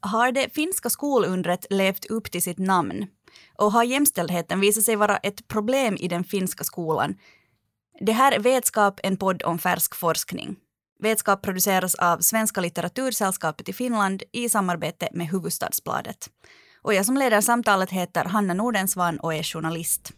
Har 0.00 0.32
det 0.32 0.54
finska 0.54 0.90
skolundret 0.90 1.66
levt 1.70 2.04
upp 2.04 2.30
till 2.30 2.42
sitt 2.42 2.58
namn? 2.58 3.06
Och 3.58 3.72
har 3.72 3.84
jämställdheten 3.84 4.60
visat 4.60 4.84
sig 4.84 4.96
vara 4.96 5.16
ett 5.16 5.48
problem 5.48 5.96
i 6.00 6.08
den 6.08 6.24
finska 6.24 6.64
skolan? 6.64 7.14
Det 8.00 8.12
här 8.12 8.32
är 8.32 8.38
Vetskap, 8.38 9.00
en 9.02 9.16
podd 9.16 9.42
om 9.42 9.58
färsk 9.58 9.94
forskning. 9.94 10.56
Vetskap 11.02 11.42
produceras 11.42 11.94
av 11.94 12.18
Svenska 12.18 12.60
litteratursällskapet 12.60 13.68
i 13.68 13.72
Finland 13.72 14.22
i 14.32 14.48
samarbete 14.48 15.08
med 15.12 15.26
Huvudstadsbladet. 15.26 16.30
Och 16.82 16.94
jag 16.94 17.06
som 17.06 17.16
leder 17.16 17.40
samtalet 17.40 17.90
heter 17.90 18.24
Hanna 18.24 18.54
Nordensvan 18.54 19.20
och 19.20 19.34
är 19.34 19.42
journalist. 19.42 20.12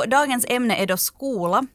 Och 0.00 0.08
dagens 0.08 0.46
ämne 0.48 0.76
är 0.76 0.86
då 0.86 0.96
skola. 0.96 1.66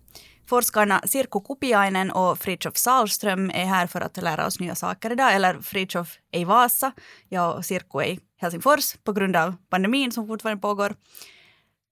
Forskarna 0.50 1.02
Sirku 1.06 1.40
Kupiainen 1.40 2.12
och 2.12 2.38
Fritjof 2.38 2.78
Salström 2.78 3.50
är 3.50 3.66
här 3.66 3.88
för 3.88 4.02
att 4.02 4.18
lära 4.18 4.46
oss 4.46 4.60
nya 4.60 4.76
saker 4.76 5.12
idag. 5.12 5.36
Eller 5.36 5.54
Fritjof 5.62 6.18
är 6.32 6.40
i 6.40 6.44
Vasa, 6.44 6.92
jag 7.30 7.58
och 7.58 7.66
Sirku 7.66 8.00
är 8.00 8.06
i 8.06 8.20
Helsingfors 8.38 8.96
på 9.04 9.12
grund 9.12 9.36
av 9.36 9.56
pandemin 9.70 10.12
som 10.12 10.28
fortfarande 10.28 10.62
pågår. 10.62 10.96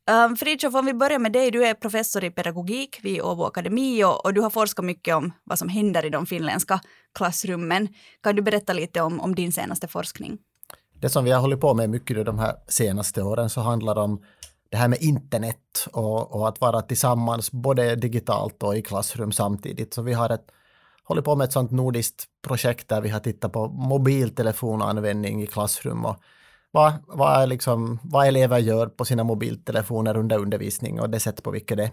Ehm, 0.09 0.32
um, 0.32 0.38
Fritjof, 0.38 0.75
om 0.75 0.86
vi 0.86 0.94
börjar 0.94 1.20
med 1.20 1.31
dig. 1.31 1.52
Du 1.52 1.66
är 1.66 1.73
professor 1.73 2.23
i 2.23 2.31
pedagogik 2.31 3.00
vid 3.03 3.22
Åbo 3.22 3.44
Akademi 3.44 4.03
och, 4.03 4.25
och, 4.25 4.34
du 4.34 4.42
har 4.42 4.50
forskat 4.50 4.86
mycket 4.86 5.16
om 5.16 5.31
vad 5.44 5.59
som 5.59 5.70
händer 5.70 6.06
i 6.06 6.09
de 6.09 6.25
finländska 6.25 6.80
klassrummen. 7.18 7.88
Kan 8.23 8.36
du 8.36 8.42
berätta 8.42 8.73
lite 8.73 9.02
om, 9.02 9.20
om 9.20 9.36
din 9.36 9.52
senaste 9.52 9.88
forskning? 9.88 10.38
Det 11.02 11.09
som 11.09 11.25
vi 11.25 11.31
har 11.31 11.42
hållit 11.42 11.62
på 11.62 11.73
med 11.73 11.90
mycket 11.90 12.25
de 12.25 12.40
här 12.40 12.56
senaste 12.68 13.23
åren 13.23 13.50
så 13.50 13.62
handlar 13.62 13.97
om 13.97 14.22
det 14.73 14.77
här 14.77 14.88
med 14.88 15.02
internet 15.02 15.88
och, 15.91 16.35
och, 16.35 16.47
att 16.47 16.61
vara 16.61 16.81
tillsammans 16.81 17.52
både 17.52 17.95
digitalt 17.95 18.63
och 18.63 18.77
i 18.77 18.81
klassrum 18.81 19.31
samtidigt. 19.31 19.93
Så 19.93 20.02
vi 20.02 20.13
har 20.13 20.29
ett, 20.29 20.45
håller 21.03 21.21
på 21.21 21.35
med 21.35 21.45
ett 21.45 21.53
sånt 21.53 21.71
nordiskt 21.71 22.25
projekt 22.47 22.88
där 22.88 23.01
vi 23.01 23.09
har 23.09 23.19
tittat 23.19 23.53
på 23.53 23.67
mobiltelefonanvändning 23.67 25.44
i 25.44 25.47
klassrum 25.47 26.05
och 26.05 26.16
vad, 26.71 26.94
vad, 27.07 27.49
liksom, 27.49 27.99
vad 28.03 28.27
elever 28.27 28.59
gör 28.59 28.88
på 28.88 29.05
sina 29.05 29.23
mobiltelefoner 29.23 30.17
under 30.17 30.38
undervisning 30.38 31.01
och 31.01 31.09
det 31.09 31.19
sätt 31.19 31.44
på 31.44 31.51
vilket 31.51 31.77
det 31.77 31.91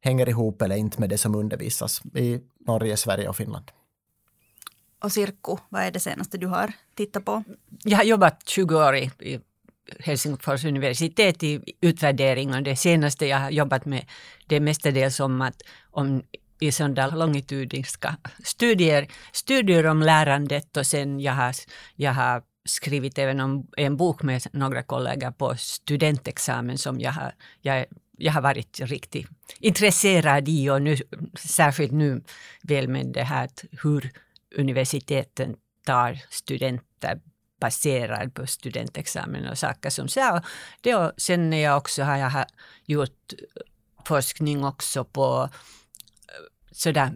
hänger 0.00 0.28
ihop 0.28 0.62
eller 0.62 0.76
inte 0.76 1.00
med 1.00 1.10
det 1.10 1.18
som 1.18 1.34
undervisas 1.34 2.02
i 2.14 2.40
Norge, 2.66 2.96
Sverige 2.96 3.28
och 3.28 3.36
Finland. 3.36 3.70
Och 5.02 5.12
Sirku, 5.12 5.56
vad 5.68 5.82
är 5.82 5.90
det 5.90 6.00
senaste 6.00 6.38
du 6.38 6.46
har 6.46 6.72
tittat 6.94 7.24
på? 7.24 7.44
Jag 7.84 7.96
har 7.96 8.04
jobbat 8.04 8.48
20 8.48 8.76
år 8.76 8.96
i, 8.96 9.10
i 9.18 9.40
Helsingfors 10.00 10.64
universitet 10.64 11.42
i 11.42 11.60
utvärdering 11.80 12.54
och 12.54 12.62
det 12.62 12.76
senaste 12.76 13.26
jag 13.26 13.38
har 13.38 13.50
jobbat 13.50 13.84
med 13.84 14.04
det 14.46 14.56
är 14.56 14.60
mestadels 14.60 15.20
om 15.20 15.40
att 15.40 15.62
om 15.90 16.22
i 16.60 16.72
sådana 16.72 17.16
longitudinska 17.16 18.16
studier, 18.44 19.08
studier 19.32 19.86
om 19.86 20.02
lärandet 20.02 20.76
och 20.76 20.86
sen 20.86 21.20
jag 21.20 21.32
har, 21.32 21.54
jag 21.96 22.12
har 22.12 22.42
skrivit 22.64 23.18
även 23.18 23.40
om 23.40 23.66
en 23.76 23.96
bok 23.96 24.22
med 24.22 24.46
några 24.52 24.82
kollegor 24.82 25.30
på 25.30 25.54
studentexamen 25.56 26.78
som 26.78 27.00
jag 27.00 27.12
har, 27.12 27.32
jag, 27.60 27.86
jag 28.16 28.32
har 28.32 28.40
varit 28.40 28.80
riktigt 28.80 29.26
intresserad 29.60 30.48
i 30.48 30.70
och 30.70 30.82
nu, 30.82 30.96
särskilt 31.38 31.92
nu 31.92 32.22
väl 32.62 32.88
med 32.88 33.06
det 33.06 33.22
här 33.22 33.48
hur 33.82 34.10
universiteten 34.56 35.56
tar 35.84 36.18
studenter 36.30 37.20
baserad 37.60 38.34
på 38.34 38.46
studentexamen 38.46 39.48
och 39.48 39.58
saker 39.58 39.90
som 39.90 40.08
så. 40.08 40.40
Det 40.80 40.94
och 40.94 41.12
sen 41.16 41.52
är 41.52 41.64
jag 41.64 41.76
också, 41.76 42.02
har 42.02 42.16
jag 42.16 42.46
gjort 42.84 43.32
forskning 44.08 44.64
också 44.64 45.04
på 45.04 45.48
eh, 46.28 46.44
sådär, 46.72 47.12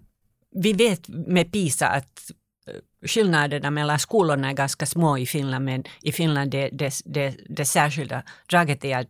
vi 0.50 0.72
vet 0.72 1.08
med 1.08 1.52
PISA 1.52 1.88
att 1.88 2.30
eh, 2.66 3.08
skillnaderna 3.08 3.70
mellan 3.70 3.98
skolorna 3.98 4.50
är 4.50 4.54
ganska 4.54 4.86
små 4.86 5.18
i 5.18 5.26
Finland, 5.26 5.64
men 5.64 5.84
i 6.02 6.12
Finland 6.12 6.50
det, 6.50 6.68
det, 6.72 6.94
det, 7.04 7.36
det 7.48 7.64
särskilda 7.64 8.22
draget 8.50 8.84
är 8.84 8.98
att 8.98 9.08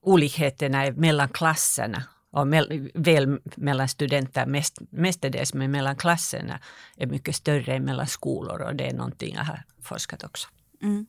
olikheterna 0.00 0.86
är 0.86 0.92
mellan 0.92 1.28
klasserna 1.28 2.04
och 2.30 2.46
mell, 2.46 2.90
väl 2.94 3.38
mellan 3.56 3.88
studenter 3.88 4.46
mest, 4.46 4.78
mestadels, 4.90 5.54
men 5.54 5.70
mellan 5.70 5.96
klasserna 5.96 6.60
är 6.96 7.06
mycket 7.06 7.36
större 7.36 7.74
än 7.74 7.84
mellan 7.84 8.06
skolor 8.06 8.62
och 8.62 8.74
det 8.74 8.86
är 8.86 8.94
någonting 8.94 9.34
jag 9.34 9.44
har 9.44 9.62
forskat 9.82 10.24
också. 10.24 10.48
Mm. 10.82 11.06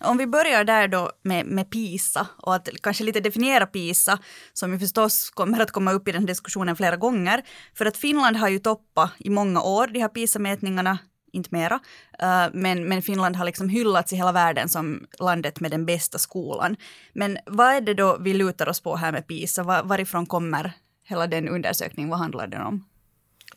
Om 0.00 0.16
vi 0.16 0.26
börjar 0.26 0.64
där 0.64 0.88
då 0.88 1.10
med, 1.22 1.46
med 1.46 1.70
PISA 1.70 2.26
och 2.36 2.54
att 2.54 2.68
kanske 2.82 3.04
lite 3.04 3.20
definiera 3.20 3.66
PISA 3.66 4.18
som 4.52 4.72
ju 4.72 4.78
förstås 4.78 5.30
kommer 5.30 5.60
att 5.60 5.70
komma 5.70 5.92
upp 5.92 6.08
i 6.08 6.12
den 6.12 6.26
diskussionen 6.26 6.76
flera 6.76 6.96
gånger. 6.96 7.42
För 7.74 7.86
att 7.86 7.96
Finland 7.96 8.36
har 8.36 8.48
ju 8.48 8.58
toppat 8.58 9.10
i 9.18 9.30
många 9.30 9.62
år 9.62 9.86
de 9.86 10.00
här 10.00 10.08
PISA-mätningarna, 10.08 10.98
inte 11.32 11.48
mera. 11.52 11.74
Uh, 12.22 12.46
men, 12.52 12.88
men 12.88 13.02
Finland 13.02 13.36
har 13.36 13.44
liksom 13.44 13.68
hyllats 13.68 14.12
i 14.12 14.16
hela 14.16 14.32
världen 14.32 14.68
som 14.68 15.06
landet 15.18 15.60
med 15.60 15.70
den 15.70 15.86
bästa 15.86 16.18
skolan. 16.18 16.76
Men 17.12 17.38
vad 17.46 17.74
är 17.74 17.80
det 17.80 17.94
då 17.94 18.18
vi 18.20 18.34
lutar 18.34 18.68
oss 18.68 18.80
på 18.80 18.96
här 18.96 19.12
med 19.12 19.26
PISA? 19.26 19.62
Var, 19.62 19.82
varifrån 19.82 20.26
kommer 20.26 20.72
hela 21.04 21.26
den 21.26 21.48
undersökningen? 21.48 22.10
Vad 22.10 22.18
handlar 22.18 22.46
den 22.46 22.62
om? 22.62 22.84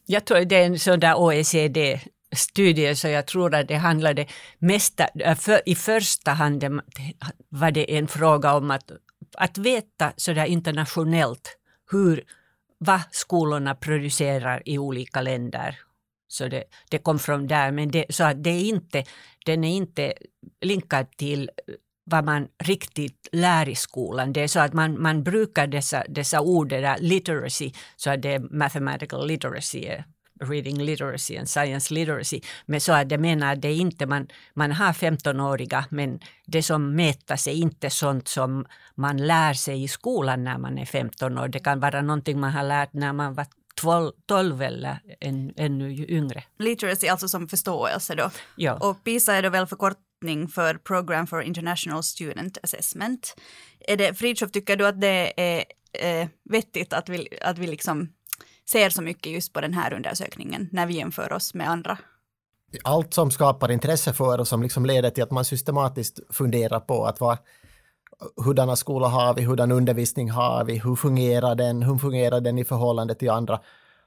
Jag 0.06 0.25
tror 0.25 0.45
det 0.45 0.56
är 0.56 0.66
en 0.66 0.79
sån 0.79 1.00
där 1.00 1.16
OECD 1.16 2.01
studier 2.35 2.95
så 2.95 3.07
jag 3.07 3.27
tror 3.27 3.55
att 3.55 3.67
det 3.67 3.75
handlade 3.75 4.25
mesta, 4.59 5.07
äh, 5.07 5.35
för, 5.35 5.61
i 5.65 5.75
första 5.75 6.31
hand 6.31 6.81
var 7.49 7.71
det 7.71 7.97
en 7.97 8.07
fråga 8.07 8.53
om 8.53 8.71
att, 8.71 8.91
att 9.38 9.57
veta 9.57 10.13
sådär 10.17 10.45
internationellt 10.45 11.57
hur, 11.91 12.23
vad 12.77 13.01
skolorna 13.11 13.75
producerar 13.75 14.61
i 14.65 14.77
olika 14.77 15.21
länder. 15.21 15.79
Så 16.27 16.47
det, 16.47 16.63
det 16.89 16.97
kom 16.97 17.19
från 17.19 17.47
där, 17.47 17.71
men 17.71 17.91
det, 17.91 18.05
så 18.09 18.23
att 18.23 18.44
det 18.44 18.49
är 18.49 18.61
inte, 18.61 19.03
den 19.45 19.63
är 19.63 19.75
inte 19.75 20.13
linkad 20.61 21.11
till 21.11 21.49
vad 22.03 22.25
man 22.25 22.47
riktigt 22.63 23.27
lär 23.31 23.69
i 23.69 23.75
skolan. 23.75 24.33
Det 24.33 24.41
är 24.41 24.47
så 24.47 24.59
att 24.59 24.73
man, 24.73 25.01
man 25.01 25.23
brukar 25.23 25.67
dessa, 25.67 26.03
dessa 26.09 26.41
ord, 26.41 26.69
där 26.69 26.97
literacy, 26.99 27.71
så 27.95 28.09
att 28.09 28.21
det 28.21 28.33
är 28.33 28.39
mathematical 28.39 29.27
literacy 29.27 29.85
reading 30.40 30.86
literacy 30.86 31.38
and 31.38 31.50
science 31.50 31.94
literacy. 31.94 32.42
Men 32.66 32.81
så 32.81 32.94
att 32.94 33.12
jag 33.12 33.20
menar 33.20 33.53
att 33.53 33.62
det 33.62 33.68
är 33.68 33.75
inte 33.75 34.06
man, 34.06 34.28
man 34.53 34.72
har 34.72 34.94
15-åriga 34.94 35.86
men 35.90 36.20
det 36.46 36.64
som 36.64 36.96
mätas 36.96 37.48
är 37.48 37.52
inte 37.52 37.90
sånt 37.90 38.28
som 38.28 38.66
man 38.96 39.18
lär 39.18 39.53
sig 39.53 39.84
i 39.84 39.88
skolan 39.88 40.44
när 40.44 40.58
man 40.58 40.78
är 40.78 40.86
15 40.86 41.38
år. 41.38 41.48
Det 41.48 41.59
kan 41.59 41.80
vara 41.80 42.02
någonting 42.02 42.40
man 42.40 42.52
har 42.52 42.64
lärt 42.64 42.94
när 42.94 43.14
man 43.14 43.34
var 43.34 43.46
12, 43.75 44.12
12 44.25 44.62
eller 44.62 45.00
än, 45.22 45.53
ännu 45.58 46.06
yngre. 46.08 46.44
Literacy 46.59 47.08
alltså 47.08 47.28
som 47.28 47.48
förståelse 47.48 48.16
då. 48.16 48.30
Ja. 48.56 48.74
Och 48.74 49.04
PISA 49.04 49.34
är 49.34 49.44
då 49.44 49.50
väl 49.50 49.68
förkortning 49.68 50.48
för 50.48 50.74
Program 50.74 51.28
for 51.28 51.42
International 51.42 52.04
Student 52.04 52.58
Assessment. 52.64 53.36
Är 53.80 53.98
det, 53.98 54.14
Fridtjof, 54.14 54.52
tycker 54.52 54.75
du 54.75 54.88
att 54.88 55.02
det 55.02 55.34
är 55.42 55.66
eh, 55.94 56.28
vettigt 56.50 56.94
att 56.94 57.09
vi, 57.09 57.28
att 57.42 57.58
vi 57.58 57.68
liksom 57.68 58.09
ser 58.69 58.89
så 58.89 59.01
mycket 59.01 59.31
just 59.31 59.53
på 59.53 59.61
den 59.61 59.73
här 59.73 59.94
undersökningen 59.94 60.69
när 60.72 60.85
vi 60.85 60.94
jämför 60.94 61.33
oss 61.33 61.53
med 61.53 61.69
andra. 61.69 61.97
Allt 62.83 63.13
som 63.13 63.31
skapar 63.31 63.72
intresse 63.72 64.13
för 64.13 64.39
och 64.39 64.47
som 64.47 64.63
liksom 64.63 64.85
leder 64.85 65.09
till 65.09 65.23
att 65.23 65.31
man 65.31 65.45
systematiskt 65.45 66.19
funderar 66.29 66.79
på 66.79 67.06
att 67.06 67.19
vad, 67.19 67.38
hurdana 68.45 68.75
skolor 68.75 69.07
har 69.07 69.33
vi, 69.33 69.42
hurdan 69.42 69.71
undervisning 69.71 70.30
har 70.30 70.65
vi, 70.65 70.77
hur 70.80 70.95
fungerar 70.95 71.56
den, 71.56 71.83
hur 71.83 71.97
fungerar 71.97 72.42
den 72.42 72.59
i 72.59 72.65
förhållande 72.65 73.15
till 73.15 73.30
andra. 73.30 73.59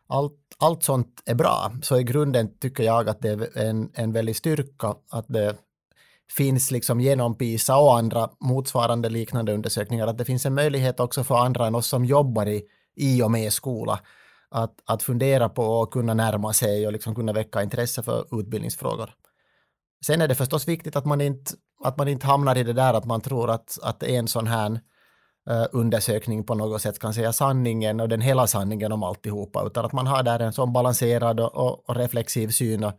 Allt, 0.09 0.33
allt 0.59 0.83
sånt 0.83 1.23
är 1.27 1.35
bra, 1.35 1.73
så 1.83 1.99
i 1.99 2.05
grunden 2.05 2.59
tycker 2.59 2.83
jag 2.83 3.09
att 3.09 3.21
det 3.21 3.29
är 3.29 3.59
en, 3.59 3.91
en 3.95 4.13
väldig 4.13 4.37
styrka 4.37 4.95
att 5.11 5.29
det 5.29 5.57
finns 6.37 6.71
liksom 6.71 7.01
genom 7.01 7.39
PISA 7.39 7.77
och 7.77 7.99
andra 7.99 8.31
motsvarande 8.41 9.09
liknande 9.09 9.53
undersökningar, 9.53 10.07
att 10.07 10.19
det 10.19 10.25
finns 10.25 10.47
en 10.47 10.55
möjlighet 10.55 11.01
också 11.01 11.25
för 11.25 11.37
andra 11.37 11.67
än 11.67 11.75
oss 11.75 11.87
som 11.87 12.05
jobbar 12.05 12.47
i, 12.47 12.63
i 12.97 13.23
och 13.23 13.31
med 13.31 13.53
skola 13.53 14.01
att, 14.51 14.75
att 14.87 15.03
fundera 15.03 15.49
på 15.49 15.63
och 15.63 15.93
kunna 15.93 16.15
närma 16.15 16.53
sig 16.53 16.87
och 16.87 16.93
liksom 16.93 17.15
kunna 17.15 17.33
väcka 17.33 17.63
intresse 17.63 18.03
för 18.03 18.41
utbildningsfrågor. 18.41 19.11
Sen 20.07 20.21
är 20.21 20.29
det 20.29 20.35
förstås 20.35 20.69
viktigt 20.69 20.97
att 20.97 21.05
man 21.05 21.21
inte, 21.21 21.53
att 21.85 21.99
man 21.99 22.09
inte 22.09 22.27
hamnar 22.27 22.59
i 22.59 22.63
det 22.63 22.73
där 22.73 22.95
att 22.95 23.05
man 23.05 23.21
tror 23.21 23.51
att, 23.51 23.79
att 23.83 24.03
en 24.03 24.29
sån 24.29 24.47
här 24.47 24.81
eh, 25.51 25.67
undersökning 25.73 26.45
på 26.45 26.55
något 26.55 26.83
sätt 26.83 26.99
kan 26.99 27.15
säga 27.15 27.33
sanningen 27.33 28.01
och 28.01 28.09
den 28.09 28.21
hela 28.21 28.47
sanningen 28.47 28.93
om 28.93 29.03
alltihopa, 29.03 29.67
utan 29.67 29.85
att 29.85 29.93
man 29.93 30.07
har 30.07 30.23
där 30.23 30.41
en 30.41 30.53
sån 30.53 30.73
balanserad 30.73 31.41
och, 31.41 31.55
och, 31.55 31.89
och 31.89 31.97
reflexiv 31.97 32.49
syn 32.49 32.85
och, 32.85 32.93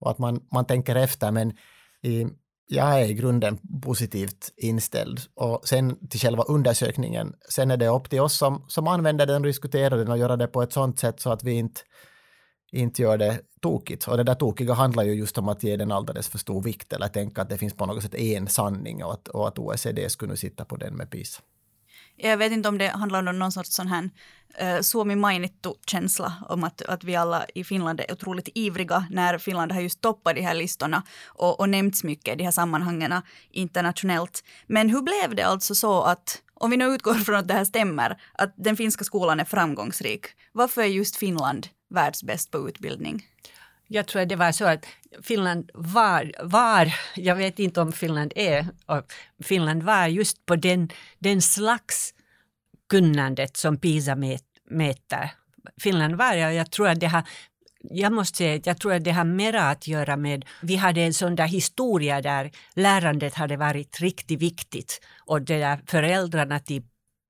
och, 0.00 0.10
att 0.10 0.18
man, 0.18 0.40
man 0.52 0.64
tänker 0.64 0.96
efter. 0.96 1.30
Men 1.30 1.52
i, 2.02 2.26
jag 2.66 3.00
är 3.00 3.04
i 3.04 3.14
grunden 3.14 3.58
positivt 3.82 4.52
inställd. 4.56 5.20
Och 5.34 5.68
sen 5.68 6.08
till 6.08 6.20
själva 6.20 6.42
undersökningen, 6.42 7.34
sen 7.48 7.70
är 7.70 7.76
det 7.76 7.88
upp 7.88 8.10
till 8.10 8.20
oss 8.20 8.38
som, 8.38 8.64
som 8.68 8.88
använder 8.88 9.26
den 9.26 9.42
och 9.42 9.46
diskuterar 9.46 9.98
den 9.98 10.08
och 10.08 10.18
göra 10.18 10.36
det 10.36 10.46
på 10.46 10.62
ett 10.62 10.72
sånt 10.72 10.98
sätt 10.98 11.20
så 11.20 11.30
att 11.30 11.44
vi 11.44 11.52
inte, 11.52 11.80
inte 12.72 13.02
gör 13.02 13.18
det 13.18 13.40
tokigt. 13.60 14.08
Och 14.08 14.16
det 14.16 14.22
där 14.22 14.34
tokiga 14.34 14.74
handlar 14.74 15.02
ju 15.02 15.14
just 15.14 15.38
om 15.38 15.48
att 15.48 15.62
ge 15.62 15.76
den 15.76 15.92
alldeles 15.92 16.28
för 16.28 16.38
stor 16.38 16.62
vikt 16.62 16.92
eller 16.92 17.08
tänka 17.08 17.42
att 17.42 17.48
det 17.48 17.58
finns 17.58 17.74
på 17.74 17.86
något 17.86 18.02
sätt 18.02 18.14
en 18.14 18.48
sanning 18.48 19.04
och 19.04 19.12
att, 19.12 19.28
och 19.28 19.48
att 19.48 19.58
OECD 19.58 20.10
skulle 20.10 20.36
sitta 20.36 20.64
på 20.64 20.76
den 20.76 20.96
med 20.96 21.10
PISA. 21.10 21.42
Jag 22.16 22.36
vet 22.36 22.52
inte 22.52 22.68
om 22.68 22.78
det 22.78 22.88
handlar 22.88 23.28
om 23.28 23.38
någon 23.38 23.52
sorts 23.52 23.70
sån 23.70 23.86
här 23.86 24.10
uh, 24.62 24.80
Suomi 24.80 25.16
mainittu-känsla 25.16 26.32
om 26.48 26.64
att, 26.64 26.82
att 26.82 27.04
vi 27.04 27.16
alla 27.16 27.46
i 27.54 27.64
Finland 27.64 28.00
är 28.00 28.12
otroligt 28.12 28.48
ivriga 28.54 29.06
när 29.10 29.38
Finland 29.38 29.72
har 29.72 29.80
just 29.80 30.00
toppat 30.00 30.34
de 30.34 30.42
här 30.42 30.54
listorna 30.54 31.02
och, 31.26 31.60
och 31.60 31.68
nämnts 31.68 32.04
mycket 32.04 32.34
i 32.34 32.36
de 32.36 32.44
här 32.44 32.50
sammanhangen 32.50 33.22
internationellt. 33.50 34.44
Men 34.66 34.90
hur 34.90 35.02
blev 35.02 35.36
det 35.36 35.42
alltså 35.42 35.74
så 35.74 36.02
att, 36.02 36.42
om 36.54 36.70
vi 36.70 36.76
nu 36.76 36.84
utgår 36.84 37.14
från 37.14 37.36
att 37.36 37.48
det 37.48 37.54
här 37.54 37.64
stämmer, 37.64 38.20
att 38.32 38.54
den 38.56 38.76
finska 38.76 39.04
skolan 39.04 39.40
är 39.40 39.44
framgångsrik, 39.44 40.26
varför 40.52 40.82
är 40.82 40.86
just 40.86 41.16
Finland 41.16 41.68
världsbäst 41.90 42.50
på 42.50 42.68
utbildning? 42.68 43.26
Jag 43.94 44.06
tror 44.06 44.22
att 44.22 44.28
det 44.28 44.36
var 44.36 44.52
så 44.52 44.64
att 44.64 44.86
Finland 45.22 45.70
var, 45.74 46.32
var, 46.42 46.94
jag 47.16 47.36
vet 47.36 47.58
inte 47.58 47.80
om 47.80 47.92
Finland 47.92 48.32
är, 48.36 48.66
Finland 49.42 49.82
var 49.82 50.06
just 50.06 50.46
på 50.46 50.56
den, 50.56 50.88
den 51.18 51.42
slags 51.42 52.14
kunnandet 52.90 53.56
som 53.56 53.76
PISA 53.76 54.16
mäter. 54.70 55.30
Finland 55.80 56.14
var, 56.14 56.46
och 56.46 56.54
jag 56.54 56.70
tror 56.70 56.88
att 56.88 57.00
det 57.00 57.06
har 57.06 57.22
jag 57.90 58.12
måste 58.12 58.36
säga 58.38 58.56
att 58.56 58.66
jag 58.66 58.78
tror 58.78 58.92
att 58.92 59.04
det 59.04 59.10
har 59.10 59.24
mera 59.24 59.62
att 59.62 59.86
göra 59.86 60.16
med, 60.16 60.44
vi 60.62 60.76
hade 60.76 61.00
en 61.00 61.14
sån 61.14 61.36
där 61.36 61.46
historia 61.46 62.20
där 62.20 62.50
lärandet 62.74 63.34
hade 63.34 63.56
varit 63.56 64.00
riktigt 64.00 64.42
viktigt 64.42 65.00
och 65.26 65.42
det 65.42 65.58
där 65.58 65.80
föräldrarna 65.86 66.58
till 66.58 66.82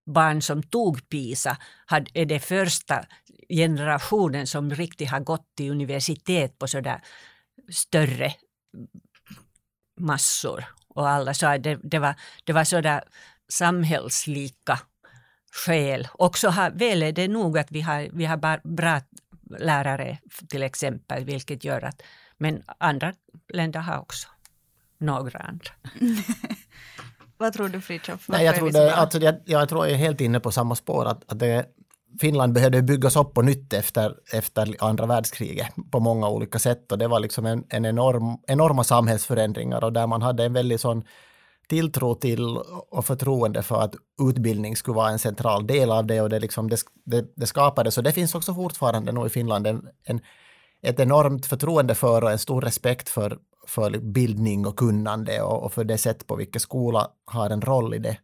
barn 0.07 0.43
som 0.43 0.63
tog 0.63 1.09
PISA 1.09 1.57
hade, 1.87 2.11
är 2.15 2.27
det 2.27 2.41
första 2.41 3.05
generationen 3.49 4.47
som 4.47 4.71
riktigt 4.71 5.11
har 5.11 5.21
gått 5.21 5.47
till 5.57 5.71
universitet 5.71 6.59
på 6.59 6.69
sådär 6.69 7.01
större 7.73 8.35
massor. 10.01 10.65
Och 10.89 11.09
alla 11.09 11.35
sa 11.35 11.59
det, 11.59 11.79
det 11.83 11.99
var, 11.99 12.15
det 12.45 12.53
var 12.53 12.65
sådär 12.65 13.05
samhällslika 13.49 14.81
skäl. 15.67 16.09
Och 16.13 16.39
så 16.39 16.49
har, 16.51 16.71
väl 16.71 17.03
är 17.03 17.13
det 17.13 17.29
nog 17.29 17.59
att 17.59 17.71
vi 17.71 17.81
har, 17.81 18.09
vi 18.13 18.25
har 18.25 18.61
bra 18.69 19.01
lärare 19.59 20.19
till 20.49 20.63
exempel, 20.63 21.25
vilket 21.25 21.65
gör 21.65 21.85
att, 21.85 22.03
men 22.39 22.63
andra 22.79 23.15
länder 23.53 23.81
har 23.81 23.99
också 23.99 24.29
några 24.99 25.39
andra. 25.39 25.71
Vad 27.37 27.53
tror 27.53 27.69
du 27.69 27.81
Fritiof? 27.81 28.29
Nej, 28.29 28.45
jag, 28.45 28.55
tror 28.57 28.71
det, 28.71 28.95
alltså, 28.95 29.19
jag, 29.19 29.35
jag 29.45 29.69
tror 29.69 29.87
jag 29.87 29.95
är 29.95 29.99
helt 29.99 30.21
inne 30.21 30.41
på 30.41 30.53
samma 30.53 30.75
spår. 30.75 31.07
Att, 31.07 31.33
att 31.33 31.39
det, 31.39 31.67
Finland 32.21 32.53
behövde 32.53 32.83
byggas 32.83 33.17
upp 33.17 33.35
på 33.35 33.43
nytt 33.43 33.73
efter, 33.73 34.15
efter 34.33 34.77
andra 34.79 35.07
världskriget 35.07 35.69
på 35.91 36.01
många 36.01 36.29
olika 36.29 36.59
sätt 36.59 36.93
och 36.93 36.99
det 36.99 37.09
var 37.09 37.21
liksom 37.21 37.47
en, 37.47 37.65
en 37.69 37.85
enorm, 37.85 38.39
enorma 38.47 38.85
samhällsförändringar 38.85 39.85
och 39.85 39.93
där 39.93 40.07
man 40.07 40.23
hade 40.23 40.45
en 40.45 40.53
väldigt 40.53 40.81
sån 40.81 41.05
tilltro 41.69 42.15
till 42.15 42.57
och 42.91 43.07
förtroende 43.07 43.63
för 43.63 43.81
att 43.81 43.95
utbildning 44.29 44.77
skulle 44.77 44.97
vara 44.97 45.11
en 45.11 45.19
central 45.19 45.67
del 45.67 45.91
av 45.91 46.07
det 46.07 46.21
och 46.21 46.29
det, 46.29 46.41
liksom, 46.41 46.71
det, 46.71 46.81
det, 47.05 47.27
det 47.37 47.47
skapades. 47.47 47.99
Och 47.99 48.05
det 48.05 48.13
finns 48.13 48.35
också 48.35 48.55
fortfarande 48.55 49.13
nog 49.13 49.27
i 49.27 49.31
Finland 49.31 49.67
en, 49.67 49.89
en, 50.05 50.21
ett 50.83 51.01
enormt 51.01 51.47
förtroende 51.47 51.95
för 51.95 52.25
och 52.25 52.31
en 52.31 52.39
stor 52.39 52.61
respekt 52.61 53.09
för, 53.09 53.39
för 53.67 53.99
bildning 53.99 54.67
och 54.67 54.77
kunnande 54.77 55.43
och, 55.43 55.63
och 55.65 55.73
för 55.73 55.85
det 55.85 55.99
sätt 55.99 56.27
på 56.27 56.37
vilket 56.37 56.63
skola 56.63 57.09
har 57.25 57.51
en 57.51 57.61
roll 57.61 57.95
i 57.95 57.99
det. 57.99 58.17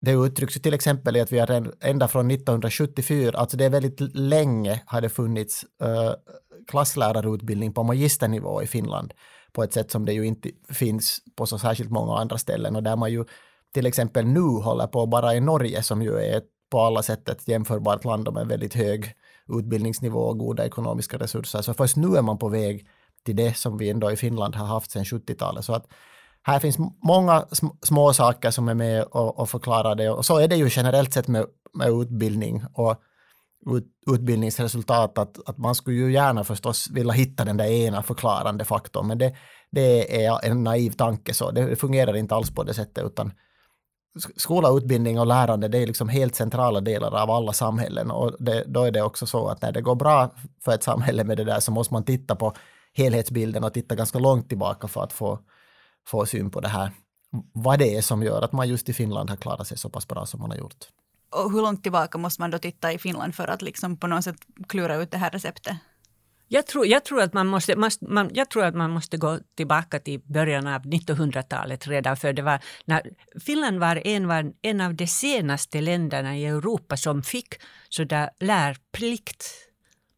Det 0.00 0.12
uttrycks 0.12 0.56
ju 0.56 0.60
till 0.60 0.74
exempel 0.74 1.16
i 1.16 1.20
att 1.20 1.32
vi 1.32 1.38
har 1.38 1.72
ända 1.80 2.08
från 2.08 2.30
1974, 2.30 3.38
alltså 3.38 3.56
det 3.56 3.64
är 3.64 3.70
väldigt 3.70 4.00
länge 4.14 4.82
har 4.86 5.00
det 5.00 5.08
funnits 5.08 5.64
uh, 5.82 6.12
klasslärarutbildning 6.66 7.72
på 7.72 7.82
magisternivå 7.82 8.62
i 8.62 8.66
Finland 8.66 9.14
på 9.52 9.62
ett 9.62 9.72
sätt 9.72 9.90
som 9.90 10.04
det 10.04 10.12
ju 10.12 10.26
inte 10.26 10.50
finns 10.68 11.18
på 11.36 11.46
så 11.46 11.58
särskilt 11.58 11.90
många 11.90 12.16
andra 12.16 12.38
ställen 12.38 12.76
och 12.76 12.82
där 12.82 12.96
man 12.96 13.12
ju 13.12 13.24
till 13.74 13.86
exempel 13.86 14.26
nu 14.26 14.40
håller 14.40 14.86
på 14.86 15.06
bara 15.06 15.34
i 15.34 15.40
Norge 15.40 15.82
som 15.82 16.02
ju 16.02 16.18
är 16.18 16.42
på 16.70 16.80
alla 16.80 17.02
sätt 17.02 17.28
ett 17.28 17.48
jämförbart 17.48 18.04
land 18.04 18.32
med 18.32 18.46
väldigt 18.46 18.74
hög 18.74 19.12
utbildningsnivå 19.48 20.20
och 20.20 20.38
goda 20.38 20.66
ekonomiska 20.66 21.18
resurser. 21.18 21.62
Så 21.62 21.74
först 21.74 21.96
nu 21.96 22.16
är 22.16 22.22
man 22.22 22.38
på 22.38 22.48
väg 22.48 22.86
till 23.24 23.36
det 23.36 23.56
som 23.56 23.78
vi 23.78 23.90
ändå 23.90 24.12
i 24.12 24.16
Finland 24.16 24.54
har 24.54 24.66
haft 24.66 24.90
sedan 24.90 25.04
70-talet. 25.04 25.64
Så 25.64 25.72
att 25.72 25.86
här 26.42 26.58
finns 26.58 26.78
många 27.02 27.46
små 27.82 28.12
saker 28.12 28.50
som 28.50 28.68
är 28.68 28.74
med 28.74 29.02
och, 29.02 29.38
och 29.38 29.50
förklarar 29.50 29.94
det. 29.94 30.10
Och 30.10 30.26
så 30.26 30.38
är 30.38 30.48
det 30.48 30.56
ju 30.56 30.68
generellt 30.70 31.12
sett 31.12 31.28
med, 31.28 31.46
med 31.74 31.88
utbildning 31.88 32.64
och 32.74 32.96
ut, 33.66 33.86
utbildningsresultat 34.14 35.18
att, 35.18 35.48
att 35.48 35.58
man 35.58 35.74
skulle 35.74 35.96
ju 35.96 36.12
gärna 36.12 36.44
förstås 36.44 36.90
vilja 36.90 37.12
hitta 37.12 37.44
den 37.44 37.56
där 37.56 37.66
ena 37.66 38.02
förklarande 38.02 38.64
faktorn 38.64 39.06
men 39.06 39.18
det, 39.18 39.34
det 39.70 40.24
är 40.24 40.44
en 40.44 40.64
naiv 40.64 40.90
tanke 40.90 41.34
så 41.34 41.50
det 41.50 41.76
fungerar 41.76 42.16
inte 42.16 42.34
alls 42.34 42.50
på 42.50 42.62
det 42.62 42.74
sättet 42.74 43.04
utan 43.04 43.32
skola, 44.36 44.68
utbildning 44.70 45.20
och 45.20 45.26
lärande 45.26 45.68
det 45.68 45.78
är 45.78 45.86
liksom 45.86 46.08
helt 46.08 46.34
centrala 46.34 46.80
delar 46.80 47.22
av 47.22 47.30
alla 47.30 47.52
samhällen 47.52 48.10
och 48.10 48.36
det, 48.38 48.64
då 48.66 48.82
är 48.82 48.90
det 48.90 49.02
också 49.02 49.26
så 49.26 49.48
att 49.48 49.62
när 49.62 49.72
det 49.72 49.80
går 49.80 49.94
bra 49.94 50.34
för 50.64 50.72
ett 50.74 50.82
samhälle 50.82 51.24
med 51.24 51.36
det 51.36 51.44
där 51.44 51.60
så 51.60 51.72
måste 51.72 51.94
man 51.94 52.04
titta 52.04 52.36
på 52.36 52.52
helhetsbilden 52.94 53.64
och 53.64 53.74
titta 53.74 53.94
ganska 53.94 54.18
långt 54.18 54.48
tillbaka 54.48 54.88
för 54.88 55.02
att 55.02 55.12
få, 55.12 55.38
få 56.10 56.26
syn 56.26 56.50
på 56.50 56.60
det 56.60 56.68
här. 56.68 56.92
Vad 57.52 57.78
det 57.78 57.96
är 57.96 58.02
som 58.02 58.22
gör 58.22 58.42
att 58.42 58.52
man 58.52 58.68
just 58.68 58.88
i 58.88 58.92
Finland 58.92 59.30
har 59.30 59.36
klarat 59.36 59.68
sig 59.68 59.78
så 59.78 59.90
pass 59.90 60.08
bra 60.08 60.26
som 60.26 60.40
man 60.40 60.50
har 60.50 60.58
gjort. 60.58 60.84
Och 61.30 61.52
hur 61.52 61.62
långt 61.62 61.82
tillbaka 61.82 62.18
måste 62.18 62.42
man 62.42 62.50
då 62.50 62.58
titta 62.58 62.92
i 62.92 62.98
Finland 62.98 63.34
för 63.34 63.48
att 63.48 63.62
liksom 63.62 63.96
på 63.96 64.06
något 64.06 64.24
sätt 64.24 64.36
klura 64.68 64.96
ut 64.96 65.10
det 65.10 65.18
här 65.18 65.30
receptet? 65.30 65.76
Jag 66.50 66.66
tror, 66.66 66.86
jag, 66.86 67.04
tror 67.04 67.20
att 67.20 67.32
man 67.32 67.46
måste, 67.46 67.76
man, 68.00 68.30
jag 68.34 68.50
tror 68.50 68.64
att 68.64 68.74
man 68.74 68.90
måste 68.90 69.16
gå 69.16 69.38
tillbaka 69.56 69.98
till 69.98 70.20
början 70.24 70.66
av 70.66 70.82
1900-talet 70.82 71.86
redan 71.86 72.16
för 72.16 72.32
det 72.32 72.42
var 72.42 72.60
när 72.84 73.02
Finland 73.40 73.78
var 73.78 74.06
en, 74.06 74.28
var 74.28 74.52
en 74.62 74.80
av 74.80 74.94
de 74.94 75.06
senaste 75.06 75.80
länderna 75.80 76.36
i 76.36 76.46
Europa 76.46 76.96
som 76.96 77.22
fick 77.22 77.54
sådär 77.88 78.30
lärplikt 78.40 79.67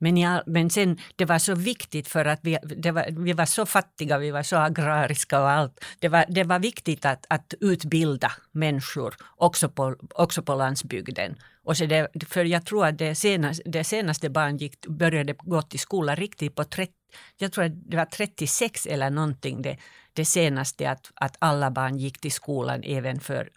men, 0.02 0.16
ja, 0.16 0.42
men 0.46 0.70
sen, 0.70 0.98
det 1.16 1.24
var 1.24 1.38
så 1.38 1.54
viktigt 1.54 2.08
för 2.08 2.24
att 2.24 2.40
vi, 2.42 2.58
var, 2.92 3.24
vi 3.24 3.32
var 3.32 3.46
så 3.46 3.66
fattiga, 3.66 4.18
vi 4.18 4.30
var 4.30 4.42
så 4.42 4.56
agrariska 4.56 5.40
och 5.40 5.50
allt. 5.50 5.84
Det 5.98 6.08
var, 6.08 6.24
det 6.28 6.44
var 6.44 6.58
viktigt 6.58 7.04
att, 7.04 7.26
att 7.28 7.54
utbilda 7.60 8.32
människor 8.52 9.14
också 9.36 9.68
på, 9.68 9.96
också 10.14 10.42
på 10.42 10.54
landsbygden. 10.54 11.36
Och 11.64 11.76
så 11.76 11.86
det, 11.86 12.08
för 12.28 12.44
jag 12.44 12.66
tror 12.66 12.86
att 12.86 12.98
det 12.98 13.14
senaste, 13.14 13.62
det 13.66 13.84
senaste 13.84 14.30
barn 14.30 14.56
gick, 14.56 14.86
började 14.86 15.32
gå 15.32 15.62
till 15.62 15.80
skolan 15.80 16.16
riktigt 16.16 16.54
på 16.54 16.64
30, 16.64 16.92
jag 17.38 17.52
tror 17.52 17.64
att 17.64 17.90
det 17.90 17.96
var 17.96 18.04
36 18.04 18.86
eller 18.86 19.10
någonting 19.10 19.62
det, 19.62 19.76
det 20.12 20.24
senaste 20.24 20.90
att, 20.90 21.12
att 21.14 21.36
alla 21.38 21.70
barn 21.70 21.98
gick 21.98 22.20
till 22.20 22.32
skolan 22.32 22.82
även 22.84 23.20
för, 23.20 23.48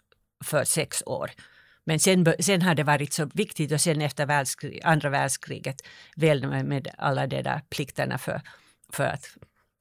för 0.44 0.64
sex 0.64 1.02
år. 1.06 1.30
Men 1.86 2.00
sen, 2.00 2.26
sen 2.40 2.62
har 2.62 2.74
det 2.74 2.84
varit 2.84 3.12
så 3.12 3.30
viktigt 3.34 3.72
och 3.72 3.80
sen 3.80 4.00
efter 4.00 4.26
världskrig, 4.26 4.80
andra 4.84 5.10
världskriget 5.10 5.76
väl 6.16 6.48
med, 6.48 6.64
med 6.64 6.88
alla 6.98 7.26
de 7.26 7.42
där 7.42 7.60
plikterna 7.70 8.18
för, 8.18 8.40
för 8.92 9.04
att 9.04 9.26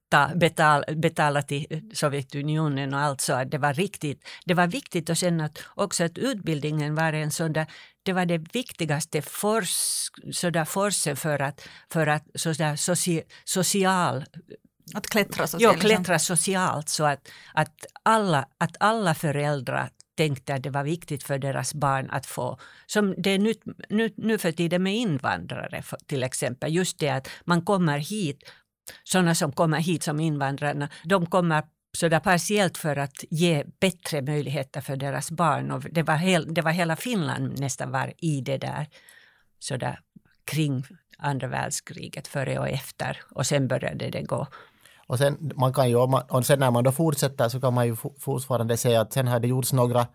ta, 0.10 0.36
betala, 0.36 0.84
betala 0.96 1.42
till 1.42 1.90
Sovjetunionen 1.94 2.94
och 2.94 3.00
allt 3.00 3.22
så 3.22 3.34
att 3.34 3.52
det 3.52 3.58
var 3.58 3.74
riktigt. 3.74 4.28
Det 4.46 4.54
var 4.54 4.68
viktigt 4.68 5.10
och 5.10 5.18
sen 5.18 5.42
att 5.42 5.64
också 5.76 6.04
att 6.04 6.18
utbildningen 6.18 6.96
var 6.96 7.14
en 7.14 7.32
sån 7.32 7.54
där, 7.54 7.66
det 8.04 8.14
var 8.14 8.26
det 8.26 8.38
viktigaste 8.38 9.22
fors, 9.22 10.10
forsen 10.68 11.16
för 11.16 11.42
att, 11.42 11.68
för 11.94 12.08
att 12.08 12.24
sådär 12.36 12.76
soci, 12.76 13.24
social 13.44 14.26
att 14.94 15.08
klättra 15.08 15.48
socialt? 15.48 15.76
Ja, 15.76 15.82
klättra 15.82 16.20
socialt 16.20 16.90
så 16.90 17.04
att, 17.04 17.32
att, 17.54 17.86
alla, 18.04 18.48
att 18.58 18.76
alla 18.80 19.16
föräldrar 19.16 19.90
tänkte 20.16 20.54
att 20.54 20.64
det 20.64 20.70
var 20.70 20.84
viktigt 20.84 21.24
för 21.24 21.40
deras 21.40 21.74
barn 21.74 22.10
att 22.10 22.26
få, 22.26 22.58
som 22.86 23.16
det 23.18 23.30
är 23.30 23.40
nu, 23.40 23.54
nu, 23.90 24.14
nu 24.18 24.38
för 24.38 24.52
tiden 24.52 24.84
med 24.84 24.96
invandrare 24.96 25.84
till 26.06 26.24
exempel, 26.24 26.76
just 26.76 27.00
det 27.00 27.10
att 27.10 27.30
man 27.46 27.62
kommer 27.62 27.98
hit, 27.98 28.52
sådana 29.04 29.36
som 29.36 29.52
kommer 29.52 29.80
hit 29.80 30.04
som 30.04 30.20
invandrarna, 30.20 30.90
de 31.04 31.26
kommer 31.26 31.64
sådär 31.98 32.20
partiellt 32.20 32.78
för 32.78 32.96
att 32.96 33.24
ge 33.30 33.64
bättre 33.80 34.22
möjligheter 34.22 34.82
för 34.82 34.96
deras 34.96 35.32
barn. 35.32 35.72
Och 35.72 35.82
det, 35.82 36.04
var 36.04 36.16
hel, 36.16 36.54
det 36.54 36.62
var 36.62 36.72
hela 36.72 36.96
Finland 36.96 37.60
nästan 37.60 37.92
var 37.92 38.14
i 38.18 38.42
det 38.42 38.58
där, 38.58 38.88
sådär 39.60 40.00
kring 40.46 40.86
andra 41.18 41.48
världskriget, 41.48 42.28
före 42.28 42.60
och 42.60 42.70
efter. 42.70 43.22
Och 43.32 43.48
sen 43.48 43.68
började 43.68 44.10
det 44.10 44.22
gå 44.22 44.48
och 45.08 45.18
sen, 45.18 45.52
man 45.56 45.74
kan 45.74 45.90
ju, 45.90 45.96
och 45.96 46.46
sen 46.46 46.60
när 46.60 46.72
man 46.72 46.84
då 46.84 46.92
fortsätter 46.92 47.50
så 47.50 47.62
kan 47.62 47.74
man 47.74 47.86
ju 47.86 47.96
fortfarande 48.20 48.78
säga 48.78 49.02
att 49.02 49.14
sen 49.14 49.28
har 49.28 49.40
det 49.40 49.48
gjorts 49.48 49.74
några 49.74 50.08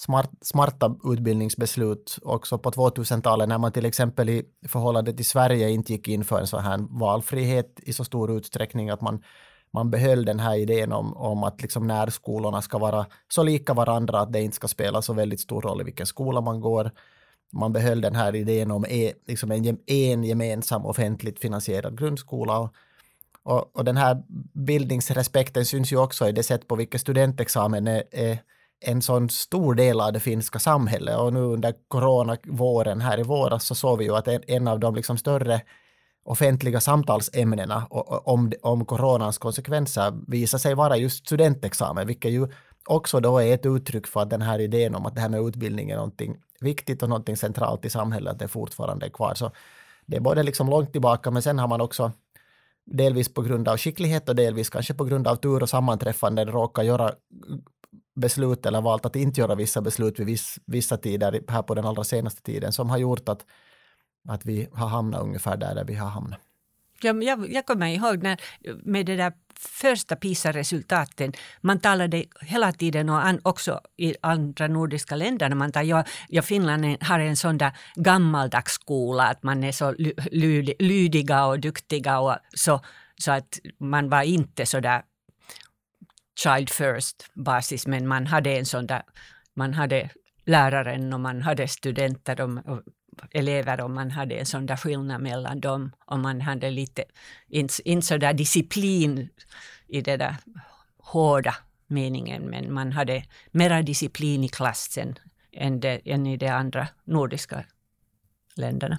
smart, 0.00 0.30
smarta 0.40 0.94
utbildningsbeslut 1.04 2.18
också 2.22 2.58
på 2.58 2.70
2000-talet 2.70 3.48
när 3.48 3.58
man 3.58 3.72
till 3.72 3.84
exempel 3.84 4.28
i 4.28 4.44
förhållande 4.68 5.12
till 5.12 5.26
Sverige 5.26 5.70
inte 5.70 5.92
gick 5.92 6.08
in 6.08 6.24
för 6.24 6.40
en 6.40 6.46
sån 6.46 6.62
här 6.62 6.78
valfrihet 7.00 7.80
i 7.82 7.92
så 7.92 8.04
stor 8.04 8.30
utsträckning 8.30 8.90
att 8.90 9.00
man, 9.00 9.22
man 9.72 9.90
behöll 9.90 10.24
den 10.24 10.40
här 10.40 10.56
idén 10.56 10.92
om, 10.92 11.16
om 11.16 11.44
att 11.44 11.62
liksom 11.62 11.86
närskolorna 11.86 12.62
ska 12.62 12.78
vara 12.78 13.06
så 13.28 13.42
lika 13.42 13.74
varandra 13.74 14.20
att 14.20 14.32
det 14.32 14.42
inte 14.42 14.56
ska 14.56 14.68
spela 14.68 15.02
så 15.02 15.12
väldigt 15.12 15.40
stor 15.40 15.62
roll 15.62 15.80
i 15.80 15.84
vilken 15.84 16.06
skola 16.06 16.40
man 16.40 16.60
går. 16.60 16.90
Man 17.52 17.72
behöll 17.72 18.00
den 18.00 18.14
här 18.14 18.34
idén 18.34 18.70
om 18.70 18.84
e, 18.88 19.12
liksom 19.26 19.50
en, 19.50 19.78
en 19.86 20.24
gemensam 20.24 20.86
offentligt 20.86 21.38
finansierad 21.38 21.98
grundskola. 21.98 22.70
Och, 23.44 23.76
och, 23.76 23.84
den 23.84 23.96
här 23.96 24.22
bildningsrespekten 24.66 25.64
syns 25.64 25.92
ju 25.92 25.96
också 25.96 26.28
i 26.28 26.32
det 26.32 26.42
sätt 26.42 26.68
på 26.68 26.76
vilket 26.76 27.00
studentexamen 27.00 27.88
är, 27.88 28.02
är 28.10 28.38
en 28.80 29.02
sån 29.02 29.28
stor 29.28 29.74
del 29.74 30.00
av 30.00 30.12
det 30.12 30.20
finska 30.20 30.58
samhället. 30.58 31.18
Och 31.18 31.32
nu 31.32 31.40
under 31.40 31.74
coronavåren 31.88 33.00
här 33.00 33.20
i 33.20 33.22
våras 33.22 33.64
så 33.64 33.74
såg 33.74 33.98
vi 33.98 34.04
ju 34.04 34.16
att 34.16 34.28
en, 34.28 34.42
en 34.46 34.68
av 34.68 34.80
de 34.80 34.94
liksom 34.94 35.18
större 35.18 35.60
offentliga 36.24 36.80
samtalsämnena 36.80 37.86
om, 38.24 38.52
om 38.62 38.84
coronans 38.84 39.38
konsekvenser 39.38 40.12
visar 40.26 40.58
sig 40.58 40.74
vara 40.74 40.96
just 40.96 41.26
studentexamen, 41.26 42.06
vilket 42.06 42.30
ju 42.30 42.48
också 42.86 43.20
då 43.20 43.38
är 43.38 43.54
ett 43.54 43.66
uttryck 43.66 44.06
för 44.06 44.20
att 44.20 44.30
den 44.30 44.42
här 44.42 44.58
idén 44.58 44.94
om 44.94 45.06
att 45.06 45.14
det 45.14 45.20
här 45.20 45.28
med 45.28 45.40
utbildning 45.40 45.90
är 45.90 45.96
någonting 45.96 46.36
viktigt 46.60 47.02
och 47.02 47.08
någonting 47.08 47.36
centralt 47.36 47.84
i 47.84 47.90
samhället, 47.90 48.32
att 48.32 48.38
det 48.38 48.48
fortfarande 48.48 49.06
är 49.06 49.10
kvar. 49.10 49.34
Så 49.34 49.50
det 50.06 50.16
är 50.16 50.20
både 50.20 50.42
liksom 50.42 50.70
långt 50.70 50.92
tillbaka, 50.92 51.30
men 51.30 51.42
sen 51.42 51.58
har 51.58 51.68
man 51.68 51.80
också 51.80 52.12
delvis 52.86 53.34
på 53.34 53.42
grund 53.42 53.68
av 53.68 53.76
skicklighet 53.76 54.28
och 54.28 54.34
delvis 54.34 54.70
kanske 54.70 54.94
på 54.94 55.04
grund 55.04 55.28
av 55.28 55.36
tur 55.36 55.62
och 55.62 55.68
sammanträffande 55.68 56.44
råkar 56.44 56.82
göra 56.82 57.12
beslut 58.20 58.66
eller 58.66 58.80
valt 58.80 59.06
att 59.06 59.16
inte 59.16 59.40
göra 59.40 59.54
vissa 59.54 59.80
beslut 59.80 60.20
vid 60.20 60.26
viss, 60.26 60.58
vissa 60.66 60.96
tider 60.96 61.40
här 61.48 61.62
på 61.62 61.74
den 61.74 61.84
allra 61.84 62.04
senaste 62.04 62.42
tiden 62.42 62.72
som 62.72 62.90
har 62.90 62.98
gjort 62.98 63.28
att 63.28 63.44
att 64.28 64.46
vi 64.46 64.68
har 64.72 64.88
hamnat 64.88 65.22
ungefär 65.22 65.56
där, 65.56 65.74
där 65.74 65.84
vi 65.84 65.94
har 65.94 66.08
hamnat. 66.08 66.40
Jag, 67.02 67.22
jag, 67.22 67.52
jag 67.52 67.66
kommer 67.66 67.86
ihåg 67.86 68.22
när, 68.22 68.40
med 68.84 69.06
det 69.06 69.16
där 69.16 69.32
första 69.68 70.16
PISA-resultaten. 70.16 71.32
Man 71.60 71.80
talade 71.80 72.24
hela 72.40 72.72
tiden 72.72 73.08
och 73.08 73.26
an, 73.26 73.40
också 73.42 73.80
i 73.96 74.14
andra 74.20 74.68
nordiska 74.68 75.16
länder. 75.16 75.54
Man 75.54 75.72
tar, 75.72 75.82
ja, 75.82 76.04
ja, 76.28 76.42
Finland 76.42 77.02
har 77.02 77.20
en 77.20 77.36
sån 77.36 77.58
där 77.58 77.72
gammaldags 77.94 78.72
skola 78.72 79.26
att 79.26 79.42
man 79.42 79.64
är 79.64 79.72
så 79.72 79.94
lydiga 80.78 81.46
och 81.46 81.60
duktiga 81.60 82.18
och 82.18 82.36
så, 82.54 82.80
så 83.16 83.32
att 83.32 83.58
man 83.78 84.08
var 84.08 84.22
inte 84.22 84.66
så 84.66 84.80
där 84.80 85.02
child 86.42 86.70
first 86.70 87.26
basis 87.34 87.86
men 87.86 88.08
man 88.08 88.26
hade 88.26 88.58
en 88.58 88.66
sån 88.66 88.86
där, 88.86 89.02
man 89.54 89.74
hade 89.74 90.10
läraren 90.46 91.12
och 91.12 91.20
man 91.20 91.42
hade 91.42 91.68
studenter 91.68 92.40
och, 92.40 92.82
elever 93.30 93.80
om 93.80 93.94
man 93.94 94.10
hade 94.10 94.34
en 94.34 94.46
sån 94.46 94.66
där 94.66 94.76
skillnad 94.76 95.22
mellan 95.22 95.60
dem. 95.60 95.92
Om 96.06 96.22
man 96.22 96.40
hade 96.40 96.70
lite, 96.70 97.04
inte, 97.48 97.88
inte 97.90 98.06
så 98.06 98.16
där 98.16 98.32
disciplin 98.32 99.28
i 99.88 100.00
det 100.00 100.16
där 100.16 100.36
hårda 100.98 101.54
meningen, 101.86 102.42
men 102.42 102.72
man 102.72 102.92
hade 102.92 103.24
mera 103.50 103.82
disciplin 103.82 104.44
i 104.44 104.48
klassen 104.48 105.18
än, 105.52 105.80
det, 105.80 106.00
än 106.04 106.26
i 106.26 106.36
de 106.36 106.48
andra 106.48 106.88
nordiska 107.04 107.64
länderna. 108.54 108.98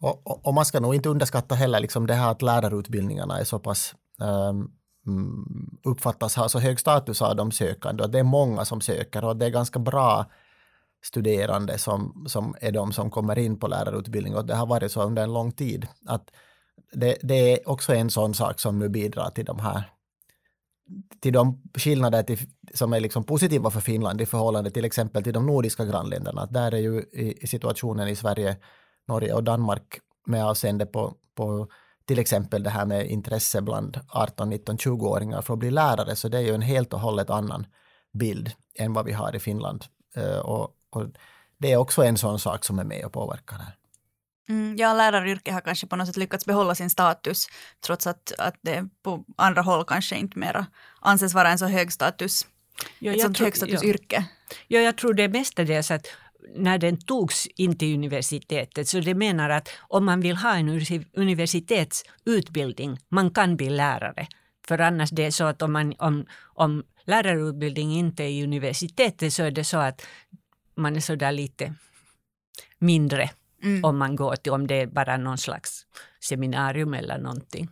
Och, 0.00 0.26
och, 0.26 0.46
och, 0.46 0.54
man 0.54 0.64
ska 0.64 0.80
nog 0.80 0.94
inte 0.94 1.08
underskatta 1.08 1.54
heller 1.54 1.80
liksom 1.80 2.06
det 2.06 2.14
här 2.14 2.30
att 2.30 2.42
lärarutbildningarna 2.42 3.38
är 3.40 3.44
så 3.44 3.58
pass 3.58 3.94
um, 4.18 4.72
uppfattas 5.84 6.36
ha 6.36 6.48
så 6.48 6.58
hög 6.58 6.80
status 6.80 7.22
av 7.22 7.36
de 7.36 7.52
sökande 7.52 8.02
och 8.02 8.10
det 8.10 8.18
är 8.18 8.24
många 8.24 8.64
som 8.64 8.80
söker 8.80 9.24
och 9.24 9.36
det 9.36 9.46
är 9.46 9.50
ganska 9.50 9.78
bra 9.78 10.26
studerande 11.04 11.78
som, 11.78 12.26
som 12.28 12.54
är 12.60 12.72
de 12.72 12.92
som 12.92 13.10
kommer 13.10 13.38
in 13.38 13.58
på 13.58 13.68
lärarutbildning 13.68 14.36
och 14.36 14.46
det 14.46 14.54
har 14.54 14.66
varit 14.66 14.92
så 14.92 15.02
under 15.02 15.22
en 15.22 15.32
lång 15.32 15.52
tid. 15.52 15.88
Att 16.06 16.30
det, 16.92 17.16
det 17.22 17.34
är 17.34 17.68
också 17.68 17.94
en 17.94 18.10
sån 18.10 18.34
sak 18.34 18.60
som 18.60 18.78
nu 18.78 18.88
bidrar 18.88 19.30
till 19.30 19.44
de 19.44 19.58
här 19.58 19.92
till 21.20 21.32
de 21.32 21.62
skillnader 21.74 22.22
till, 22.22 22.38
som 22.74 22.92
är 22.92 23.00
liksom 23.00 23.24
positiva 23.24 23.70
för 23.70 23.80
Finland 23.80 24.20
i 24.20 24.26
förhållande 24.26 24.70
till 24.70 24.84
exempel 24.84 25.22
till 25.22 25.32
de 25.32 25.46
nordiska 25.46 25.84
grannländerna. 25.84 26.46
Där 26.46 26.74
är 26.74 26.78
ju 26.78 27.00
i, 27.00 27.46
situationen 27.46 28.08
i 28.08 28.16
Sverige, 28.16 28.56
Norge 29.08 29.34
och 29.34 29.44
Danmark 29.44 29.98
med 30.26 30.46
avseende 30.46 30.86
på, 30.86 31.14
på 31.34 31.68
till 32.04 32.18
exempel 32.18 32.62
det 32.62 32.70
här 32.70 32.86
med 32.86 33.06
intresse 33.06 33.62
bland 33.62 34.00
18, 34.08 34.50
19, 34.50 34.76
20-åringar 34.76 35.42
för 35.42 35.52
att 35.52 35.58
bli 35.58 35.70
lärare, 35.70 36.16
så 36.16 36.28
det 36.28 36.38
är 36.38 36.42
ju 36.42 36.54
en 36.54 36.62
helt 36.62 36.94
och 36.94 37.00
hållet 37.00 37.30
annan 37.30 37.66
bild 38.12 38.50
än 38.74 38.92
vad 38.92 39.04
vi 39.04 39.12
har 39.12 39.36
i 39.36 39.38
Finland. 39.38 39.84
Eh, 40.16 40.38
och, 40.38 40.70
och 40.96 41.06
det 41.58 41.72
är 41.72 41.76
också 41.76 42.02
en 42.04 42.16
sån 42.16 42.38
sak 42.38 42.64
som 42.64 42.78
är 42.78 42.84
med 42.84 43.04
och 43.04 43.12
påverkar 43.12 43.56
här. 43.56 43.76
Mm, 44.48 44.76
ja, 44.76 44.94
läraryrket 44.94 45.54
har 45.54 45.60
kanske 45.60 45.86
på 45.86 45.96
något 45.96 46.06
sätt 46.06 46.16
lyckats 46.16 46.46
behålla 46.46 46.74
sin 46.74 46.90
status 46.90 47.46
trots 47.86 48.06
att, 48.06 48.32
att 48.38 48.54
det 48.62 48.88
på 49.02 49.24
andra 49.36 49.62
håll 49.62 49.84
kanske 49.84 50.16
inte 50.16 50.38
mera 50.38 50.66
anses 51.00 51.34
vara 51.34 51.50
en 51.50 51.58
så 51.58 51.66
hög 51.66 51.92
status. 51.92 52.46
Ja, 52.98 53.12
ett 53.12 53.20
sånt 53.20 53.38
högstatusyrke. 53.38 54.16
Ja. 54.16 54.56
ja, 54.68 54.80
jag 54.80 54.98
tror 54.98 55.14
det 55.14 55.22
är 55.22 55.28
mestadels 55.28 55.90
att 55.90 56.06
när 56.56 56.78
den 56.78 56.96
togs 56.96 57.46
in 57.46 57.78
till 57.78 57.94
universitetet, 57.94 58.88
så 58.88 59.00
det 59.00 59.14
menar 59.14 59.50
att 59.50 59.68
om 59.88 60.04
man 60.04 60.20
vill 60.20 60.36
ha 60.36 60.56
en 60.56 60.68
universitetsutbildning, 61.14 62.98
man 63.08 63.30
kan 63.30 63.56
bli 63.56 63.70
lärare. 63.70 64.26
För 64.68 64.78
annars 64.78 65.10
det 65.10 65.24
är 65.24 65.30
så 65.30 65.44
att 65.44 65.62
om, 65.62 65.72
man, 65.72 65.94
om, 65.98 66.26
om 66.44 66.84
lärarutbildning 67.04 67.92
inte 67.92 68.24
är 68.24 68.28
i 68.28 68.44
universitetet 68.44 69.32
så 69.32 69.42
är 69.42 69.50
det 69.50 69.64
så 69.64 69.76
att 69.76 70.06
man 70.76 70.96
är 70.96 71.00
sådär 71.00 71.32
lite 71.32 71.74
mindre 72.78 73.30
mm. 73.62 73.84
om 73.84 73.98
man 73.98 74.16
går 74.16 74.36
till, 74.36 74.52
om 74.52 74.66
det 74.66 74.74
är 74.74 74.86
bara 74.86 75.16
någon 75.16 75.38
slags 75.38 75.86
seminarium 76.20 76.94
eller 76.94 77.18
någonting. 77.18 77.68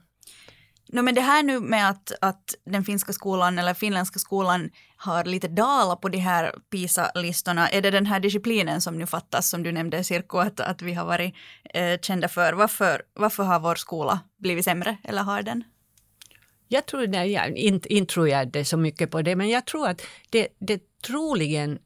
No, 0.89 1.03
men 1.03 1.15
det 1.15 1.21
här 1.21 1.43
nu 1.43 1.61
med 1.61 1.89
att, 1.91 2.13
att 2.21 2.55
den 2.67 2.85
finska 2.85 3.13
skolan 3.13 3.59
eller 3.59 3.75
finländska 3.75 4.19
skolan 4.19 4.71
har 4.97 5.25
lite 5.25 5.49
dalat 5.49 6.01
på 6.01 6.09
de 6.09 6.19
här 6.19 6.55
PISA-listorna, 6.71 7.69
är 7.69 7.83
det 7.83 7.91
den 7.91 8.07
här 8.07 8.21
disciplinen 8.21 8.81
som 8.81 8.99
nu 8.99 9.07
fattas, 9.07 9.49
som 9.49 9.63
du 9.63 9.73
nämnde 9.73 10.05
Sirko, 10.05 10.39
att, 10.39 10.61
att 10.61 10.83
vi 10.83 10.95
har 10.95 11.05
varit 11.05 11.35
eh, 11.75 12.01
kända 12.01 12.29
för. 12.29 12.53
Varför, 12.53 13.03
varför 13.15 13.43
har 13.43 13.61
vår 13.61 13.75
skola 13.75 14.21
blivit 14.39 14.65
sämre, 14.65 14.97
eller 15.05 15.23
har 15.23 15.43
den? 15.43 15.65
Jag 16.69 16.87
tror, 16.87 17.07
nej, 17.07 17.33
jag, 17.33 17.57
inte, 17.57 17.95
inte 17.95 18.15
tror 18.15 18.29
jag 18.29 18.49
det 18.49 18.65
så 18.65 18.77
mycket 18.77 19.11
på 19.11 19.23
det, 19.23 19.37
men 19.37 19.49
jag 19.49 19.65
tror 19.65 19.89
att 19.89 20.03
det, 20.31 20.49
det 20.59 20.83
troligen 21.07 21.79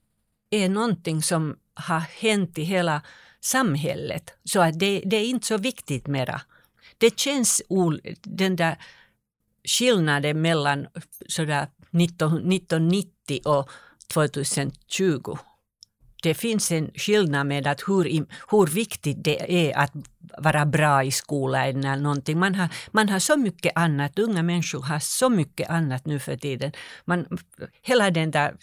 är 0.51 0.69
någonting 0.69 1.23
som 1.23 1.57
har 1.75 2.01
hänt 2.01 2.59
i 2.59 2.63
hela 2.63 3.03
samhället. 3.41 4.31
Så 4.45 4.61
att 4.61 4.79
det, 4.79 5.03
det 5.07 5.17
är 5.17 5.25
inte 5.25 5.47
så 5.47 5.57
viktigt 5.57 6.07
mera. 6.07 6.41
Det 6.99 7.19
känns 7.19 7.63
ol, 7.69 8.01
den 8.23 8.57
där 8.57 8.77
skillnaden 9.65 10.41
mellan 10.41 10.87
sådär 11.29 11.69
19, 11.91 12.53
1990 12.53 13.41
och 13.45 13.71
2020. 14.13 15.39
Det 16.23 16.35
finns 16.35 16.73
en 16.73 16.91
skillnad 16.95 17.47
med 17.47 17.67
att 17.67 17.81
hur, 17.87 18.05
hur 18.51 18.67
viktigt 18.67 19.25
det 19.25 19.69
är 19.69 19.79
att 19.79 19.93
vara 20.39 20.67
bra 20.67 21.05
i 21.05 21.11
skolan 21.11 21.85
eller 21.85 21.97
någonting. 21.97 22.39
Man 22.39 22.55
har, 22.55 22.69
man 22.91 23.09
har 23.09 23.19
så 23.19 23.37
mycket 23.37 23.73
annat, 23.75 24.19
unga 24.19 24.43
människor 24.43 24.83
har 24.83 24.99
så 24.99 25.29
mycket 25.29 25.71
annat 25.71 26.07
nu 26.07 26.19
för 26.19 26.37
tiden. 26.37 26.73
Man, 27.05 27.39
hela 27.83 28.11
den 28.11 28.31
där 28.31 28.57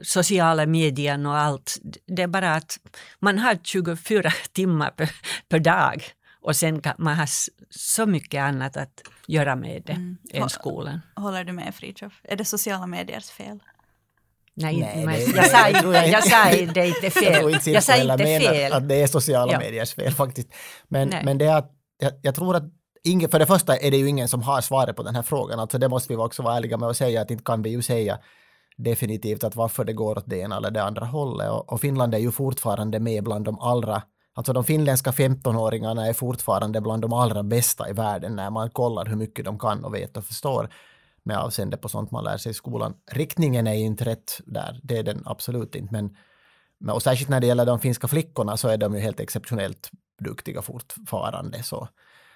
sociala 0.00 0.66
medien 0.66 1.26
och 1.26 1.36
allt. 1.38 1.78
Det 2.06 2.22
är 2.22 2.26
bara 2.26 2.54
att 2.54 2.78
man 3.20 3.38
har 3.38 3.58
24 3.62 4.30
timmar 4.52 4.90
per, 4.90 5.10
per 5.48 5.58
dag 5.58 6.04
och 6.42 6.56
sen 6.56 6.80
kan 6.80 6.94
man 6.98 7.16
ha 7.16 7.26
så 7.70 8.06
mycket 8.06 8.42
annat 8.42 8.76
att 8.76 9.02
göra 9.26 9.56
med 9.56 9.82
det 9.86 9.92
mm. 9.92 10.16
än 10.32 10.48
skolan. 10.48 11.00
Håller 11.16 11.44
du 11.44 11.52
med 11.52 11.74
Fritiof? 11.74 12.20
Är 12.24 12.36
det 12.36 12.44
sociala 12.44 12.86
mediers 12.86 13.30
fel? 13.30 13.58
Nej, 14.54 14.76
Nej 14.76 15.06
men, 15.06 15.14
det, 15.14 15.36
jag, 15.36 15.50
sa, 15.50 15.68
jag, 15.68 16.08
jag 16.08 16.24
sa 16.24 16.44
det 16.50 16.60
inte 16.60 17.10
fel. 17.10 17.32
Jag, 17.32 17.50
inte 17.50 17.70
jag 17.70 17.82
sa 17.82 17.96
inte 17.96 18.24
fel. 18.40 18.72
Att, 18.72 18.88
det 18.88 19.02
är 19.02 19.06
sociala 19.06 19.52
ja. 19.52 19.58
mediers 19.58 19.94
fel 19.94 20.12
faktiskt. 20.12 20.48
Men, 20.88 21.08
men 21.08 21.38
det 21.38 21.44
är 21.44 21.56
att 21.56 21.70
jag, 21.98 22.12
jag 22.22 22.34
tror 22.34 22.56
att 22.56 22.64
ingen, 23.04 23.30
för 23.30 23.38
det 23.38 23.46
första 23.46 23.76
är 23.76 23.90
det 23.90 23.96
ju 23.96 24.08
ingen 24.08 24.28
som 24.28 24.42
har 24.42 24.60
svaret 24.60 24.96
på 24.96 25.02
den 25.02 25.14
här 25.14 25.22
frågan. 25.22 25.60
Alltså 25.60 25.78
det 25.78 25.88
måste 25.88 26.12
vi 26.12 26.16
också 26.16 26.42
vara 26.42 26.56
ärliga 26.56 26.76
med 26.76 26.88
att 26.88 26.96
säga 26.96 27.20
att 27.20 27.30
inte 27.30 27.44
kan 27.44 27.62
vi 27.62 27.70
ju 27.70 27.82
säga 27.82 28.18
definitivt 28.76 29.44
att 29.44 29.56
varför 29.56 29.84
det 29.84 29.92
går 29.92 30.18
åt 30.18 30.30
det 30.30 30.38
ena 30.38 30.56
eller 30.56 30.70
det 30.70 30.82
andra 30.82 31.06
hållet. 31.06 31.50
Och, 31.50 31.72
och 31.72 31.80
Finland 31.80 32.14
är 32.14 32.18
ju 32.18 32.30
fortfarande 32.30 33.00
med 33.00 33.24
bland 33.24 33.44
de 33.44 33.58
allra 33.58 34.02
Alltså 34.34 34.52
de 34.52 34.64
finländska 34.64 35.10
15-åringarna 35.10 36.06
är 36.06 36.12
fortfarande 36.12 36.80
bland 36.80 37.02
de 37.02 37.12
allra 37.12 37.42
bästa 37.42 37.90
i 37.90 37.92
världen 37.92 38.36
när 38.36 38.50
man 38.50 38.70
kollar 38.70 39.06
hur 39.06 39.16
mycket 39.16 39.44
de 39.44 39.58
kan 39.58 39.84
och 39.84 39.94
vet 39.94 40.16
och 40.16 40.24
förstår 40.24 40.68
med 41.22 41.38
avseende 41.38 41.76
på 41.76 41.88
sånt 41.88 42.10
man 42.10 42.24
lär 42.24 42.36
sig 42.36 42.50
i 42.50 42.54
skolan. 42.54 42.94
Riktningen 43.10 43.66
är 43.66 43.74
inte 43.74 44.04
rätt 44.04 44.40
där, 44.46 44.80
det 44.82 44.98
är 44.98 45.02
den 45.02 45.22
absolut 45.26 45.74
inte. 45.74 45.92
Men, 45.92 46.16
och 46.90 47.02
särskilt 47.02 47.30
när 47.30 47.40
det 47.40 47.46
gäller 47.46 47.66
de 47.66 47.80
finska 47.80 48.08
flickorna 48.08 48.56
så 48.56 48.68
är 48.68 48.76
de 48.78 48.94
ju 48.94 49.00
helt 49.00 49.20
exceptionellt 49.20 49.90
duktiga 50.24 50.62
fortfarande. 50.62 51.62
Så. 51.62 51.88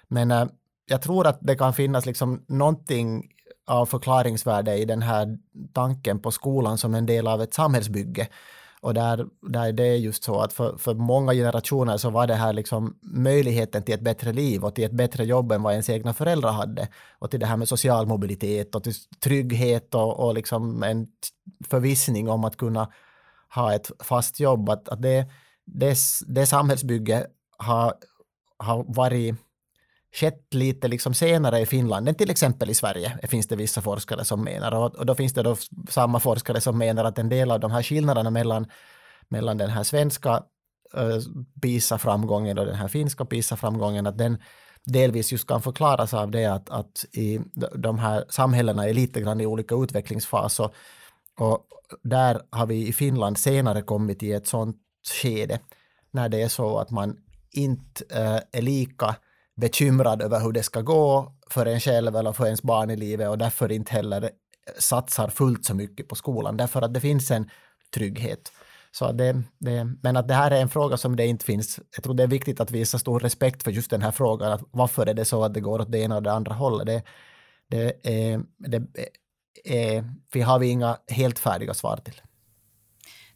Men 0.07 0.31
äh, 0.31 0.47
jag 0.85 1.01
tror 1.01 1.27
att 1.27 1.37
det 1.41 1.55
kan 1.55 1.73
finnas 1.73 2.05
liksom 2.05 2.45
någonting 2.47 3.31
av 3.67 3.85
förklaringsvärde 3.85 4.77
i 4.77 4.85
den 4.85 5.01
här 5.01 5.37
tanken 5.73 6.19
på 6.19 6.31
skolan 6.31 6.77
som 6.77 6.95
en 6.95 7.05
del 7.05 7.27
av 7.27 7.41
ett 7.41 7.53
samhällsbygge. 7.53 8.27
Och 8.81 8.93
där, 8.93 9.27
där 9.41 9.71
det 9.71 9.83
är 9.83 9.95
just 9.95 10.23
så 10.23 10.39
att 10.39 10.53
för, 10.53 10.77
för 10.77 10.93
många 10.93 11.33
generationer 11.33 11.97
så 11.97 12.09
var 12.09 12.27
det 12.27 12.35
här 12.35 12.53
liksom 12.53 12.97
möjligheten 13.01 13.83
till 13.83 13.95
ett 13.95 14.01
bättre 14.01 14.33
liv 14.33 14.65
och 14.65 14.75
till 14.75 14.83
ett 14.83 14.91
bättre 14.91 15.25
jobb 15.25 15.51
än 15.51 15.63
vad 15.63 15.73
ens 15.73 15.89
egna 15.89 16.13
föräldrar 16.13 16.51
hade. 16.51 16.87
Och 17.19 17.31
till 17.31 17.39
det 17.39 17.45
här 17.45 17.57
med 17.57 17.67
social 17.67 18.07
mobilitet 18.07 18.75
och 18.75 18.83
till 18.83 18.93
trygghet 19.23 19.95
och, 19.95 20.19
och 20.19 20.33
liksom 20.33 20.83
en 20.83 21.07
förvissning 21.69 22.29
om 22.29 22.43
att 22.43 22.57
kunna 22.57 22.91
ha 23.55 23.73
ett 23.73 23.91
fast 23.99 24.39
jobb. 24.39 24.69
Att, 24.69 24.89
att 24.89 25.01
det, 25.01 25.25
det, 25.65 25.97
det 26.27 26.45
samhällsbygge 26.45 27.27
har, 27.57 27.93
har 28.57 28.85
varit 28.87 29.35
skett 30.19 30.53
lite 30.53 30.87
liksom 30.87 31.13
senare 31.13 31.59
i 31.59 31.65
Finland 31.65 32.09
än 32.09 32.15
till 32.15 32.29
exempel 32.29 32.69
i 32.69 32.73
Sverige, 32.73 33.19
finns 33.23 33.47
det 33.47 33.55
vissa 33.55 33.81
forskare 33.81 34.25
som 34.25 34.43
menar. 34.43 34.71
Och, 34.71 34.95
och 34.95 35.05
då 35.05 35.15
finns 35.15 35.33
det 35.33 35.43
då 35.43 35.55
samma 35.89 36.19
forskare 36.19 36.61
som 36.61 36.77
menar 36.77 37.05
att 37.05 37.19
en 37.19 37.29
del 37.29 37.51
av 37.51 37.59
de 37.59 37.71
här 37.71 37.83
skillnaderna 37.83 38.29
mellan, 38.29 38.67
mellan 39.29 39.57
den 39.57 39.69
här 39.69 39.83
svenska 39.83 40.43
uh, 40.97 41.19
PISA-framgången 41.61 42.57
och 42.57 42.65
den 42.65 42.75
här 42.75 42.87
finska 42.87 43.25
PISA-framgången, 43.25 44.07
att 44.07 44.17
den 44.17 44.37
delvis 44.85 45.31
just 45.31 45.47
kan 45.47 45.61
förklaras 45.61 46.13
av 46.13 46.31
det 46.31 46.45
att, 46.45 46.69
att 46.69 47.05
i 47.11 47.39
de 47.75 47.99
här 47.99 48.25
samhällena 48.29 48.89
är 48.89 48.93
lite 48.93 49.21
grann 49.21 49.41
i 49.41 49.45
olika 49.45 49.75
utvecklingsfas 49.75 50.59
och, 50.59 50.73
och 51.39 51.67
där 52.03 52.41
har 52.49 52.65
vi 52.65 52.87
i 52.87 52.93
Finland 52.93 53.37
senare 53.37 53.81
kommit 53.81 54.23
i 54.23 54.31
ett 54.31 54.47
sånt 54.47 54.77
skede 55.21 55.59
när 56.11 56.29
det 56.29 56.41
är 56.41 56.47
så 56.47 56.79
att 56.79 56.91
man 56.91 57.17
inte 57.51 58.03
uh, 58.03 58.39
är 58.51 58.61
lika 58.61 59.15
bekymrad 59.57 60.21
över 60.21 60.39
hur 60.39 60.51
det 60.51 60.63
ska 60.63 60.81
gå 60.81 61.33
för 61.49 61.65
en 61.65 61.79
själv 61.79 62.15
eller 62.15 62.33
för 62.33 62.45
ens 62.45 62.61
barn 62.61 62.89
i 62.89 62.95
livet 62.95 63.29
och 63.29 63.37
därför 63.37 63.71
inte 63.71 63.91
heller 63.91 64.29
satsar 64.79 65.29
fullt 65.29 65.65
så 65.65 65.73
mycket 65.73 66.07
på 66.07 66.15
skolan 66.15 66.57
därför 66.57 66.81
att 66.81 66.93
det 66.93 67.01
finns 67.01 67.31
en 67.31 67.49
trygghet. 67.93 68.51
Så 68.91 69.11
det, 69.11 69.43
det, 69.59 69.87
men 70.03 70.17
att 70.17 70.27
det 70.27 70.33
här 70.33 70.51
är 70.51 70.61
en 70.61 70.69
fråga 70.69 70.97
som 70.97 71.15
det 71.15 71.25
inte 71.25 71.45
finns, 71.45 71.79
jag 71.95 72.03
tror 72.03 72.13
det 72.13 72.23
är 72.23 72.27
viktigt 72.27 72.59
att 72.59 72.71
visa 72.71 72.99
stor 72.99 73.19
respekt 73.19 73.63
för 73.63 73.71
just 73.71 73.89
den 73.89 74.01
här 74.01 74.11
frågan, 74.11 74.51
att 74.51 74.61
varför 74.71 75.05
är 75.05 75.13
det 75.13 75.25
så 75.25 75.43
att 75.43 75.53
det 75.53 75.59
går 75.59 75.81
åt 75.81 75.91
det 75.91 75.99
ena 75.99 76.15
och 76.15 76.23
det 76.23 76.31
andra 76.31 76.53
hållet. 76.53 76.87
Det, 76.87 77.03
det, 77.69 78.07
är, 78.07 78.41
det 78.57 78.83
är, 79.63 80.13
vi 80.33 80.41
har 80.41 80.59
vi 80.59 80.67
inga 80.67 80.97
helt 81.07 81.39
färdiga 81.39 81.73
svar 81.73 81.97
till. 81.97 82.21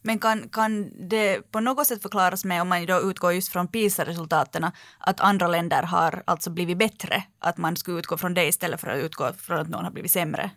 Men 0.02 0.18
kan, 0.18 0.48
kan 0.48 0.90
det 1.08 1.52
på 1.52 1.60
något 1.60 1.86
sätt 1.86 2.02
förklaras 2.02 2.44
med, 2.44 2.62
om 2.62 2.68
man 2.68 2.86
då 2.86 3.10
utgår 3.10 3.32
just 3.32 3.48
från 3.48 3.68
PISA-resultaten, 3.68 4.66
att 4.98 5.20
andra 5.20 5.48
länder 5.48 5.82
har 5.82 6.22
alltså 6.26 6.50
blivit 6.50 6.78
bättre? 6.78 7.22
Att 7.38 7.58
man 7.58 7.76
skulle 7.76 7.98
utgå 7.98 8.16
från 8.16 8.34
det 8.34 8.46
istället 8.46 8.80
för 8.80 8.88
att 8.88 9.04
utgå 9.04 9.32
från 9.32 9.58
att 9.58 9.68
någon 9.68 9.84
har 9.84 9.90
blivit 9.90 10.12
sämre? 10.12 10.50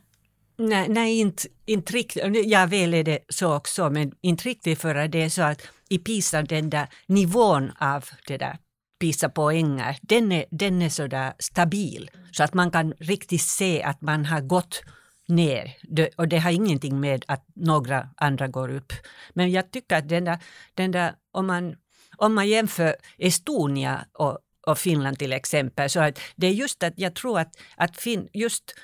Nej, 0.58 0.90
nej 0.90 1.20
inte, 1.20 1.48
inte 1.66 1.94
riktigt. 1.94 2.24
Ja, 2.46 2.66
väl 2.66 2.94
är 2.94 3.04
det 3.04 3.20
så 3.30 3.56
också, 3.56 3.90
men 3.90 4.12
inte 4.22 4.50
riktigt 4.50 4.82
för 4.82 5.08
det 5.08 5.24
är 5.24 5.30
så 5.30 5.42
att 5.42 5.62
i 5.90 5.98
PISA, 5.98 6.42
den 6.42 6.70
där 6.70 6.88
nivån 7.08 7.72
av 7.80 8.06
det 8.28 8.38
där 8.38 8.58
PISA-poänger, 9.00 9.98
den 10.02 10.32
är, 10.32 10.46
den 10.52 10.82
är 10.82 10.90
så 10.90 11.08
där 11.08 11.34
stabil. 11.40 12.12
Så 12.32 12.44
att 12.44 12.54
man 12.54 12.72
kan 12.72 12.94
riktigt 13.00 13.42
se 13.42 13.84
att 13.84 14.02
man 14.02 14.25
har 14.25 14.42
gått 14.42 14.82
ner. 15.27 15.77
Det, 15.84 16.10
och 16.15 16.27
det 16.27 16.39
har 16.39 16.51
ingenting 16.51 17.00
med 17.00 17.25
att 17.27 17.46
några 17.55 18.10
andra 18.17 18.48
går 18.48 18.70
upp. 18.70 18.94
Men 19.34 19.51
jag 19.51 19.72
tycker 19.72 19.98
att 19.98 20.10
den 20.10 20.25
där, 20.25 20.38
den 20.74 20.91
där 20.91 21.13
om, 21.32 21.48
man, 21.48 21.75
om 22.17 22.36
man 22.36 22.48
jämför 22.48 22.96
Estonia 23.17 24.05
och, 24.13 24.39
och 24.67 24.77
Finland 24.77 25.20
till 25.20 25.34
exempel, 25.34 25.89
så 25.89 26.00
att 26.00 26.20
det 26.36 26.48
är 26.48 26.51
just 26.51 26.84
att 26.84 26.94
jag 26.96 27.15
tror 27.15 27.39
att, 27.39 27.58
att 27.75 27.98
fin, 27.98 28.29
just 28.34 28.75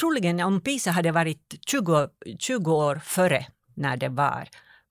troligen 0.00 0.40
om 0.40 0.60
PISA 0.60 0.90
hade 0.90 1.12
varit 1.12 1.54
20, 1.66 2.08
20 2.38 2.72
år 2.72 3.00
före 3.04 3.46
när 3.74 3.96
det 3.96 4.08
var, 4.08 4.48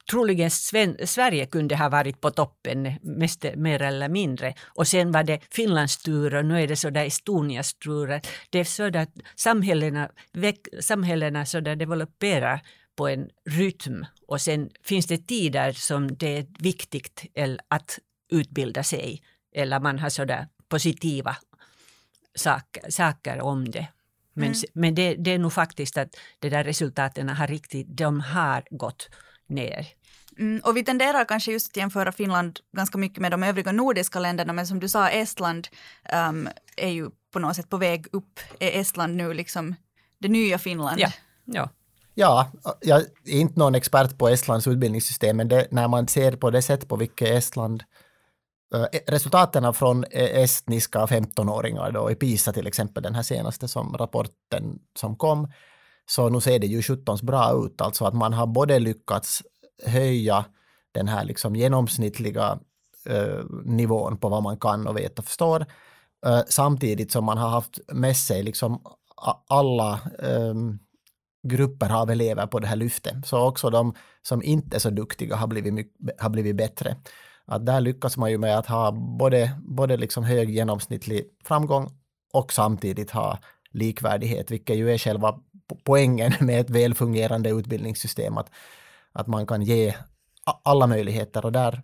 troligen 0.10 0.52
Sven, 0.52 0.98
Sverige 1.06 1.46
kunde 1.46 1.76
ha 1.76 1.90
varit 1.90 2.22
på 2.22 2.32
toppen, 2.32 2.94
mest, 3.02 3.46
mer 3.56 3.82
eller 3.82 4.10
mindre. 4.10 4.54
Och 4.68 4.88
sen 4.88 5.12
var 5.12 5.24
det 5.24 5.40
Finlands 5.50 5.98
tur 5.98 6.36
och 6.36 6.46
nu 6.46 6.64
är 6.64 6.68
det 6.68 6.76
så 6.76 6.90
där 6.90 7.06
Estonias 7.06 7.74
tur. 7.74 8.22
Det 8.50 8.60
är 8.60 8.64
så 8.64 8.98
att 8.98 9.10
samhällena, 9.36 10.10
samhällena 10.80 11.46
så 11.46 11.60
där 11.60 11.76
developerar 11.76 12.62
på 12.96 13.08
en 13.08 13.30
rytm 13.50 14.06
och 14.28 14.42
sen 14.42 14.70
finns 14.84 15.08
det 15.08 15.28
tider 15.28 15.72
som 15.72 16.18
det 16.18 16.38
är 16.38 16.46
viktigt 16.60 17.26
att 17.68 18.00
utbilda 18.32 18.84
sig 18.84 19.22
eller 19.56 19.80
man 19.80 20.00
har 20.00 20.10
sådär 20.10 20.48
positiva 20.70 21.36
saker, 22.36 22.92
saker 22.92 23.42
om 23.42 23.72
det. 23.72 23.88
Men, 24.34 24.48
mm. 24.48 24.62
men 24.74 24.96
det, 24.96 25.16
det, 25.16 25.32
är 25.32 25.40
nog 25.40 25.54
faktiskt 25.54 25.98
att 25.98 26.16
de 26.40 26.50
där 26.50 26.64
resultaten 26.64 27.30
har 27.30 27.48
riktigt, 27.48 27.88
de 27.90 28.20
har 28.20 28.64
gått 28.70 29.10
ner. 29.52 29.88
Mm, 30.40 30.62
och 30.64 30.78
vi 30.78 30.84
tenderar 30.84 31.26
kanske 31.26 31.52
just 31.52 31.68
att 31.68 31.78
jämföra 31.78 32.12
Finland 32.12 32.60
ganska 32.78 32.98
mycket 32.98 33.20
med 33.20 33.32
de 33.32 33.44
övriga 33.44 33.72
nordiska 33.72 34.20
länderna, 34.20 34.54
men 34.54 34.68
som 34.68 34.80
du 34.80 34.90
sa, 34.90 35.10
Estland 35.10 35.68
um, 36.30 36.50
är 36.78 36.90
ju 36.90 37.10
på 37.34 37.40
något 37.40 37.56
sätt 37.56 37.70
på 37.70 37.78
väg 37.78 38.08
upp. 38.12 38.40
Är 38.60 38.80
Estland 38.80 39.16
nu 39.16 39.34
liksom 39.34 39.76
det 40.20 40.28
nya 40.28 40.58
Finland? 40.58 41.00
Ja. 41.00 41.12
ja. 41.46 41.70
Ja, 42.14 42.52
jag 42.82 43.02
är 43.02 43.06
inte 43.26 43.60
någon 43.60 43.76
expert 43.76 44.18
på 44.18 44.30
Estlands 44.30 44.68
utbildningssystem, 44.68 45.38
men 45.38 45.48
det, 45.48 45.68
när 45.72 45.88
man 45.88 46.08
ser 46.08 46.32
på 46.32 46.50
det 46.50 46.62
sätt 46.62 46.88
på 46.88 46.96
vilket 46.96 47.28
Estland 47.28 47.84
uh, 48.76 48.86
resultaten 49.08 49.74
från 49.74 50.04
estniska 50.12 51.06
15-åringar 51.06 51.92
då 51.92 52.12
i 52.12 52.16
PISA 52.16 52.54
till 52.54 52.68
exempel, 52.68 53.04
den 53.04 53.16
här 53.16 53.24
senaste 53.24 53.68
som 53.68 53.98
rapporten 53.98 54.80
som 55.00 55.16
kom, 55.16 55.52
så 56.06 56.30
nu 56.30 56.42
ser 56.42 56.60
det 56.60 56.68
ju 56.68 56.82
17 56.82 57.18
bra 57.24 57.66
ut, 57.66 57.82
alltså 57.82 58.06
att 58.06 58.14
man 58.14 58.34
har 58.34 58.48
både 58.48 58.80
lyckats 58.80 59.44
höja 59.86 60.46
den 60.92 61.08
här 61.08 61.26
liksom 61.26 61.56
genomsnittliga 61.56 62.60
eh, 63.06 63.44
nivån 63.66 64.18
på 64.18 64.30
vad 64.30 64.44
man 64.44 64.58
kan 64.58 64.88
och 64.88 64.98
vet 64.98 65.20
och 65.20 65.26
förstår, 65.26 65.66
eh, 66.26 66.42
samtidigt 66.48 67.12
som 67.12 67.26
man 67.26 67.38
har 67.38 67.50
haft 67.50 67.80
med 67.94 68.18
sig 68.18 68.44
liksom 68.44 68.82
alla 69.48 70.00
eh, 70.20 70.54
grupper 71.48 72.02
av 72.02 72.10
elever 72.10 72.48
på 72.48 72.60
det 72.60 72.68
här 72.68 72.76
lyftet. 72.76 73.28
Så 73.28 73.48
också 73.48 73.70
de 73.70 73.94
som 74.22 74.44
inte 74.44 74.78
är 74.78 74.80
så 74.80 74.90
duktiga 74.90 75.36
har 75.36 75.48
blivit, 75.48 75.94
har 76.20 76.30
blivit 76.30 76.56
bättre. 76.56 76.96
Att 77.46 77.66
där 77.66 77.82
lyckas 77.82 78.18
man 78.18 78.32
ju 78.32 78.38
med 78.38 78.58
att 78.58 78.66
ha 78.66 78.92
både, 78.92 79.52
både 79.64 79.98
liksom 79.98 80.24
hög 80.24 80.50
genomsnittlig 80.50 81.24
framgång 81.44 81.90
och 82.34 82.54
samtidigt 82.54 83.12
ha 83.12 83.40
likvärdighet, 83.72 84.52
vilket 84.52 84.78
ju 84.78 84.92
är 84.92 84.98
själva 84.98 85.40
poängen 85.84 86.34
med 86.40 86.62
ett 86.62 86.70
välfungerande 86.70 87.50
utbildningssystem, 87.50 88.38
att, 88.38 88.50
att 89.14 89.28
man 89.28 89.48
kan 89.48 89.62
ge 89.62 89.96
alla 90.64 90.88
möjligheter 90.88 91.46
och 91.46 91.52
där, 91.52 91.82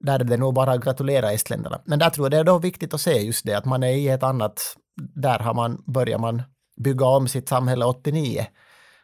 där 0.00 0.20
är 0.20 0.24
det 0.24 0.36
nog 0.36 0.54
bara 0.54 0.72
att 0.72 0.84
gratulera 0.84 1.32
estländarna. 1.32 1.82
Men 1.84 1.98
där 1.98 2.10
tror 2.10 2.24
jag 2.24 2.30
det 2.30 2.38
är 2.38 2.44
då 2.44 2.58
viktigt 2.58 2.94
att 2.94 3.00
se 3.00 3.20
just 3.20 3.46
det, 3.46 3.54
att 3.54 3.64
man 3.64 3.82
är 3.82 3.92
i 3.92 4.08
ett 4.08 4.22
annat, 4.22 4.76
där 4.96 5.38
har 5.38 5.54
man, 5.54 5.82
börjar 5.86 6.18
man 6.18 6.42
bygga 6.80 7.06
om 7.06 7.28
sitt 7.28 7.48
samhälle 7.48 7.84
89 7.84 8.46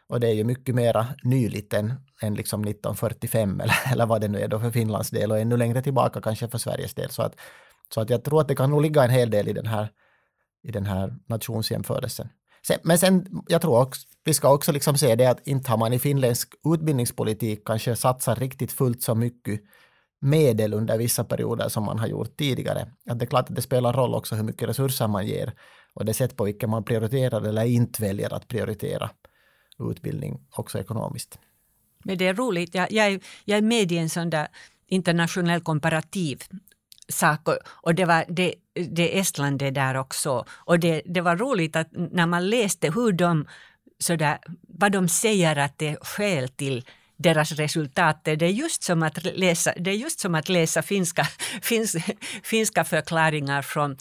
och 0.09 0.19
det 0.19 0.27
är 0.27 0.33
ju 0.33 0.43
mycket 0.43 0.75
mera 0.75 1.07
nyligt 1.23 1.73
än, 1.73 1.93
än 2.21 2.35
liksom 2.35 2.61
1945 2.61 3.61
eller, 3.61 3.75
eller 3.91 4.05
vad 4.05 4.21
det 4.21 4.27
nu 4.27 4.39
är 4.39 4.47
då 4.47 4.59
för 4.59 4.71
Finlands 4.71 5.09
del 5.09 5.31
och 5.31 5.39
ännu 5.39 5.57
längre 5.57 5.81
tillbaka 5.81 6.21
kanske 6.21 6.47
för 6.47 6.57
Sveriges 6.57 6.93
del. 6.93 7.09
Så 7.09 7.21
att, 7.21 7.35
så 7.93 8.01
att 8.01 8.09
jag 8.09 8.23
tror 8.23 8.41
att 8.41 8.47
det 8.47 8.55
kan 8.55 8.69
nog 8.69 8.81
ligga 8.81 9.03
en 9.03 9.09
hel 9.09 9.29
del 9.29 9.47
i 9.47 9.53
den 9.53 9.67
här, 9.67 9.89
i 10.63 10.71
den 10.71 10.85
här 10.85 11.15
nationsjämförelsen. 11.25 12.29
Sen, 12.69 12.79
men 12.83 12.97
sen, 12.97 13.25
jag 13.47 13.61
tror 13.61 13.81
också, 13.81 14.07
vi 14.23 14.33
ska 14.33 14.53
också 14.53 14.71
liksom 14.71 14.97
se 14.97 15.15
det 15.15 15.25
att 15.25 15.47
inte 15.47 15.71
har 15.71 15.77
man 15.77 15.93
i 15.93 15.99
finländsk 15.99 16.53
utbildningspolitik 16.73 17.65
kanske 17.65 17.95
satsat 17.95 18.39
riktigt 18.39 18.71
fullt 18.71 19.03
så 19.03 19.15
mycket 19.15 19.61
medel 20.21 20.73
under 20.73 20.97
vissa 20.97 21.23
perioder 21.23 21.69
som 21.69 21.83
man 21.83 21.99
har 21.99 22.07
gjort 22.07 22.37
tidigare. 22.37 22.87
Att 23.09 23.19
det 23.19 23.25
är 23.25 23.27
klart 23.27 23.49
att 23.49 23.55
det 23.55 23.61
spelar 23.61 23.93
roll 23.93 24.15
också 24.15 24.35
hur 24.35 24.43
mycket 24.43 24.69
resurser 24.69 25.07
man 25.07 25.27
ger 25.27 25.53
och 25.93 26.05
det 26.05 26.13
sätt 26.13 26.35
på 26.35 26.43
vilket 26.43 26.69
man 26.69 26.83
prioriterar 26.83 27.41
eller 27.41 27.63
inte 27.63 28.01
väljer 28.01 28.33
att 28.33 28.47
prioritera 28.47 29.09
utbildning 29.79 30.39
också 30.51 30.79
ekonomiskt. 30.79 31.39
Men 32.03 32.17
det 32.17 32.27
är 32.27 32.33
roligt, 32.33 32.75
jag, 32.75 32.91
jag, 32.91 33.07
är, 33.07 33.19
jag 33.45 33.57
är 33.57 33.61
med 33.61 33.91
i 33.91 33.97
en 33.97 34.09
sån 34.09 34.29
där 34.29 34.47
internationell 34.87 35.61
komparativ 35.61 36.43
sak 37.07 37.39
och 37.65 37.95
det 37.95 38.05
var 38.05 38.25
det, 38.27 38.53
det 38.89 39.19
Estland 39.19 39.61
är 39.61 39.71
där 39.71 39.95
också. 39.95 40.45
Och 40.49 40.79
det, 40.79 41.01
det 41.05 41.21
var 41.21 41.35
roligt 41.35 41.75
att 41.75 41.87
när 41.91 42.25
man 42.25 42.49
läste 42.49 42.91
hur 42.91 43.11
de, 43.11 43.47
sådär, 43.99 44.37
vad 44.67 44.91
de 44.91 45.07
säger 45.07 45.55
att 45.55 45.77
det 45.77 45.87
är 45.87 45.97
skäl 46.01 46.49
till 46.49 46.85
deras 47.17 47.51
resultat. 47.51 48.21
Det 48.23 48.41
är 48.41 48.49
just 48.49 48.83
som 48.83 49.03
att 49.03 49.23
läsa, 49.23 49.73
det 49.77 49.91
är 49.91 49.95
just 49.95 50.19
som 50.19 50.35
att 50.35 50.49
läsa 50.49 50.81
finska, 50.81 51.23
finsk, 51.61 51.97
finska 52.43 52.83
förklaringar 52.83 53.61
från 53.61 53.97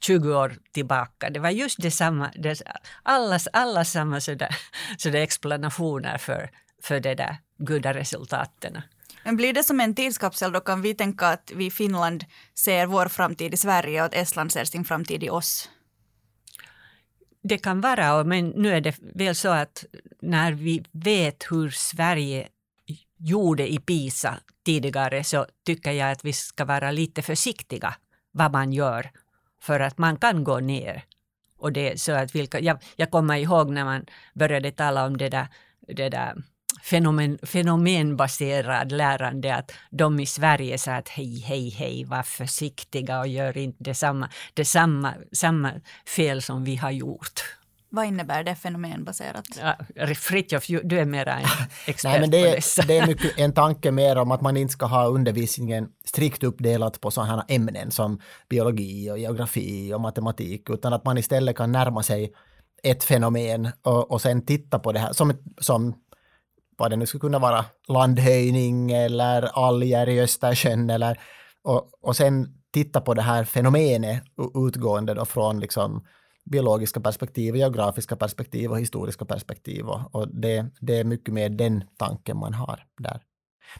20 0.00 0.36
år 0.36 0.56
tillbaka. 0.72 1.30
Det 1.30 1.40
var 1.40 1.50
just 1.50 1.82
detsamma, 1.82 2.30
det, 2.36 2.62
alla, 3.02 3.38
alla 3.52 3.84
samma 3.84 4.20
sådär, 4.20 4.56
sådär 4.98 5.20
explanationer 5.20 6.18
för, 6.18 6.50
för 6.82 7.00
de 7.00 7.14
där 7.14 7.36
goda 7.58 7.94
resultaten. 7.94 8.82
Men 9.24 9.36
blir 9.36 9.52
det 9.52 9.64
som 9.64 9.80
en 9.80 9.94
tidskapsel 9.94 10.52
då 10.52 10.60
kan 10.60 10.82
vi 10.82 10.94
tänka 10.94 11.26
att 11.26 11.52
vi 11.54 11.66
i 11.66 11.70
Finland 11.70 12.24
ser 12.54 12.86
vår 12.86 13.08
framtid 13.08 13.54
i 13.54 13.56
Sverige 13.56 14.00
och 14.00 14.06
att 14.06 14.14
Estland 14.14 14.52
ser 14.52 14.64
sin 14.64 14.84
framtid 14.84 15.22
i 15.22 15.30
oss? 15.30 15.70
Det 17.42 17.58
kan 17.58 17.80
vara, 17.80 18.24
men 18.24 18.48
nu 18.48 18.74
är 18.74 18.80
det 18.80 18.96
väl 19.14 19.34
så 19.34 19.48
att 19.48 19.84
när 20.22 20.52
vi 20.52 20.84
vet 20.92 21.46
hur 21.50 21.70
Sverige 21.70 22.48
gjorde 23.16 23.72
i 23.72 23.78
PISA 23.78 24.40
tidigare 24.64 25.24
så 25.24 25.46
tycker 25.66 25.92
jag 25.92 26.10
att 26.10 26.24
vi 26.24 26.32
ska 26.32 26.64
vara 26.64 26.90
lite 26.90 27.22
försiktiga 27.22 27.94
vad 28.30 28.52
man 28.52 28.72
gör 28.72 29.10
för 29.60 29.80
att 29.80 29.98
man 29.98 30.16
kan 30.16 30.44
gå 30.44 30.60
ner. 30.60 31.04
Och 31.58 31.72
det, 31.72 32.00
så 32.00 32.12
att 32.12 32.34
vilka, 32.34 32.60
jag, 32.60 32.78
jag 32.96 33.10
kommer 33.10 33.36
ihåg 33.36 33.70
när 33.70 33.84
man 33.84 34.06
började 34.34 34.70
tala 34.70 35.06
om 35.06 35.16
det 35.16 35.28
där, 35.28 35.48
det 35.88 36.08
där 36.08 36.34
fenomen, 36.84 37.38
fenomenbaserad 37.42 38.92
lärande, 38.92 39.54
att 39.54 39.72
de 39.90 40.20
i 40.20 40.26
Sverige 40.26 40.78
sa 40.78 40.92
att 40.92 41.08
hej, 41.08 41.40
hej, 41.40 41.68
hej, 41.68 42.04
var 42.04 42.22
försiktiga 42.22 43.20
och 43.20 43.28
gör 43.28 43.58
inte 43.58 43.84
detsamma, 43.84 44.28
detsamma 44.54 45.14
samma 45.32 45.72
fel 46.16 46.42
som 46.42 46.64
vi 46.64 46.76
har 46.76 46.90
gjort. 46.90 47.42
Vad 47.94 48.06
innebär 48.06 48.44
det 48.44 48.54
fenomenbaserat? 48.54 49.44
Ja, 49.94 50.14
Fritjof, 50.14 50.66
du 50.84 50.98
är 50.98 51.04
mera 51.04 51.34
en 51.34 51.46
expert 51.86 52.04
Nej, 52.10 52.20
men 52.20 52.30
det, 52.30 52.50
på 52.50 52.56
dessa. 52.56 52.82
det 52.82 52.98
är 52.98 53.06
mycket 53.06 53.38
en 53.38 53.52
tanke 53.52 53.90
mer 53.90 54.16
om 54.16 54.30
att 54.30 54.40
man 54.40 54.56
inte 54.56 54.72
ska 54.72 54.86
ha 54.86 55.06
undervisningen 55.06 55.88
strikt 56.04 56.42
uppdelat 56.42 57.00
på 57.00 57.10
sådana 57.10 57.32
här 57.32 57.44
ämnen 57.48 57.90
som 57.90 58.20
biologi 58.48 59.10
och 59.10 59.18
geografi 59.18 59.94
och 59.94 60.00
matematik, 60.00 60.70
utan 60.70 60.92
att 60.92 61.04
man 61.04 61.18
istället 61.18 61.56
kan 61.56 61.72
närma 61.72 62.02
sig 62.02 62.32
ett 62.84 63.04
fenomen 63.04 63.68
och, 63.82 64.10
och 64.10 64.20
sen 64.20 64.46
titta 64.46 64.78
på 64.78 64.92
det 64.92 64.98
här 64.98 65.12
som, 65.12 65.32
som 65.58 65.94
vad 66.76 66.90
det 66.90 66.96
nu 66.96 67.06
skulle 67.06 67.20
kunna 67.20 67.38
vara, 67.38 67.64
landhöjning 67.88 68.92
eller 68.92 69.66
alger 69.66 70.08
i 70.08 70.20
Östersjön 70.20 70.90
eller 70.90 71.20
och, 71.62 71.90
och 72.00 72.16
sen 72.16 72.48
titta 72.72 73.00
på 73.00 73.14
det 73.14 73.22
här 73.22 73.44
fenomenet 73.44 74.22
utgående 74.66 75.14
då 75.14 75.24
från 75.24 75.60
liksom 75.60 76.06
biologiska 76.44 77.00
perspektiv, 77.00 77.56
geografiska 77.56 78.16
perspektiv 78.16 78.70
och 78.70 78.80
historiska 78.80 79.24
perspektiv 79.24 79.86
och, 79.86 80.14
och 80.14 80.28
det, 80.28 80.66
det 80.80 80.98
är 80.98 81.04
mycket 81.04 81.34
mer 81.34 81.48
den 81.48 81.84
tanken 81.96 82.36
man 82.36 82.54
har 82.54 82.86
där. 82.98 83.20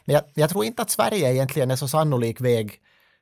Men 0.05 0.13
jag, 0.13 0.23
jag, 0.33 0.49
tror 0.49 0.65
inte 0.65 0.81
att 0.81 0.89
Sverige 0.89 1.33
egentligen 1.33 1.71
är 1.71 1.75
så 1.75 1.87
sannolik 1.87 2.41
väg 2.41 2.79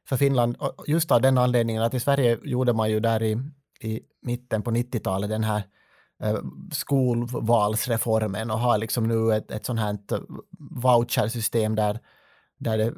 för 0.08 0.18
Finland, 0.18 0.58
just 0.88 1.12
av 1.12 1.22
den 1.22 1.38
anledningen 1.38 1.84
att 1.84 1.94
i 1.94 2.00
Sverige 2.00 2.40
gjorde 2.44 2.74
man 2.74 2.90
ju 2.90 3.00
där 3.00 3.24
i, 3.24 3.38
i 3.82 4.02
mitten 4.22 4.62
på 4.62 4.72
90-talet 4.72 5.30
den 5.30 5.44
här 5.44 5.64
Eh, 6.24 6.40
skolvalsreformen 6.72 8.52
och 8.52 8.60
har 8.60 8.78
liksom 8.78 9.08
nu 9.08 9.36
ett, 9.36 9.52
ett 9.52 9.66
sånt 9.66 9.80
här 9.80 9.98
vouchersystem 10.60 11.76
där, 11.76 12.00
där 12.58 12.78
det 12.78 12.94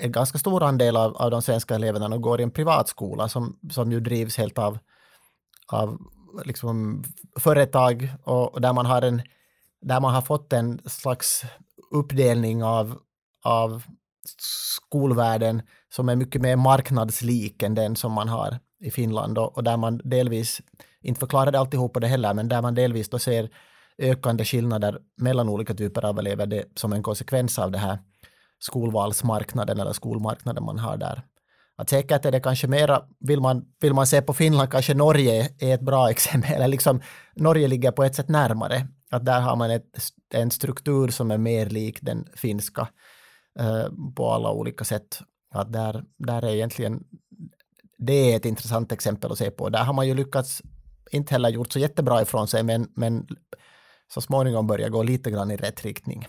är 0.00 0.08
ganska 0.08 0.38
stor 0.38 0.62
andel 0.62 0.96
av, 0.96 1.16
av 1.16 1.30
de 1.30 1.42
svenska 1.42 1.74
eleverna 1.74 2.18
går 2.18 2.40
i 2.40 2.42
en 2.42 2.50
privatskola 2.50 3.28
som, 3.28 3.58
som 3.70 3.92
ju 3.92 4.00
drivs 4.00 4.36
helt 4.36 4.58
av, 4.58 4.78
av 5.72 5.98
liksom 6.44 7.04
företag 7.40 8.08
och, 8.24 8.54
och 8.54 8.60
där 8.60 8.72
man 8.72 8.86
har 8.86 9.02
en 9.02 9.22
där 9.80 10.00
man 10.00 10.14
har 10.14 10.22
fått 10.22 10.52
en 10.52 10.80
slags 10.84 11.42
uppdelning 11.90 12.64
av, 12.64 12.98
av 13.44 13.82
skolvärlden 14.76 15.62
som 15.88 16.08
är 16.08 16.16
mycket 16.16 16.42
mer 16.42 16.56
marknadslik 16.56 17.62
än 17.62 17.74
den 17.74 17.96
som 17.96 18.12
man 18.12 18.28
har 18.28 18.58
i 18.80 18.90
Finland 18.90 19.38
och, 19.38 19.56
och 19.56 19.64
där 19.64 19.76
man 19.76 20.00
delvis 20.04 20.60
inte 21.02 21.20
förklarade 21.20 21.58
alltihopa 21.58 22.00
det 22.00 22.06
heller, 22.06 22.34
men 22.34 22.48
där 22.48 22.62
man 22.62 22.74
delvis 22.74 23.08
då 23.08 23.18
ser 23.18 23.50
ökande 23.98 24.44
skillnader 24.44 24.98
mellan 25.16 25.48
olika 25.48 25.74
typer 25.74 26.04
av 26.04 26.18
elever 26.18 26.46
det, 26.46 26.64
som 26.74 26.92
en 26.92 27.02
konsekvens 27.02 27.58
av 27.58 27.70
det 27.70 27.78
här 27.78 27.98
skolvalsmarknaden 28.58 29.80
eller 29.80 29.92
skolmarknaden 29.92 30.64
man 30.64 30.78
har 30.78 30.96
där. 30.96 31.22
Att 31.76 31.90
säkert 31.90 32.24
är 32.24 32.32
det 32.32 32.40
kanske 32.40 32.66
mera, 32.66 33.02
vill 33.20 33.40
man, 33.40 33.64
vill 33.80 33.94
man 33.94 34.06
se 34.06 34.22
på 34.22 34.34
Finland, 34.34 34.70
kanske 34.70 34.94
Norge 34.94 35.48
är 35.58 35.74
ett 35.74 35.80
bra 35.80 36.10
exempel, 36.10 36.52
eller 36.52 36.68
liksom 36.68 37.00
Norge 37.36 37.68
ligger 37.68 37.90
på 37.90 38.04
ett 38.04 38.14
sätt 38.14 38.28
närmare, 38.28 38.88
att 39.10 39.24
där 39.24 39.40
har 39.40 39.56
man 39.56 39.70
ett, 39.70 39.98
en 40.34 40.50
struktur 40.50 41.08
som 41.08 41.30
är 41.30 41.38
mer 41.38 41.66
lik 41.66 41.98
den 42.02 42.28
finska 42.36 42.88
eh, 43.58 43.86
på 44.16 44.30
alla 44.30 44.52
olika 44.52 44.84
sätt. 44.84 45.20
Att 45.54 45.72
där, 45.72 46.04
där 46.18 46.44
är 46.44 46.54
egentligen, 46.54 47.04
det 47.98 48.32
är 48.32 48.36
ett 48.36 48.44
intressant 48.44 48.92
exempel 48.92 49.32
att 49.32 49.38
se 49.38 49.50
på. 49.50 49.68
Där 49.68 49.84
har 49.84 49.92
man 49.92 50.08
ju 50.08 50.14
lyckats 50.14 50.62
inte 51.10 51.34
heller 51.34 51.48
gjort 51.48 51.72
så 51.72 51.78
jättebra 51.78 52.22
ifrån 52.22 52.48
sig, 52.48 52.62
men, 52.62 52.88
men 52.94 53.26
så 54.14 54.20
småningom 54.20 54.66
börjar 54.66 54.88
gå 54.88 55.02
lite 55.02 55.30
grann 55.30 55.50
i 55.50 55.56
rätt 55.56 55.84
riktning. 55.84 56.28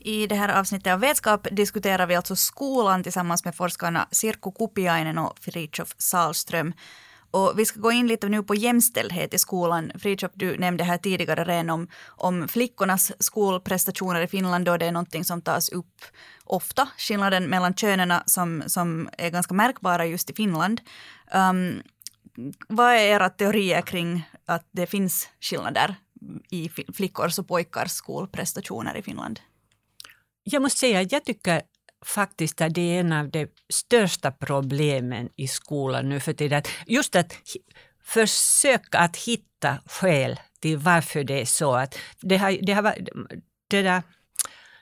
I 0.00 0.26
det 0.26 0.34
här 0.34 0.60
avsnittet 0.60 0.92
av 0.92 1.00
Vetskap 1.00 1.46
diskuterar 1.50 2.06
vi 2.06 2.14
alltså 2.14 2.36
skolan 2.36 3.02
tillsammans 3.02 3.44
med 3.44 3.54
forskarna 3.54 4.08
Sirku 4.10 4.50
Kupiainen 4.52 5.18
och 5.18 5.38
Fritjof 5.38 5.94
Salström. 5.98 6.72
Och 7.30 7.52
vi 7.56 7.64
ska 7.64 7.80
gå 7.80 7.92
in 7.92 8.06
lite 8.06 8.28
nu 8.28 8.42
på 8.42 8.54
jämställdhet 8.54 9.34
i 9.34 9.38
skolan. 9.38 9.92
Fritjof, 9.98 10.32
du 10.34 10.58
nämnde 10.58 10.84
här 10.84 10.98
tidigare 10.98 11.44
redan 11.44 11.70
om, 11.70 11.88
om 12.06 12.48
flickornas 12.48 13.12
skolprestationer 13.18 14.20
i 14.20 14.26
Finland 14.26 14.64
då 14.64 14.76
det 14.76 14.86
är 14.86 14.92
någonting 14.92 15.24
som 15.24 15.42
tas 15.42 15.68
upp 15.68 16.04
ofta. 16.44 16.88
Skillnaden 16.98 17.44
mellan 17.44 17.74
könen 17.74 18.12
som, 18.26 18.62
som 18.66 19.08
är 19.18 19.30
ganska 19.30 19.54
märkbara 19.54 20.06
just 20.06 20.30
i 20.30 20.34
Finland. 20.34 20.80
Um, 21.34 21.82
vad 22.68 22.92
är 22.92 22.98
era 22.98 23.30
teorier 23.30 23.82
kring 23.82 24.28
att 24.46 24.68
det 24.70 24.86
finns 24.86 25.28
skillnader 25.40 25.94
i 26.50 26.68
flickors 26.94 27.38
och 27.38 27.48
pojkars 27.48 27.90
skolprestationer 27.90 28.96
i 28.96 29.02
Finland? 29.02 29.40
Jag 30.44 30.62
måste 30.62 30.78
säga 30.78 31.00
att 31.00 31.12
jag 31.12 31.24
tycker 31.24 31.62
faktiskt 32.04 32.60
att 32.60 32.74
det 32.74 32.96
är 32.96 33.00
en 33.00 33.12
av 33.12 33.30
de 33.30 33.46
största 33.68 34.30
problemen 34.30 35.28
i 35.36 35.48
skolan 35.48 36.08
nu 36.08 36.20
för 36.20 36.32
tiden. 36.32 36.62
Just 36.86 37.16
att 37.16 37.34
försöka 38.02 38.98
att 38.98 39.16
hitta 39.16 39.78
skäl 39.86 40.40
till 40.60 40.78
varför 40.78 41.24
det 41.24 41.40
är 41.40 41.44
så. 41.44 41.74
Att 41.74 41.98
det, 42.20 42.36
har, 42.36 42.58
det, 42.62 42.72
har, 42.72 42.94
det 43.68 43.82
där 43.82 44.02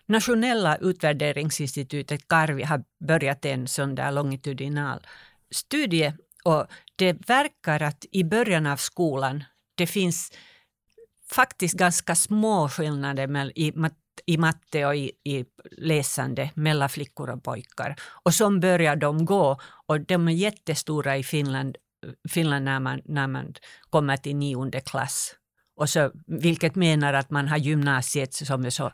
nationella 0.07 0.77
utvärderingsinstitutet 0.77 2.29
Karvi 2.29 2.63
har 2.63 2.85
börjat 3.07 3.45
en 3.45 3.69
sån 3.69 3.95
där 3.95 4.13
longitudinal 4.13 5.07
studie 5.51 6.13
och 6.45 6.67
det 6.97 7.29
verkar 7.29 7.83
att 7.83 8.05
i 8.11 8.25
början 8.25 8.67
av 8.67 8.77
skolan 8.77 9.45
det 9.75 9.87
finns 9.87 10.33
faktiskt 11.31 11.75
ganska 11.75 12.15
små 12.15 12.69
skillnader 12.69 13.53
i 13.59 13.73
i 14.27 14.37
matte 14.37 14.87
och 14.87 14.97
i, 14.97 15.13
i 15.25 15.45
läsande 15.71 16.51
mellan 16.55 16.89
flickor 16.89 17.31
och 17.31 17.43
pojkar. 17.43 17.97
Och 18.25 18.35
så 18.35 18.59
börjar 18.59 18.97
de 18.97 19.25
gå 19.25 19.61
och 19.87 20.01
de 20.01 20.29
är 20.29 20.33
jättestora 20.33 21.17
i 21.17 21.23
Finland, 21.23 21.77
Finland 22.29 22.65
när, 22.65 22.81
man, 22.81 23.01
när 23.05 23.27
man 23.27 23.55
kommer 23.91 24.17
till 24.17 24.37
nionde 24.37 24.81
klass. 24.81 25.35
Och 25.77 25.89
så, 25.89 26.11
vilket 26.27 26.75
menar 26.75 27.13
att 27.13 27.31
man 27.31 27.49
har 27.49 27.57
gymnasiet 27.57 28.35
som 28.35 28.65
är 28.65 28.71
så 28.71 28.93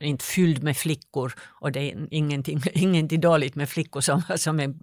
inte 0.00 0.24
fylld 0.24 0.62
med 0.62 0.76
flickor 0.76 1.34
och 1.40 1.72
det 1.72 1.80
är 1.80 2.08
ingenting, 2.10 2.60
ingenting 2.72 3.20
dåligt 3.20 3.54
med 3.54 3.68
flickor 3.68 4.00
som, 4.00 4.22
som 4.36 4.60
är 4.60 4.74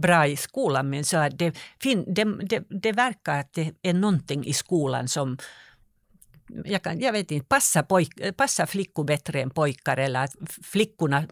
bra 0.00 0.26
i 0.26 0.36
skolan 0.36 0.90
men 0.90 1.04
så 1.04 1.16
att 1.16 1.38
det, 1.38 1.58
det, 1.82 2.24
det, 2.24 2.64
det 2.82 2.92
verkar 2.92 3.40
att 3.40 3.52
det 3.52 3.72
är 3.82 3.94
någonting 3.94 4.44
i 4.44 4.52
skolan 4.52 5.08
som, 5.08 5.38
jag, 6.64 6.82
kan, 6.82 7.00
jag 7.00 7.12
vet 7.12 7.30
inte, 7.30 7.46
passar, 7.46 7.82
pojk, 7.82 8.36
passar 8.36 8.66
flickor 8.66 9.04
bättre 9.04 9.42
än 9.42 9.50
pojkar 9.50 9.96
eller 9.96 10.24
att 10.24 10.34
flickorna 10.62 11.26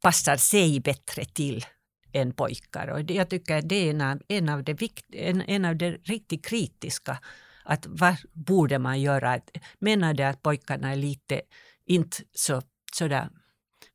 passar 0.00 0.36
sig 0.36 0.80
bättre 0.80 1.24
till 1.24 1.64
än 2.12 2.32
pojkar. 2.32 2.88
Och 2.88 3.10
jag 3.10 3.30
tycker 3.30 3.62
det 3.62 3.76
är 3.76 3.90
en 3.90 4.00
av, 4.00 4.20
en 4.28 4.48
av, 4.48 4.64
de, 4.64 4.74
vikt, 4.74 5.06
en, 5.12 5.42
en 5.42 5.64
av 5.64 5.76
de 5.76 5.90
riktigt 5.90 6.46
kritiska. 6.46 7.18
Att 7.64 7.86
vad 7.86 8.16
borde 8.32 8.78
man 8.78 9.00
göra? 9.00 9.40
Menar 9.78 10.14
det 10.14 10.28
att 10.28 10.42
pojkarna 10.42 10.92
är 10.92 10.96
lite, 10.96 11.40
inte 11.86 12.16
så, 12.32 12.62
sådär 12.92 13.28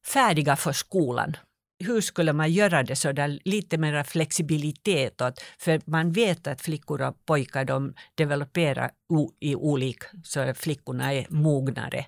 färdiga 0.05 0.55
för 0.55 0.71
skolan? 0.71 1.37
Hur 1.79 2.01
skulle 2.01 2.33
man 2.33 2.51
göra 2.51 2.83
det 2.83 2.95
så 2.95 3.11
där 3.11 3.39
lite 3.45 3.77
mer 3.77 4.03
flexibilitet? 4.03 5.21
Åt, 5.21 5.41
för 5.57 5.81
man 5.85 6.11
vet 6.11 6.47
att 6.47 6.61
flickor 6.61 7.01
och 7.01 7.25
pojkar 7.25 7.65
de 7.65 7.93
developerar 8.15 8.91
i 9.39 9.55
olika, 9.55 10.07
så 10.23 10.53
flickorna 10.53 11.13
är 11.13 11.27
mognare 11.29 12.05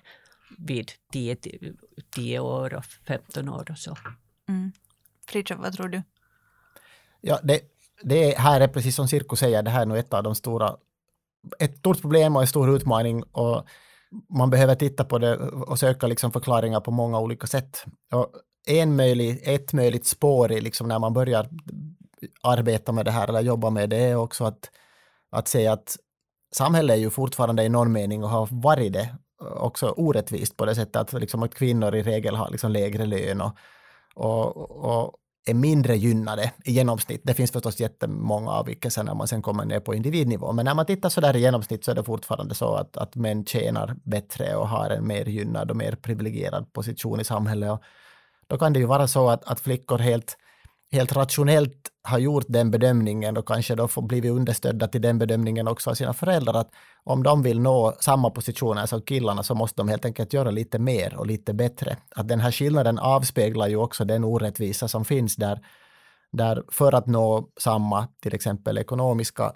vid 0.58 0.92
10, 1.12 1.36
10 2.14 2.40
år 2.40 2.74
och 2.74 2.84
15 2.84 3.48
år 3.48 3.70
och 3.70 3.78
så. 3.78 3.96
Mm. 4.48 4.72
Fritiof, 5.26 5.60
vad 5.60 5.72
tror 5.72 5.88
du? 5.88 6.02
Ja, 7.20 7.40
det, 7.42 7.60
det 8.02 8.38
här 8.38 8.60
är 8.60 8.68
precis 8.68 8.96
som 8.96 9.08
Sirko 9.08 9.36
säger, 9.36 9.62
det 9.62 9.70
här 9.70 9.82
är 9.82 9.86
nog 9.86 9.98
ett 9.98 10.14
av 10.14 10.22
de 10.22 10.34
stora, 10.34 10.76
ett 11.58 11.78
stort 11.78 12.00
problem 12.00 12.36
och 12.36 12.42
en 12.42 12.48
stor 12.48 12.76
utmaning 12.76 13.22
och 13.22 13.66
man 14.28 14.50
behöver 14.50 14.74
titta 14.74 15.04
på 15.04 15.18
det 15.18 15.36
och 15.36 15.78
söka 15.78 16.06
liksom 16.06 16.32
förklaringar 16.32 16.80
på 16.80 16.90
många 16.90 17.20
olika 17.20 17.46
sätt. 17.46 17.84
Och 18.12 18.32
en 18.66 18.96
möjlig, 18.96 19.40
ett 19.42 19.72
möjligt 19.72 20.06
spår 20.06 20.52
i 20.52 20.60
liksom 20.60 20.88
när 20.88 20.98
man 20.98 21.12
börjar 21.12 21.48
arbeta 22.42 22.92
med 22.92 23.04
det 23.04 23.10
här 23.10 23.28
eller 23.28 23.40
jobba 23.40 23.70
med 23.70 23.90
det 23.90 23.96
är 23.96 24.16
också 24.16 24.44
att, 24.44 24.70
att 25.30 25.48
se 25.48 25.66
att 25.66 25.96
samhället 26.54 26.96
är 26.96 27.00
ju 27.00 27.10
fortfarande 27.10 27.64
i 27.64 27.68
någon 27.68 27.92
mening 27.92 28.24
och 28.24 28.30
har 28.30 28.48
varit 28.50 28.92
det 28.92 29.16
också 29.50 29.90
orättvist 29.90 30.56
på 30.56 30.64
det 30.64 30.74
sättet 30.74 30.96
att, 30.96 31.12
liksom 31.12 31.42
att 31.42 31.54
kvinnor 31.54 31.94
i 31.94 32.02
regel 32.02 32.36
har 32.36 32.50
liksom 32.50 32.72
lägre 32.72 33.06
lön 33.06 33.40
och, 33.40 33.56
och, 34.14 34.70
och 34.70 35.14
är 35.46 35.54
mindre 35.54 35.96
gynnade 35.96 36.52
i 36.64 36.72
genomsnitt. 36.72 37.20
Det 37.24 37.34
finns 37.34 37.52
förstås 37.52 37.80
jättemånga 37.80 38.50
avvikelser 38.50 39.02
när 39.02 39.14
man 39.14 39.28
sen 39.28 39.42
kommer 39.42 39.64
ner 39.64 39.80
på 39.80 39.94
individnivå, 39.94 40.52
men 40.52 40.64
när 40.64 40.74
man 40.74 40.86
tittar 40.86 41.08
så 41.08 41.20
där 41.20 41.36
i 41.36 41.40
genomsnitt 41.40 41.84
så 41.84 41.90
är 41.90 41.94
det 41.94 42.04
fortfarande 42.04 42.54
så 42.54 42.74
att, 42.74 42.96
att 42.96 43.14
män 43.14 43.44
tjänar 43.44 43.96
bättre 44.04 44.56
och 44.56 44.68
har 44.68 44.90
en 44.90 45.06
mer 45.06 45.24
gynnad 45.24 45.70
och 45.70 45.76
mer 45.76 45.92
privilegierad 45.92 46.72
position 46.72 47.20
i 47.20 47.24
samhället. 47.24 47.70
Och 47.70 47.82
då 48.52 48.58
kan 48.58 48.72
det 48.72 48.78
ju 48.78 48.86
vara 48.86 49.08
så 49.08 49.30
att, 49.30 49.44
att 49.44 49.60
flickor 49.60 49.98
helt 49.98 50.36
helt 50.92 51.12
rationellt 51.12 51.88
har 52.02 52.18
gjort 52.18 52.44
den 52.48 52.70
bedömningen 52.70 53.36
och 53.36 53.48
kanske 53.48 53.74
då 53.74 53.88
får 53.88 54.02
blivit 54.02 54.30
understödda 54.32 54.88
till 54.88 55.02
den 55.02 55.18
bedömningen 55.18 55.68
också 55.68 55.90
av 55.90 55.94
sina 55.94 56.12
föräldrar 56.12 56.54
att 56.54 56.70
om 57.04 57.22
de 57.22 57.42
vill 57.42 57.60
nå 57.60 57.96
samma 58.00 58.30
positioner 58.30 58.86
som 58.86 59.02
killarna 59.02 59.42
så 59.42 59.54
måste 59.54 59.80
de 59.80 59.88
helt 59.88 60.04
enkelt 60.04 60.32
göra 60.32 60.50
lite 60.50 60.78
mer 60.78 61.16
och 61.16 61.26
lite 61.26 61.54
bättre. 61.54 61.96
Att 62.16 62.28
den 62.28 62.40
här 62.40 62.52
skillnaden 62.52 62.98
avspeglar 62.98 63.68
ju 63.68 63.76
också 63.76 64.04
den 64.04 64.24
orättvisa 64.24 64.88
som 64.88 65.04
finns 65.04 65.36
där, 65.36 65.60
där 66.32 66.62
för 66.72 66.92
att 66.92 67.06
nå 67.06 67.48
samma 67.60 68.08
till 68.22 68.34
exempel 68.34 68.78
ekonomiska 68.78 69.52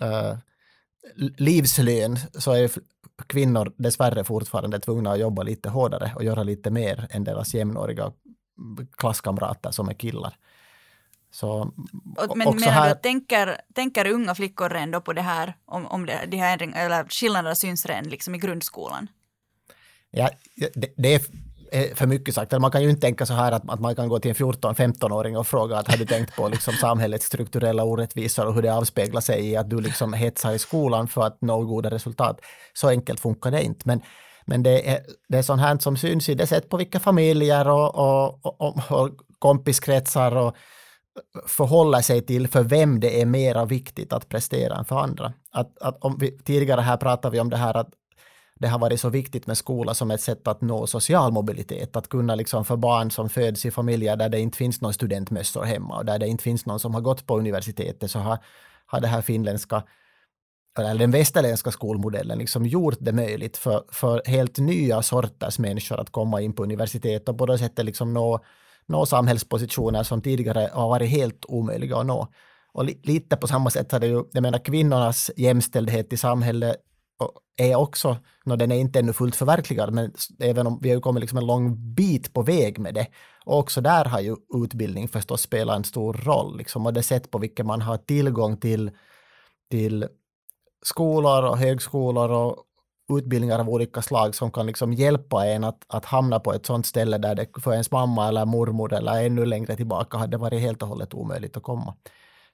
eh, 0.00 0.36
livslön 1.38 2.18
så 2.38 2.52
är 2.52 2.70
kvinnor 3.26 3.72
dessvärre 3.76 4.24
fortfarande 4.24 4.80
tvungna 4.80 5.12
att 5.12 5.18
jobba 5.18 5.42
lite 5.42 5.68
hårdare 5.68 6.12
och 6.14 6.24
göra 6.24 6.42
lite 6.42 6.70
mer 6.70 7.06
än 7.10 7.24
deras 7.24 7.54
jämnåriga 7.54 8.12
klasskamrater 8.96 9.70
som 9.70 9.88
är 9.88 9.94
killar. 9.94 10.36
Så, 11.30 11.72
men 12.34 12.56
menar 12.56 12.72
här... 12.72 12.84
du 12.84 12.92
att 12.92 13.02
tänker, 13.02 13.60
tänker 13.74 14.06
unga 14.06 14.34
flickor 14.34 14.74
ändå 14.74 15.00
på 15.00 15.12
det 15.12 15.22
här, 15.22 15.54
om, 15.64 15.86
om 15.86 16.06
det, 16.06 16.26
de 16.28 16.36
här 16.36 16.62
eller 16.76 17.04
skillnaderna 17.04 17.54
syns 17.54 17.86
redan 17.86 18.04
liksom 18.04 18.34
i 18.34 18.38
grundskolan? 18.38 19.08
Ja, 20.10 20.30
det, 20.74 20.92
det 20.96 21.14
är 21.14 21.20
för 21.94 22.06
mycket 22.06 22.34
sagt. 22.34 22.60
Man 22.60 22.70
kan 22.70 22.82
ju 22.82 22.90
inte 22.90 23.00
tänka 23.00 23.26
så 23.26 23.34
här 23.34 23.52
att, 23.52 23.70
att 23.70 23.80
man 23.80 23.96
kan 23.96 24.08
gå 24.08 24.18
till 24.18 24.28
en 24.28 24.34
14-15-åring 24.34 25.36
och 25.36 25.46
fråga 25.46 25.76
att 25.76 25.88
har 25.88 25.96
du 25.96 26.06
tänkt 26.06 26.36
på 26.36 26.48
liksom 26.48 26.74
samhällets 26.74 27.26
strukturella 27.26 27.84
orättvisor 27.84 28.46
och 28.46 28.54
hur 28.54 28.62
det 28.62 28.74
avspeglar 28.74 29.20
sig 29.20 29.46
i 29.46 29.56
att 29.56 29.70
du 29.70 29.80
liksom 29.80 30.12
hetsar 30.12 30.52
i 30.52 30.58
skolan 30.58 31.08
för 31.08 31.22
att 31.22 31.38
nå 31.40 31.64
goda 31.64 31.90
resultat. 31.90 32.40
Så 32.74 32.88
enkelt 32.88 33.20
funkar 33.20 33.50
det 33.50 33.62
inte. 33.62 33.80
Men, 33.84 34.00
men 34.46 34.62
det, 34.62 34.90
är, 34.90 35.00
det 35.28 35.38
är 35.38 35.42
sånt 35.42 35.60
här 35.60 35.78
som 35.78 35.96
syns 35.96 36.28
i 36.28 36.34
det 36.34 36.46
sätt 36.46 36.68
på 36.68 36.76
vilka 36.76 37.00
familjer 37.00 37.68
och, 37.68 37.94
och, 37.94 38.46
och, 38.60 38.76
och 38.90 39.10
kompiskretsar 39.38 40.36
och 40.36 40.56
förhåller 41.46 42.00
sig 42.00 42.22
till 42.22 42.48
för 42.48 42.62
vem 42.62 43.00
det 43.00 43.20
är 43.20 43.26
mera 43.26 43.64
viktigt 43.64 44.12
att 44.12 44.28
prestera 44.28 44.76
än 44.76 44.84
för 44.84 44.98
andra. 44.98 45.32
Att, 45.52 45.78
att 45.78 46.04
om 46.04 46.18
vi, 46.18 46.38
tidigare 46.38 46.80
här 46.80 46.96
pratade 46.96 47.32
vi 47.32 47.40
om 47.40 47.50
det 47.50 47.56
här 47.56 47.76
att 47.76 47.88
det 48.58 48.68
har 48.68 48.78
varit 48.78 49.00
så 49.00 49.08
viktigt 49.08 49.46
med 49.46 49.58
skola 49.58 49.94
som 49.94 50.10
ett 50.10 50.20
sätt 50.20 50.48
att 50.48 50.60
nå 50.60 50.86
social 50.86 51.32
mobilitet, 51.32 51.96
att 51.96 52.08
kunna 52.08 52.34
liksom 52.34 52.64
för 52.64 52.76
barn 52.76 53.10
som 53.10 53.28
föds 53.28 53.66
i 53.66 53.70
familjer 53.70 54.16
där 54.16 54.28
det 54.28 54.40
inte 54.40 54.58
finns 54.58 54.80
någon 54.80 54.94
studentmössor 54.94 55.62
hemma 55.62 55.96
och 55.96 56.04
där 56.04 56.18
det 56.18 56.28
inte 56.28 56.44
finns 56.44 56.66
någon 56.66 56.80
som 56.80 56.94
har 56.94 57.00
gått 57.00 57.26
på 57.26 57.38
universitetet 57.38 58.10
så 58.10 58.18
har, 58.18 58.38
har 58.86 59.00
det 59.00 59.08
här 59.08 59.22
finländska 59.22 59.82
eller 60.78 60.98
den 60.98 61.10
västerländska 61.10 61.70
skolmodellen 61.70 62.38
liksom 62.38 62.66
gjort 62.66 62.96
det 63.00 63.12
möjligt 63.12 63.56
för, 63.56 63.84
för 63.92 64.22
helt 64.26 64.58
nya 64.58 65.02
sorters 65.02 65.58
människor 65.58 66.00
att 66.00 66.10
komma 66.10 66.40
in 66.40 66.52
på 66.52 66.62
universitet 66.62 67.28
och 67.28 67.38
på 67.38 67.46
det 67.46 67.58
sättet 67.58 67.84
liksom 67.84 68.14
nå 68.14 68.40
nå 68.88 69.06
samhällspositioner 69.06 70.02
som 70.02 70.22
tidigare 70.22 70.70
har 70.72 70.88
varit 70.88 71.10
helt 71.10 71.44
omöjliga 71.48 71.96
att 71.96 72.06
nå. 72.06 72.28
Och 72.72 72.84
li, 72.84 73.00
lite 73.02 73.36
på 73.36 73.46
samma 73.46 73.70
sätt 73.70 73.92
har 73.92 74.00
det 74.00 74.06
ju, 74.06 74.24
jag 74.32 74.42
menar 74.42 74.58
kvinnornas 74.58 75.30
jämställdhet 75.36 76.12
i 76.12 76.16
samhället 76.16 76.76
är 77.56 77.76
också, 77.76 78.16
no, 78.44 78.56
den 78.56 78.72
är 78.72 78.76
inte 78.76 78.98
ännu 78.98 79.12
fullt 79.12 79.36
förverkligad, 79.36 79.92
men 79.92 80.12
även 80.38 80.66
om 80.66 80.78
vi 80.82 80.90
har 80.90 81.00
kommit 81.00 81.20
liksom 81.20 81.38
en 81.38 81.46
lång 81.46 81.94
bit 81.94 82.32
på 82.32 82.42
väg 82.42 82.78
med 82.78 82.94
det. 82.94 83.06
Och 83.44 83.58
också 83.58 83.80
där 83.80 84.04
har 84.04 84.20
ju 84.20 84.36
utbildning 84.64 85.08
förstås 85.08 85.42
spelat 85.42 85.76
en 85.76 85.84
stor 85.84 86.12
roll, 86.12 86.58
liksom, 86.58 86.86
och 86.86 86.92
det 86.92 87.02
sätt 87.02 87.30
på 87.30 87.38
vilket 87.38 87.66
man 87.66 87.82
har 87.82 87.96
tillgång 87.96 88.56
till, 88.56 88.90
till 89.70 90.06
skolor 90.82 91.44
och 91.44 91.58
högskolor 91.58 92.30
och 92.30 92.62
utbildningar 93.12 93.58
av 93.58 93.68
olika 93.68 94.02
slag 94.02 94.34
som 94.34 94.50
kan 94.50 94.66
liksom 94.66 94.92
hjälpa 94.92 95.46
en 95.46 95.64
att, 95.64 95.84
att 95.88 96.04
hamna 96.04 96.40
på 96.40 96.52
ett 96.52 96.66
sånt 96.66 96.86
ställe 96.86 97.18
där 97.18 97.34
det 97.34 97.46
för 97.60 97.72
ens 97.72 97.90
mamma 97.90 98.28
eller 98.28 98.44
mormor 98.44 98.94
eller 98.94 99.24
ännu 99.26 99.46
längre 99.46 99.76
tillbaka 99.76 100.18
hade 100.18 100.36
varit 100.36 100.60
helt 100.60 100.82
och 100.82 100.88
hållet 100.88 101.14
omöjligt 101.14 101.56
att 101.56 101.62
komma. 101.62 101.94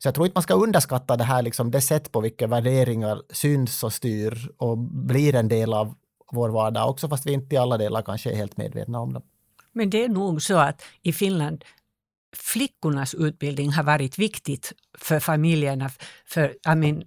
Så 0.03 0.09
jag 0.09 0.15
tror 0.15 0.27
inte 0.27 0.37
man 0.37 0.43
ska 0.43 0.55
underskatta 0.55 1.17
det 1.17 1.25
här, 1.25 1.43
liksom 1.43 1.71
det 1.71 1.81
sätt 1.81 2.13
på 2.13 2.21
vilket 2.21 2.51
värderingar 2.51 3.23
syns 3.31 3.85
och 3.85 3.93
styr 3.93 4.51
och 4.57 4.79
blir 4.79 5.35
en 5.35 5.49
del 5.49 5.73
av 5.73 5.95
vår 6.33 6.49
vardag 6.49 6.91
också, 6.91 7.09
fast 7.09 7.27
vi 7.27 7.33
inte 7.33 7.55
i 7.55 7.59
alla 7.59 7.79
delar 7.79 8.03
kanske 8.03 8.31
är 8.31 8.37
helt 8.37 8.57
medvetna 8.57 9.01
om 9.01 9.13
dem. 9.13 9.23
Men 9.73 9.91
det 9.91 10.05
är 10.05 10.09
nog 10.09 10.43
så 10.43 10.57
att 10.57 10.83
i 11.03 11.13
Finland 11.13 11.65
flickornas 12.37 13.15
utbildning 13.15 13.73
har 13.73 13.83
varit 13.83 14.19
viktigt 14.19 14.73
för 14.99 15.21
familjerna, 15.21 15.91
för 16.27 16.49
I 16.49 16.75
mean, 16.75 17.05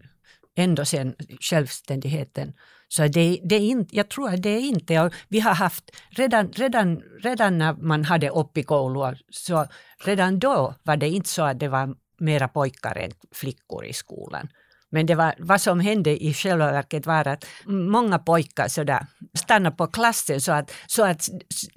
ändå 0.56 0.86
sen 0.86 1.16
självständigheten 1.42 2.54
så 2.88 3.08
det, 3.08 3.40
det 3.44 3.56
är 3.56 3.60
inte, 3.60 3.96
jag 3.96 4.10
tror 4.10 4.30
att 4.30 4.42
det 4.42 4.50
är 4.50 4.60
inte, 4.60 5.10
vi 5.28 5.40
har 5.40 5.54
haft, 5.54 5.92
redan, 6.10 6.52
redan, 6.52 7.02
redan 7.24 7.58
när 7.58 7.74
man 7.74 8.06
hade 8.06 8.32
oppikoulua, 8.32 9.16
så 9.30 9.68
redan 10.06 10.40
då 10.40 10.76
var 10.84 10.98
det 10.98 11.10
inte 11.10 11.30
så 11.30 11.44
att 11.44 11.60
det 11.60 11.68
var 11.68 11.96
mera 12.18 12.48
pojkar 12.48 12.98
än 12.98 13.12
flickor 13.32 13.86
i 13.86 13.94
skolan. 13.94 14.48
Men 14.90 15.06
det 15.06 15.16
var, 15.16 15.36
vad 15.38 15.62
som 15.62 15.80
hände 15.80 16.24
i 16.24 16.34
själva 16.34 16.72
verket 16.72 17.06
var 17.06 17.28
att 17.28 17.46
många 17.66 18.20
pojkar 18.20 18.68
sådär 18.68 19.06
stannade 19.34 19.76
på 19.76 19.88
klassen 19.88 20.42
så 20.42 20.52
att, 20.52 20.72
så 20.88 21.04
att 21.04 21.30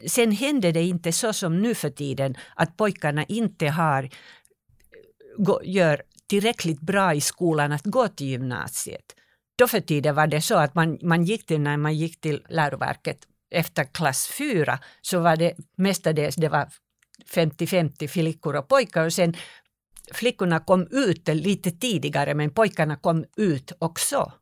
sen 0.07 0.33
hände 0.33 0.73
det 0.73 0.83
inte 0.83 1.13
så 1.13 1.33
som 1.33 1.63
nu 1.63 1.75
för 1.75 1.91
tiden 1.91 2.35
att 2.55 2.77
pojkarna 2.77 3.25
inte 3.25 3.69
har, 3.69 4.03
eh, 4.03 4.09
gör 5.63 6.03
tillräckligt 6.29 6.81
bra 6.81 7.15
i 7.15 7.21
skolan 7.21 7.73
att 7.73 7.85
gå 7.85 8.09
till 8.09 8.27
gymnasiet. 8.27 9.15
Då 9.59 9.69
för 9.69 9.81
tiden 9.81 10.15
var 10.15 10.27
det 10.27 10.41
så 10.41 10.55
att 10.55 10.75
man, 10.75 10.99
man 11.03 11.25
gick 11.25 11.47
till, 11.47 11.61
när 11.61 11.77
man 11.77 11.95
gick 11.95 12.21
till 12.21 12.47
läroverket 12.49 13.19
efter 13.51 13.85
klass 13.85 14.27
fyra, 14.27 14.79
så 15.03 15.21
var 15.21 15.37
det 15.37 15.55
mestadels 15.77 16.37
det 16.37 16.49
var 16.49 16.69
50-50 17.35 18.09
flickor 18.09 18.57
och 18.57 18.69
pojkar 18.69 19.05
och 19.05 19.13
sen 19.13 19.35
flickorna 20.13 20.61
kom 20.61 20.87
ut 20.91 21.29
lite 21.29 21.71
tidigare 21.71 22.35
men 22.35 22.51
pojkarna 22.51 22.97
kom 22.97 23.25
ut 23.37 23.73
också. 23.79 24.33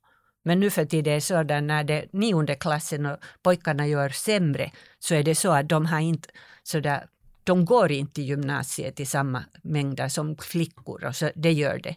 Men 0.44 0.61
nu 0.61 0.70
för 0.70 0.85
tiden 0.85 1.12
är 1.12 1.14
det 1.14 1.20
så 1.20 1.35
att 1.35 1.46
när 1.46 1.85
det 1.85 2.12
nionde 2.12 2.55
klassen 2.55 3.07
och 3.07 3.16
pojkarna 3.42 3.87
gör 3.87 4.09
sämre 4.09 4.70
så 4.98 5.14
är 5.14 5.22
det 5.22 5.35
så 5.35 5.52
att 5.52 5.68
de 5.68 5.87
har 5.87 6.00
inte 6.00 6.29
sådär 6.62 7.07
de 7.44 7.64
går 7.64 7.92
inte 7.92 8.22
i 8.22 8.24
gymnasiet 8.24 9.00
i 9.00 9.07
samma 9.07 9.44
mängder 9.62 10.09
som 10.09 10.37
flickor 10.37 11.05
och 11.05 11.16
så 11.16 11.31
det 11.35 11.52
gör 11.52 11.79
det. 11.79 11.96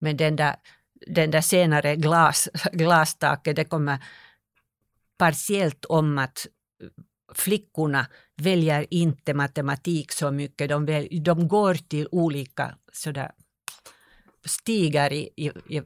Men 0.00 0.16
den 0.16 0.36
där 0.36 0.56
den 1.06 1.30
där 1.30 1.40
senare 1.40 1.96
glas, 1.96 2.48
glastaket, 2.72 3.56
det 3.56 3.64
kommer 3.64 3.98
partiellt 5.18 5.84
om 5.84 6.18
att 6.18 6.46
flickorna 7.34 8.06
väljer 8.36 8.86
inte 8.90 9.34
matematik 9.34 10.12
så 10.12 10.30
mycket. 10.30 10.68
De, 10.68 10.86
väl, 10.86 11.08
de 11.22 11.48
går 11.48 11.74
till 11.74 12.08
olika 12.10 12.74
sådär, 12.92 13.30
stigar 14.44 15.12
i, 15.12 15.30
i, 15.36 15.46
i 15.76 15.82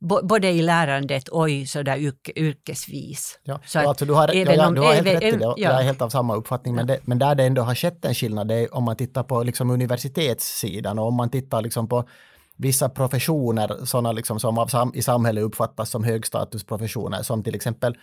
både 0.00 0.50
i 0.50 0.62
lärandet 0.62 1.28
och 1.28 1.50
i 1.50 1.66
sådär 1.66 1.96
yrke, 1.96 2.32
yrkesvis. 2.36 3.38
Ja, 3.42 3.60
så 3.66 3.78
alltså 3.78 4.04
du 4.04 4.12
har, 4.12 4.28
ja, 4.34 4.52
ja, 4.54 4.70
du 4.70 4.80
har 4.80 4.94
helt 4.94 5.06
rätt 5.06 5.22
i 5.22 5.30
det, 5.30 5.38
ja. 5.40 5.54
jag 5.56 5.80
är 5.80 5.82
helt 5.82 6.02
av 6.02 6.08
samma 6.08 6.36
uppfattning, 6.36 6.74
men, 6.74 6.86
det, 6.86 6.98
men 7.04 7.18
där 7.18 7.34
det 7.34 7.44
ändå 7.44 7.62
har 7.62 7.74
skett 7.74 8.04
en 8.04 8.14
skillnad, 8.14 8.48
det 8.48 8.54
är 8.54 8.74
om 8.74 8.84
man 8.84 8.96
tittar 8.96 9.22
på 9.22 9.42
liksom 9.42 9.70
universitetssidan 9.70 10.98
och 10.98 11.06
om 11.06 11.14
man 11.14 11.30
tittar 11.30 11.62
liksom 11.62 11.88
på 11.88 12.08
vissa 12.56 12.88
professioner, 12.88 13.84
sådana 13.84 14.12
liksom 14.12 14.40
som 14.40 14.58
av, 14.58 14.90
i 14.94 15.02
samhället 15.02 15.44
uppfattas 15.44 15.90
som 15.90 16.04
högstatusprofessioner, 16.04 17.22
som 17.22 17.42
till 17.42 17.54
exempel 17.54 17.96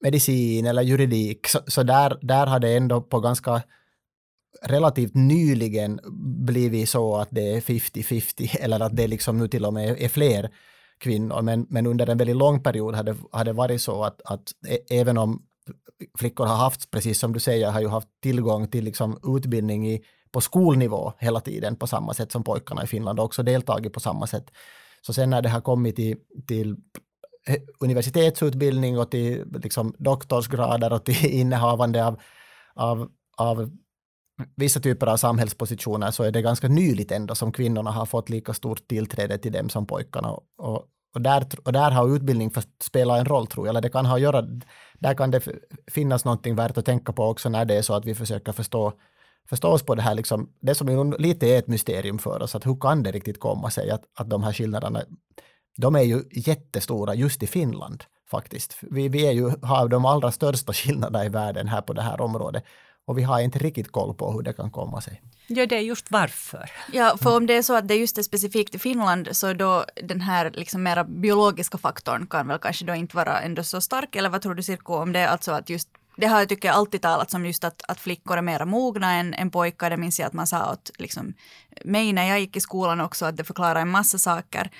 medicin 0.00 0.66
eller 0.66 0.82
juridik, 0.82 1.46
så, 1.46 1.58
så, 1.66 1.82
där, 1.82 2.18
där 2.22 2.46
har 2.46 2.58
det 2.58 2.76
ändå 2.76 3.00
på 3.00 3.20
ganska 3.20 3.62
relativt 4.62 5.14
nyligen 5.14 6.00
blivit 6.46 6.88
så 6.88 7.16
att 7.16 7.28
det 7.30 7.56
är 7.56 7.60
50-50 7.60 8.56
eller 8.60 8.80
att 8.80 8.96
det 8.96 9.06
liksom 9.06 9.38
nu 9.38 9.48
till 9.48 9.64
och 9.64 9.74
med 9.74 10.02
är 10.02 10.08
fler 10.08 10.50
kvinnor. 10.98 11.42
Men, 11.42 11.66
men 11.68 11.86
under 11.86 12.06
en 12.06 12.18
väldigt 12.18 12.36
lång 12.36 12.62
period 12.62 12.94
har 12.94 13.02
det, 13.02 13.44
det 13.44 13.52
varit 13.52 13.82
så 13.82 14.04
att, 14.04 14.20
att 14.24 14.52
e, 14.68 14.78
även 14.90 15.18
om 15.18 15.42
flickor 16.18 16.46
har 16.46 16.56
haft, 16.56 16.90
precis 16.90 17.18
som 17.18 17.32
du 17.32 17.40
säger, 17.40 17.70
har 17.70 17.80
ju 17.80 17.88
haft 17.88 18.08
tillgång 18.22 18.68
till 18.68 18.84
liksom 18.84 19.18
utbildning 19.36 19.88
i 19.88 20.04
på 20.32 20.40
skolnivå 20.40 21.12
hela 21.18 21.40
tiden 21.40 21.76
på 21.76 21.86
samma 21.86 22.14
sätt 22.14 22.32
som 22.32 22.44
pojkarna 22.44 22.84
i 22.84 22.86
Finland 22.86 23.18
och 23.18 23.24
också 23.24 23.42
deltagit 23.42 23.92
på 23.92 24.00
samma 24.00 24.26
sätt. 24.26 24.50
Så 25.02 25.12
sen 25.12 25.30
när 25.30 25.42
det 25.42 25.48
har 25.48 25.60
kommit 25.60 25.96
till, 25.96 26.16
till 26.46 26.76
universitetsutbildning 27.78 28.98
och 28.98 29.10
till 29.10 29.44
liksom 29.62 29.94
doktorsgrader 29.98 30.92
och 30.92 31.04
till 31.04 31.26
innehavande 31.40 32.06
av, 32.06 32.20
av, 32.74 33.08
av 33.36 33.70
vissa 34.56 34.80
typer 34.80 35.06
av 35.06 35.16
samhällspositioner 35.16 36.10
så 36.10 36.22
är 36.22 36.30
det 36.30 36.42
ganska 36.42 36.68
nyligt 36.68 37.12
ändå 37.12 37.34
som 37.34 37.52
kvinnorna 37.52 37.90
har 37.90 38.06
fått 38.06 38.30
lika 38.30 38.54
stort 38.54 38.88
tillträde 38.88 39.38
till 39.38 39.52
dem 39.52 39.68
som 39.68 39.86
pojkarna. 39.86 40.30
Och, 40.32 40.88
och, 41.14 41.20
där, 41.20 41.46
och 41.64 41.72
där 41.72 41.90
har 41.90 42.16
utbildning 42.16 42.52
spelat 42.82 43.20
en 43.20 43.24
roll 43.24 43.46
tror 43.46 43.66
jag, 43.66 43.72
eller 43.72 43.80
det 43.80 43.90
kan 43.90 44.06
ha 44.06 44.14
att 44.14 44.20
göra, 44.20 44.46
där 44.98 45.14
kan 45.14 45.30
det 45.30 45.48
finnas 45.90 46.24
någonting 46.24 46.56
värt 46.56 46.78
att 46.78 46.84
tänka 46.84 47.12
på 47.12 47.24
också 47.24 47.48
när 47.48 47.64
det 47.64 47.74
är 47.74 47.82
så 47.82 47.94
att 47.94 48.04
vi 48.04 48.14
försöker 48.14 48.52
förstå 48.52 48.92
oss 49.68 49.82
på 49.82 49.94
det 49.94 50.02
här, 50.02 50.14
liksom, 50.14 50.52
det 50.60 50.74
som 50.74 50.88
är 50.88 51.18
lite 51.18 51.46
är 51.46 51.58
ett 51.58 51.68
mysterium 51.68 52.18
för 52.18 52.42
oss, 52.42 52.54
att 52.54 52.66
hur 52.66 52.80
kan 52.80 53.02
det 53.02 53.12
riktigt 53.12 53.40
komma 53.40 53.70
sig 53.70 53.90
att, 53.90 54.02
att 54.14 54.30
de 54.30 54.42
här 54.42 54.52
skillnaderna, 54.52 55.02
de 55.76 55.94
är 55.94 56.02
ju 56.02 56.22
jättestora 56.30 57.14
just 57.14 57.42
i 57.42 57.46
Finland 57.46 58.04
faktiskt. 58.30 58.76
Vi, 58.82 59.08
vi 59.08 59.26
är 59.26 59.32
ju, 59.32 59.50
har 59.62 59.88
de 59.88 60.04
allra 60.04 60.32
största 60.32 60.72
skillnaderna 60.72 61.24
i 61.24 61.28
världen 61.28 61.68
här 61.68 61.80
på 61.80 61.92
det 61.92 62.02
här 62.02 62.20
området 62.20 62.64
och 63.06 63.18
vi 63.18 63.22
har 63.22 63.40
inte 63.40 63.58
riktigt 63.58 63.92
koll 63.92 64.14
på 64.14 64.32
hur 64.32 64.42
det 64.42 64.52
kan 64.52 64.70
komma 64.70 65.00
sig. 65.00 65.22
Ja, 65.46 65.66
det 65.66 65.76
är 65.76 65.80
just 65.80 66.10
varför. 66.10 66.70
Ja, 66.92 67.16
för 67.22 67.36
om 67.36 67.46
det 67.46 67.54
är 67.54 67.62
så 67.62 67.76
att 67.76 67.88
det 67.88 67.94
just 67.94 68.18
är 68.18 68.22
specifikt 68.22 68.74
i 68.74 68.78
Finland 68.78 69.28
så 69.32 69.52
då 69.52 69.84
den 70.02 70.20
här 70.20 70.50
liksom 70.54 70.82
mera 70.82 71.04
biologiska 71.04 71.78
faktorn 71.78 72.26
kan 72.26 72.48
väl 72.48 72.58
kanske 72.58 72.84
då 72.84 72.94
inte 72.94 73.16
vara 73.16 73.40
ändå 73.40 73.62
så 73.62 73.80
stark, 73.80 74.16
eller 74.16 74.28
vad 74.28 74.42
tror 74.42 74.54
du 74.54 74.62
Sirko 74.62 74.94
om 74.94 75.12
det 75.12 75.18
är 75.18 75.28
alltså 75.28 75.52
att 75.52 75.70
just 75.70 75.88
det 76.16 76.26
har 76.26 76.38
jag 76.38 76.48
tycker 76.48 76.68
jag 76.68 76.76
alltid 76.76 77.02
talats 77.02 77.34
om 77.34 77.46
just 77.46 77.64
att, 77.64 77.82
att 77.88 78.00
flickor 78.00 78.38
är 78.38 78.42
mera 78.42 78.64
mogna 78.64 79.12
än, 79.14 79.34
än 79.34 79.50
pojkar. 79.50 79.90
Det 79.90 79.96
minns 79.96 80.20
jag 80.20 80.26
att 80.26 80.32
man 80.32 80.46
sa 80.46 80.72
åt 80.72 80.90
liksom, 80.98 81.34
mig 81.84 82.12
när 82.12 82.28
jag 82.28 82.40
gick 82.40 82.56
i 82.56 82.60
skolan 82.60 83.00
också 83.00 83.26
att 83.26 83.36
det 83.36 83.44
förklarar 83.44 83.80
en 83.80 83.88
massa 83.88 84.18
saker. 84.18 84.70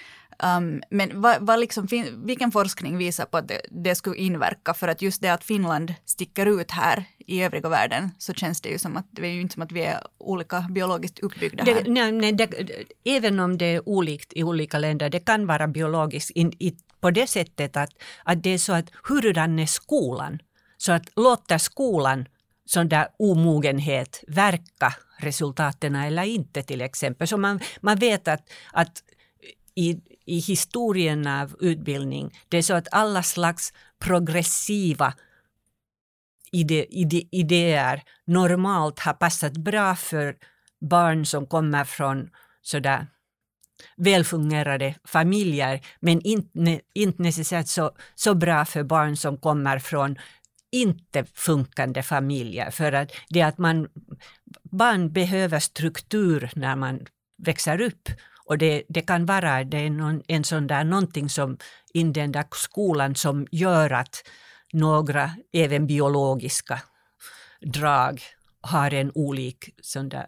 Um, 0.42 0.82
men 0.90 1.20
vad, 1.20 1.46
vad 1.46 1.60
liksom, 1.60 1.86
vilken 2.24 2.52
forskning 2.52 2.98
visar 2.98 3.24
på 3.24 3.36
att 3.36 3.48
det, 3.48 3.60
det, 3.70 3.94
skulle 3.94 4.16
inverka? 4.16 4.74
För 4.74 4.88
att 4.88 5.02
just 5.02 5.22
det 5.22 5.28
att 5.28 5.44
Finland 5.44 5.94
sticker 6.04 6.60
ut 6.60 6.70
här 6.70 7.04
i 7.26 7.42
övriga 7.42 7.68
världen 7.68 8.10
så 8.18 8.34
känns 8.34 8.60
det 8.60 8.68
ju 8.68 8.78
som 8.78 8.96
att 8.96 9.06
det 9.10 9.26
är 9.26 9.32
ju 9.32 9.40
inte 9.40 9.54
som 9.54 9.62
att 9.62 9.72
vi 9.72 9.82
är 9.82 10.00
olika 10.18 10.66
biologiskt 10.70 11.18
uppbyggda 11.18 11.64
här. 11.64 11.74
Det, 11.74 11.90
nej, 11.90 12.12
nej, 12.12 12.32
det, 12.32 12.70
även 13.04 13.40
om 13.40 13.58
det 13.58 13.64
är 13.64 13.88
olikt 13.88 14.32
i 14.34 14.44
olika 14.44 14.78
länder, 14.78 15.10
det 15.10 15.20
kan 15.20 15.46
vara 15.46 15.66
biologiskt 15.68 16.30
in, 16.30 16.52
i, 16.58 16.74
på 17.00 17.10
det 17.10 17.26
sättet 17.26 17.76
att, 17.76 17.90
att 18.24 18.42
det 18.42 18.50
är 18.50 18.58
så 18.58 18.72
att 18.72 18.90
hurdan 19.08 19.58
är 19.58 19.66
skolan? 19.66 20.38
Så 20.76 20.92
att 20.92 21.08
låta 21.16 21.58
skolan 21.58 22.26
sån 22.64 22.88
där 22.88 23.08
omogenhet 23.18 24.24
verka 24.28 24.94
resultaten 25.18 25.94
eller 25.94 26.22
inte 26.22 26.62
till 26.62 26.80
exempel. 26.80 27.28
Så 27.28 27.36
man, 27.36 27.60
man 27.80 27.98
vet 27.98 28.28
att, 28.28 28.50
att 28.72 29.02
i, 29.74 30.00
i 30.24 30.38
historien 30.38 31.26
av 31.26 31.56
utbildning, 31.60 32.38
det 32.48 32.58
är 32.58 32.62
så 32.62 32.74
att 32.74 32.88
alla 32.92 33.22
slags 33.22 33.72
progressiva 33.98 35.14
ide, 36.52 36.98
ide, 36.98 37.22
idéer 37.30 38.02
normalt 38.26 38.98
har 38.98 39.12
passat 39.12 39.52
bra 39.52 39.96
för 39.96 40.36
barn 40.80 41.26
som 41.26 41.46
kommer 41.46 41.84
från 41.84 42.30
sådär 42.62 43.06
välfungerande 43.96 44.94
familjer, 45.04 45.80
men 46.00 46.20
inte, 46.20 46.80
inte 46.94 47.22
necessärt 47.22 47.68
så, 47.68 47.92
så 48.14 48.34
bra 48.34 48.64
för 48.64 48.82
barn 48.82 49.16
som 49.16 49.36
kommer 49.36 49.78
från 49.78 50.16
inte 50.72 51.24
funkande 51.34 52.02
familjer. 52.02 52.70
För 52.70 52.92
att 52.92 53.12
det 53.28 53.42
att 53.42 53.58
man, 53.58 53.88
barn 54.70 55.12
behöver 55.12 55.60
struktur 55.60 56.50
när 56.54 56.76
man 56.76 57.06
växer 57.42 57.80
upp. 57.80 58.08
Och 58.50 58.58
det, 58.58 58.82
det 58.88 59.02
kan 59.02 59.26
vara 59.26 59.64
det 59.64 59.78
är 59.78 59.90
någon, 59.90 60.22
en 60.28 60.44
sån 60.44 60.66
där 60.66 60.84
någonting 60.84 61.28
som 61.28 61.58
i 61.94 62.02
den 62.02 62.32
där 62.32 62.44
skolan 62.50 63.14
som 63.14 63.46
gör 63.50 63.90
att 63.90 64.28
några, 64.72 65.30
även 65.52 65.86
biologiska 65.86 66.82
drag 67.60 68.22
har 68.60 68.94
en 68.94 69.12
olik 69.14 69.74
sån 69.82 70.08
där 70.08 70.26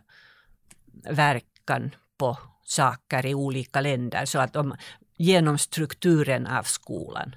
verkan 1.11 1.95
på 2.19 2.39
saker 2.65 3.27
i 3.27 3.35
olika 3.35 3.81
länder. 3.81 4.25
Så 4.25 4.39
att 4.39 4.57
om, 4.57 4.75
genom 5.17 5.59
strukturen 5.59 6.47
av 6.47 6.63
skolan, 6.63 7.37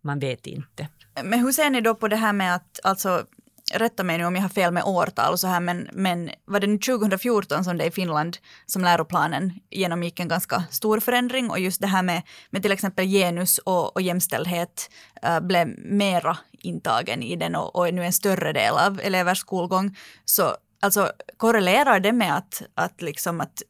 man 0.00 0.18
vet 0.18 0.46
inte. 0.46 0.88
Men 1.24 1.40
hur 1.40 1.52
ser 1.52 1.70
ni 1.70 1.80
då 1.80 1.94
på 1.94 2.08
det 2.08 2.16
här 2.16 2.32
med 2.32 2.54
att, 2.54 2.80
alltså 2.84 3.26
rätta 3.74 4.02
mig 4.02 4.18
nu 4.18 4.24
om 4.24 4.34
jag 4.34 4.42
har 4.42 4.48
fel 4.48 4.72
med 4.72 4.84
årtal 4.84 5.32
och 5.32 5.40
så 5.40 5.46
här, 5.46 5.60
men, 5.60 5.88
men 5.92 6.30
var 6.44 6.60
det 6.60 6.66
nu 6.66 6.78
2014 6.78 7.64
som 7.64 7.78
det 7.78 7.84
i 7.84 7.90
Finland 7.90 8.38
som 8.66 8.82
läroplanen 8.82 9.52
genomgick 9.70 10.20
en 10.20 10.28
ganska 10.28 10.64
stor 10.70 11.00
förändring 11.00 11.50
och 11.50 11.58
just 11.58 11.80
det 11.80 11.86
här 11.86 12.02
med, 12.02 12.22
med 12.50 12.62
till 12.62 12.72
exempel 12.72 13.06
genus 13.06 13.58
och, 13.58 13.96
och 13.96 14.02
jämställdhet 14.02 14.90
äh, 15.22 15.40
blev 15.40 15.68
mera 15.78 16.38
intagen 16.52 17.22
i 17.22 17.36
den 17.36 17.54
och, 17.54 17.76
och 17.76 17.88
är 17.88 17.92
nu 17.92 18.04
en 18.04 18.12
större 18.12 18.52
del 18.52 18.74
av 18.74 19.00
elevers 19.00 19.38
skolgång. 19.38 19.96
Så 20.24 20.56
alltså 20.80 21.12
korrelerar 21.36 22.00
det 22.00 22.12
med 22.12 22.36
att, 22.36 22.62
att, 22.74 23.02
liksom 23.02 23.40
att, 23.40 23.62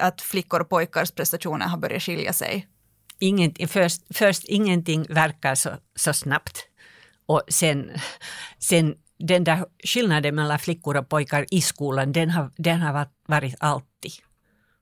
att 0.00 0.20
flickor 0.20 0.60
och 0.60 0.68
pojkars 0.68 1.10
prestationer 1.10 1.66
har 1.66 1.78
börjat 1.78 2.02
skilja 2.02 2.32
sig? 2.32 2.66
Inget, 3.18 3.70
först, 3.70 4.02
först 4.10 4.44
ingenting 4.44 5.06
verkar 5.08 5.54
så, 5.54 5.70
så 5.96 6.12
snabbt 6.12 6.66
och 7.30 7.42
sen, 7.48 7.90
sen 8.58 8.94
den 9.20 9.44
där 9.44 9.64
skillnaden 9.84 10.34
mellan 10.34 10.58
flickor 10.58 10.96
och 10.96 11.08
pojkar 11.08 11.46
i 11.50 11.60
skolan, 11.60 12.12
den 12.12 12.30
har, 12.30 12.50
den 12.56 12.80
har 12.80 13.06
varit 13.26 13.54
alltid. 13.58 14.12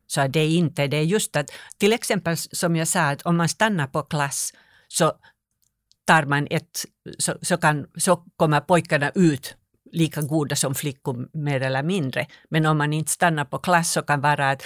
Så 0.06 0.26
det 0.26 0.40
är 0.40 0.48
inte, 0.48 0.86
det 0.86 0.96
är 0.96 1.02
just 1.02 1.36
att, 1.36 1.50
till 1.78 1.92
exempel 1.92 2.36
som 2.36 2.76
jag 2.76 2.88
sa, 2.88 3.00
att 3.00 3.22
om 3.22 3.36
man 3.36 3.48
stannar 3.48 3.86
på 3.86 4.02
klass 4.02 4.52
så 4.88 5.12
tar 6.04 6.24
man 6.24 6.46
ett, 6.50 6.84
så, 7.18 7.34
så, 7.42 7.56
kan, 7.56 7.86
så 7.96 8.16
kommer 8.36 8.60
pojkarna 8.60 9.10
ut 9.14 9.54
lika 9.92 10.20
goda 10.20 10.56
som 10.56 10.74
flickor 10.74 11.28
mer 11.32 11.60
eller 11.60 11.82
mindre. 11.82 12.26
Men 12.50 12.66
om 12.66 12.78
man 12.78 12.92
inte 12.92 13.10
stannar 13.10 13.44
på 13.44 13.58
klass 13.58 13.92
så 13.92 14.02
kan 14.02 14.20
vara 14.20 14.50
att 14.50 14.62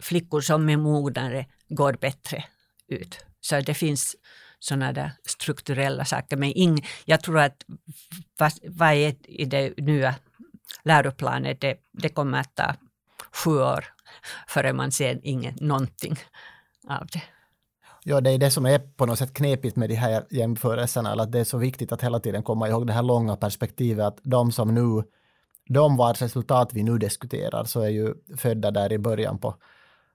flickor 0.00 0.40
som 0.40 0.68
är 0.68 0.76
mognare 0.76 1.46
går 1.68 1.92
bättre 1.92 2.44
ut. 2.88 3.18
Så 3.40 3.60
det 3.60 3.74
finns 3.74 4.16
sådana 4.60 4.92
där 4.92 5.12
strukturella 5.24 6.04
saker. 6.04 6.36
Men 6.36 6.52
ing, 6.52 6.86
jag 7.04 7.20
tror 7.20 7.38
att 7.38 7.64
vad, 8.38 8.52
vad 8.62 8.92
är 8.92 9.14
i 9.28 9.44
det 9.44 9.74
nya 9.76 10.14
läroplanet, 10.82 11.60
det, 11.60 11.76
det 11.92 12.08
kommer 12.08 12.40
att 12.40 12.54
ta 12.54 12.74
sju 13.32 13.50
år 13.50 13.84
före 14.48 14.72
man 14.72 14.92
ser 14.92 15.20
ingen, 15.22 15.54
någonting 15.60 16.16
av 16.88 17.06
det. 17.12 17.22
Ja, 18.04 18.20
det 18.20 18.30
är 18.30 18.38
det 18.38 18.50
som 18.50 18.66
är 18.66 18.78
på 18.78 19.06
något 19.06 19.18
sätt 19.18 19.34
knepigt 19.34 19.76
med 19.76 19.88
de 19.88 19.94
här 19.94 20.26
jämförelserna, 20.30 21.12
att 21.12 21.32
det 21.32 21.40
är 21.40 21.44
så 21.44 21.58
viktigt 21.58 21.92
att 21.92 22.02
hela 22.02 22.20
tiden 22.20 22.42
komma 22.42 22.68
ihåg 22.68 22.86
det 22.86 22.92
här 22.92 23.02
långa 23.02 23.36
perspektivet, 23.36 24.06
att 24.06 24.18
de 24.22 24.52
som 24.52 24.74
nu, 24.74 25.02
de 25.68 25.96
vars 25.96 26.22
resultat 26.22 26.70
vi 26.72 26.82
nu 26.82 26.98
diskuterar, 26.98 27.64
så 27.64 27.80
är 27.80 27.88
ju 27.88 28.14
födda 28.36 28.70
där 28.70 28.92
i 28.92 28.98
början 28.98 29.38
på 29.38 29.54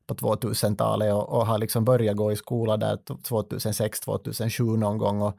på 0.07 0.13
2000-talet 0.13 1.13
och, 1.13 1.29
och, 1.29 1.47
har 1.47 1.57
liksom 1.57 1.85
börjat 1.85 2.17
gå 2.17 2.31
i 2.31 2.35
skola 2.35 2.77
där 2.77 2.95
2006-2007 2.95 4.77
någon 4.77 4.97
gång 4.97 5.21
och, 5.21 5.37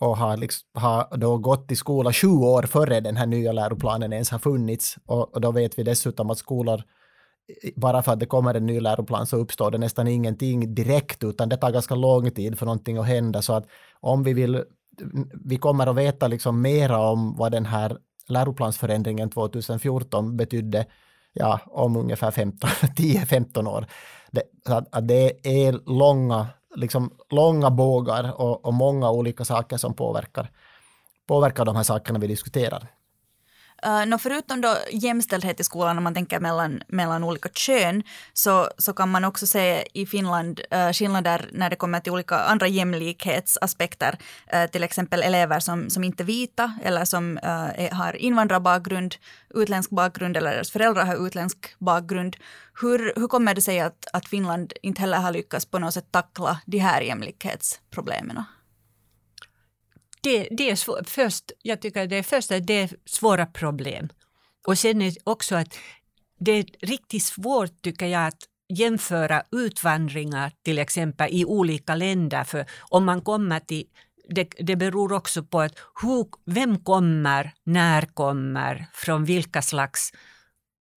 och 0.00 0.16
har, 0.16 0.36
liksom, 0.36 0.68
har 0.74 1.16
då 1.16 1.38
gått 1.38 1.72
i 1.72 1.76
skola 1.76 2.12
sju 2.12 2.28
år 2.28 2.62
före 2.62 3.00
den 3.00 3.16
här 3.16 3.26
nya 3.26 3.52
läroplanen 3.52 4.12
ens 4.12 4.30
har 4.30 4.38
funnits. 4.38 4.96
Och, 5.06 5.34
och 5.34 5.40
då 5.40 5.52
vet 5.52 5.78
vi 5.78 5.82
dessutom 5.82 6.30
att 6.30 6.38
skolor 6.38 6.82
bara 7.76 8.02
för 8.02 8.12
att 8.12 8.20
det 8.20 8.26
kommer 8.26 8.54
en 8.54 8.66
ny 8.66 8.80
läroplan 8.80 9.26
så 9.26 9.36
uppstår 9.36 9.70
det 9.70 9.78
nästan 9.78 10.08
ingenting 10.08 10.74
direkt 10.74 11.24
utan 11.24 11.48
det 11.48 11.56
tar 11.56 11.70
ganska 11.70 11.94
lång 11.94 12.30
tid 12.30 12.58
för 12.58 12.66
någonting 12.66 12.98
att 12.98 13.06
hända 13.06 13.42
så 13.42 13.52
att 13.52 13.66
om 14.00 14.22
vi 14.22 14.32
vill 14.32 14.64
vi 15.44 15.56
kommer 15.56 15.86
att 15.86 15.96
veta 15.96 16.28
liksom 16.28 16.62
mera 16.62 16.98
om 16.98 17.36
vad 17.36 17.52
den 17.52 17.66
här 17.66 17.98
läroplansförändringen 18.28 19.30
2014 19.30 20.36
betydde 20.36 20.86
ja, 21.32 21.60
om 21.66 21.96
ungefär 21.96 22.30
10-15 22.30 23.68
år. 23.76 23.86
Det, 24.30 24.42
att, 24.68 24.94
att 24.94 25.08
det 25.08 25.46
är 25.66 25.72
långa, 25.98 26.46
liksom, 26.74 27.10
långa 27.30 27.70
bågar 27.70 28.40
och, 28.40 28.64
och 28.64 28.74
många 28.74 29.10
olika 29.10 29.44
saker 29.44 29.76
som 29.76 29.94
påverkar, 29.94 30.50
påverkar 31.28 31.64
de 31.64 31.76
här 31.76 31.82
sakerna 31.82 32.18
vi 32.18 32.26
diskuterar. 32.26 32.97
Uh, 33.86 34.06
no, 34.06 34.18
förutom 34.18 34.60
då 34.60 34.76
jämställdhet 34.92 35.60
i 35.60 35.64
skolan, 35.64 35.98
om 35.98 36.04
man 36.04 36.14
tänker 36.14 36.40
mellan, 36.40 36.82
mellan 36.88 37.24
olika 37.24 37.48
kön, 37.48 38.02
så, 38.32 38.68
så 38.78 38.92
kan 38.92 39.08
man 39.08 39.24
också 39.24 39.46
se 39.46 39.84
i 39.92 40.06
Finland 40.06 40.60
eh, 40.70 40.86
uh, 40.86 40.92
skillnader 40.92 41.48
när 41.52 41.70
det 41.70 41.76
kommer 41.76 42.00
till 42.00 42.12
olika 42.12 42.36
andra 42.36 42.66
jämlikhetsaspekter. 42.68 44.18
Uh, 44.54 44.66
till 44.66 44.82
exempel 44.82 45.22
elever 45.22 45.60
som, 45.60 45.90
som 45.90 46.04
inte 46.04 46.22
är 46.22 46.24
vita 46.24 46.72
eller 46.84 47.04
som 47.04 47.36
uh, 47.36 47.80
är, 47.84 47.90
har 47.90 48.16
invandrarbakgrund, 48.16 49.14
utländsk 49.54 49.90
bakgrund 49.90 50.36
eller 50.36 50.50
deras 50.50 50.70
föräldrar 50.70 51.04
har 51.04 51.26
utländsk 51.26 51.74
bakgrund. 51.78 52.36
Hur, 52.80 53.12
hur 53.16 53.28
kommer 53.28 53.54
det 53.54 53.62
sig 53.62 53.80
att, 53.80 54.06
att 54.12 54.28
Finland 54.28 54.72
inte 54.82 55.00
heller 55.00 55.18
har 55.18 55.32
lyckats 55.32 55.66
på 55.66 55.78
något 55.78 55.94
sätt 55.94 56.12
tackla 56.12 56.60
de 56.66 56.78
här 56.78 57.00
jämlikhetsproblemen? 57.00 58.44
Det, 60.20 60.48
det 60.50 60.70
är 60.70 60.76
svår, 60.76 61.02
först, 61.06 61.44
jag 61.62 61.80
tycker 61.80 62.06
det 62.06 62.16
är 62.16 62.22
först 62.22 62.52
att 62.52 62.66
det 62.66 62.74
är 62.74 62.90
svåra 63.04 63.46
problem. 63.46 64.08
Och 64.66 64.78
sen 64.78 65.02
är 65.02 65.14
också 65.24 65.56
att 65.56 65.78
det 66.38 66.52
är 66.52 66.64
riktigt 66.80 67.22
svårt 67.22 67.82
tycker 67.82 68.06
jag 68.06 68.26
att 68.26 68.42
jämföra 68.68 69.42
utvandringar 69.52 70.52
till 70.62 70.78
exempel 70.78 71.28
i 71.32 71.44
olika 71.44 71.94
länder. 71.94 72.44
För 72.44 72.66
om 72.80 73.04
man 73.04 73.22
kommer 73.22 73.60
till 73.60 73.84
det, 74.28 74.48
det 74.58 74.76
beror 74.76 75.12
också 75.12 75.42
på 75.42 75.60
att 75.60 75.78
hur, 76.02 76.26
vem 76.44 76.78
kommer, 76.78 77.52
när 77.64 78.02
kommer, 78.02 78.86
från 78.92 79.24
vilka 79.24 79.62
slags 79.62 80.12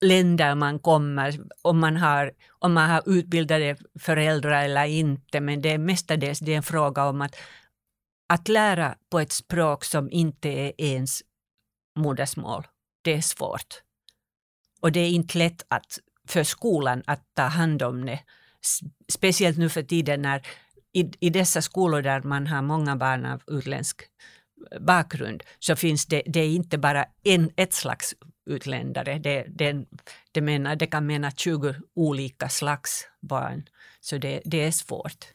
länder 0.02 0.56
man 0.56 0.80
kommer, 0.80 1.39
om 1.62 1.80
man 1.80 1.98
har, 1.98 2.32
om 2.60 2.74
man 2.74 2.89
har 2.89 3.04
utbildade 3.06 3.76
föräldrar 4.00 4.64
eller 4.64 4.86
inte. 4.86 5.39
Men 5.39 5.62
det 5.62 5.70
är 5.70 5.78
mestadels 5.78 6.39
det 6.39 6.54
är 6.54 6.58
en 6.58 6.64
fråga 6.64 7.06
om 7.06 7.22
att 7.22 7.36
att 8.32 8.48
lära 8.48 8.96
på 9.10 9.20
ett 9.20 9.32
språk 9.32 9.84
som 9.84 10.12
inte 10.12 10.50
är 10.50 10.74
ens 10.78 11.22
modersmål, 12.00 12.68
det 13.02 13.14
är 13.14 13.22
svårt. 13.22 13.82
Och 14.82 14.92
det 14.92 15.00
är 15.00 15.10
inte 15.10 15.38
lätt 15.38 15.66
att, 15.68 16.00
för 16.28 16.44
skolan 16.44 17.04
att 17.08 17.22
ta 17.34 17.44
hand 17.44 17.82
om 17.82 18.06
det. 18.06 18.20
Speciellt 19.12 19.58
nu 19.58 19.70
för 19.70 19.84
tiden 19.84 20.22
när 20.22 20.48
i, 20.94 21.12
i 21.20 21.30
dessa 21.30 21.62
skolor 21.62 22.02
där 22.02 22.22
man 22.22 22.48
har 22.48 22.62
många 22.62 22.96
barn 22.96 23.26
av 23.26 23.42
utländsk 23.48 24.02
eh, 24.72 24.80
bakgrund 24.80 25.44
så 25.60 25.76
finns 25.76 26.06
det, 26.06 26.24
det 26.26 26.40
är 26.40 26.50
inte 26.50 26.78
bara 26.78 27.06
en, 27.24 27.52
ett 27.56 27.74
slags 27.74 28.16
utländare. 28.46 29.20
Det, 29.20 29.46
det, 29.50 29.86
det, 30.32 30.42
menar, 30.42 30.76
det 30.76 30.88
kan 30.88 31.06
mena 31.06 31.32
20 31.32 31.76
olika 31.96 32.50
slags 32.50 33.08
barn. 33.22 33.64
Så 34.00 34.18
det, 34.18 34.42
det 34.46 34.64
är 34.64 34.72
svårt. 34.72 35.26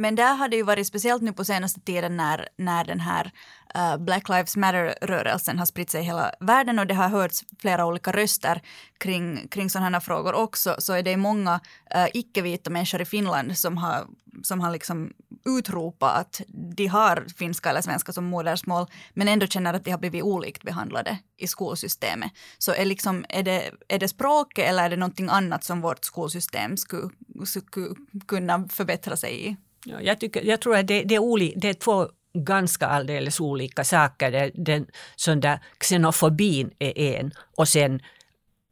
Men 0.00 0.14
där 0.14 0.34
har 0.34 0.48
det 0.48 0.56
ju 0.56 0.62
varit 0.62 0.86
speciellt 0.86 1.22
nu 1.22 1.32
på 1.32 1.44
senaste 1.44 1.80
tiden 1.80 2.16
när, 2.16 2.48
när 2.56 2.84
den 2.84 3.00
här 3.00 3.32
uh, 3.76 3.96
Black 3.96 4.28
Lives 4.28 4.56
Matter-rörelsen 4.56 5.58
har 5.58 5.66
spritt 5.66 5.90
sig 5.90 6.00
i 6.00 6.04
hela 6.04 6.32
världen 6.40 6.78
och 6.78 6.86
det 6.86 6.94
har 6.94 7.08
hörts 7.08 7.44
flera 7.60 7.86
olika 7.86 8.12
röster 8.12 8.62
kring, 8.98 9.48
kring 9.48 9.70
sådana 9.70 9.96
här 9.96 10.00
frågor 10.00 10.34
också, 10.34 10.76
så 10.78 10.92
är 10.92 11.02
det 11.02 11.16
många 11.16 11.54
uh, 11.96 12.06
icke-vita 12.14 12.70
människor 12.70 13.00
i 13.00 13.04
Finland 13.04 13.58
som 13.58 13.76
har, 13.76 14.06
som 14.42 14.60
har 14.60 14.72
liksom 14.72 15.12
utropat 15.44 16.16
att 16.16 16.40
de 16.76 16.86
har 16.86 17.26
finska 17.36 17.70
eller 17.70 17.80
svenska 17.80 18.12
som 18.12 18.24
modersmål, 18.24 18.86
men 19.14 19.28
ändå 19.28 19.46
känner 19.46 19.74
att 19.74 19.84
de 19.84 19.90
har 19.90 19.98
blivit 19.98 20.22
olikt 20.22 20.62
behandlade 20.62 21.18
i 21.36 21.46
skolsystemet. 21.46 22.32
Så 22.58 22.72
är, 22.72 22.84
liksom, 22.84 23.24
är, 23.28 23.42
det, 23.42 23.70
är 23.88 23.98
det 23.98 24.08
språket 24.08 24.68
eller 24.68 24.84
är 24.84 24.90
det 24.90 24.96
någonting 24.96 25.28
annat 25.28 25.64
som 25.64 25.80
vårt 25.80 26.04
skolsystem 26.04 26.76
skulle, 26.76 27.08
skulle 27.46 27.94
kunna 28.26 28.68
förbättra 28.68 29.16
sig 29.16 29.48
i? 29.48 29.56
Ja, 29.88 30.00
jag, 30.00 30.20
tycker, 30.20 30.42
jag 30.42 30.60
tror 30.60 30.76
att 30.76 30.86
det, 30.86 31.02
det, 31.02 31.14
är 31.14 31.18
oli, 31.18 31.54
det 31.56 31.68
är 31.68 31.74
två 31.74 32.08
ganska 32.34 32.86
alldeles 32.86 33.40
olika 33.40 33.84
saker. 33.84 34.32
Det, 34.32 34.50
den, 34.54 34.86
sån 35.16 35.40
där 35.40 35.58
xenofobin 35.78 36.70
är 36.78 36.98
en 36.98 37.32
och 37.56 37.68
sen 37.68 38.02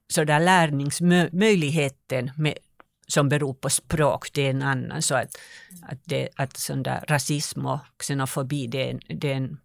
så 0.09 0.25
där 0.25 0.41
lärningsmöjligheten 0.41 2.31
med, 2.37 2.55
som 3.09 3.29
beror 3.29 3.55
på 3.55 3.71
språk, 3.71 4.33
det 4.33 4.47
är 4.47 4.51
en 4.51 4.63
annan. 4.63 5.03
Så 5.03 5.15
att, 5.15 5.39
att, 5.83 5.99
det, 6.05 6.29
att 6.37 6.57
sån 6.57 6.83
där 6.83 7.05
rasism 7.09 7.67
och 7.67 7.81
xenofobi, 7.99 8.67
det 8.67 8.91
är, 8.91 9.01
det 9.09 9.33
är, 9.33 9.37
en, 9.37 9.61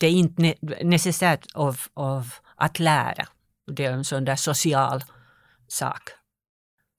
det 0.00 0.06
är 0.06 0.10
inte 0.10 0.54
necessärt 0.82 1.46
av, 1.54 1.80
av 1.94 2.34
att 2.56 2.78
lära. 2.78 3.28
Det 3.66 3.84
är 3.84 3.92
en 3.92 4.04
sån 4.04 4.24
där 4.24 4.36
social 4.36 5.04
sak. 5.68 6.10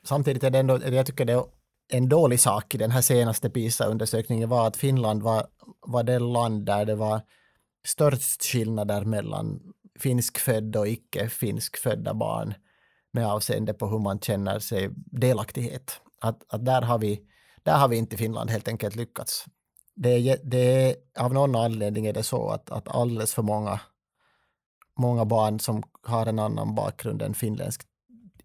Samtidigt 0.03 0.43
är 0.43 0.49
det 0.49 0.59
ändå, 0.59 0.79
jag 0.83 1.05
tycker 1.05 1.25
det 1.25 1.33
är 1.33 1.45
en 1.87 2.09
dålig 2.09 2.39
sak 2.39 2.75
i 2.75 2.77
den 2.77 2.91
här 2.91 3.01
senaste 3.01 3.49
PISA-undersökningen 3.49 4.49
var 4.49 4.67
att 4.67 4.77
Finland 4.77 5.23
var, 5.23 5.47
var 5.87 6.03
det 6.03 6.19
land 6.19 6.65
där 6.65 6.85
det 6.85 6.95
var 6.95 7.21
störst 7.85 8.43
skillnader 8.43 9.05
mellan 9.05 9.73
finskfödda 9.99 10.79
och 10.79 10.87
icke 10.87 11.29
finskfödda 11.29 12.13
barn 12.13 12.53
med 13.11 13.27
avseende 13.27 13.73
på 13.73 13.87
hur 13.87 13.99
man 13.99 14.19
känner 14.19 14.59
sig 14.59 14.89
delaktighet. 14.95 16.01
Att, 16.21 16.53
att 16.53 16.65
där, 16.65 16.81
har 16.81 16.99
vi, 16.99 17.21
där 17.63 17.77
har 17.77 17.87
vi 17.87 17.97
inte 17.97 18.15
i 18.15 18.17
Finland 18.17 18.49
helt 18.49 18.67
enkelt 18.67 18.95
lyckats. 18.95 19.45
Det 19.95 20.09
är, 20.09 20.39
det 20.43 20.89
är, 20.89 20.95
av 21.19 21.33
någon 21.33 21.55
anledning 21.55 22.05
är 22.05 22.13
det 22.13 22.23
så 22.23 22.49
att, 22.49 22.69
att 22.69 22.87
alldeles 22.87 23.33
för 23.33 23.41
många, 23.41 23.79
många 24.99 25.25
barn 25.25 25.59
som 25.59 25.83
har 26.01 26.25
en 26.25 26.39
annan 26.39 26.75
bakgrund 26.75 27.21
än 27.21 27.33
finländsk 27.33 27.81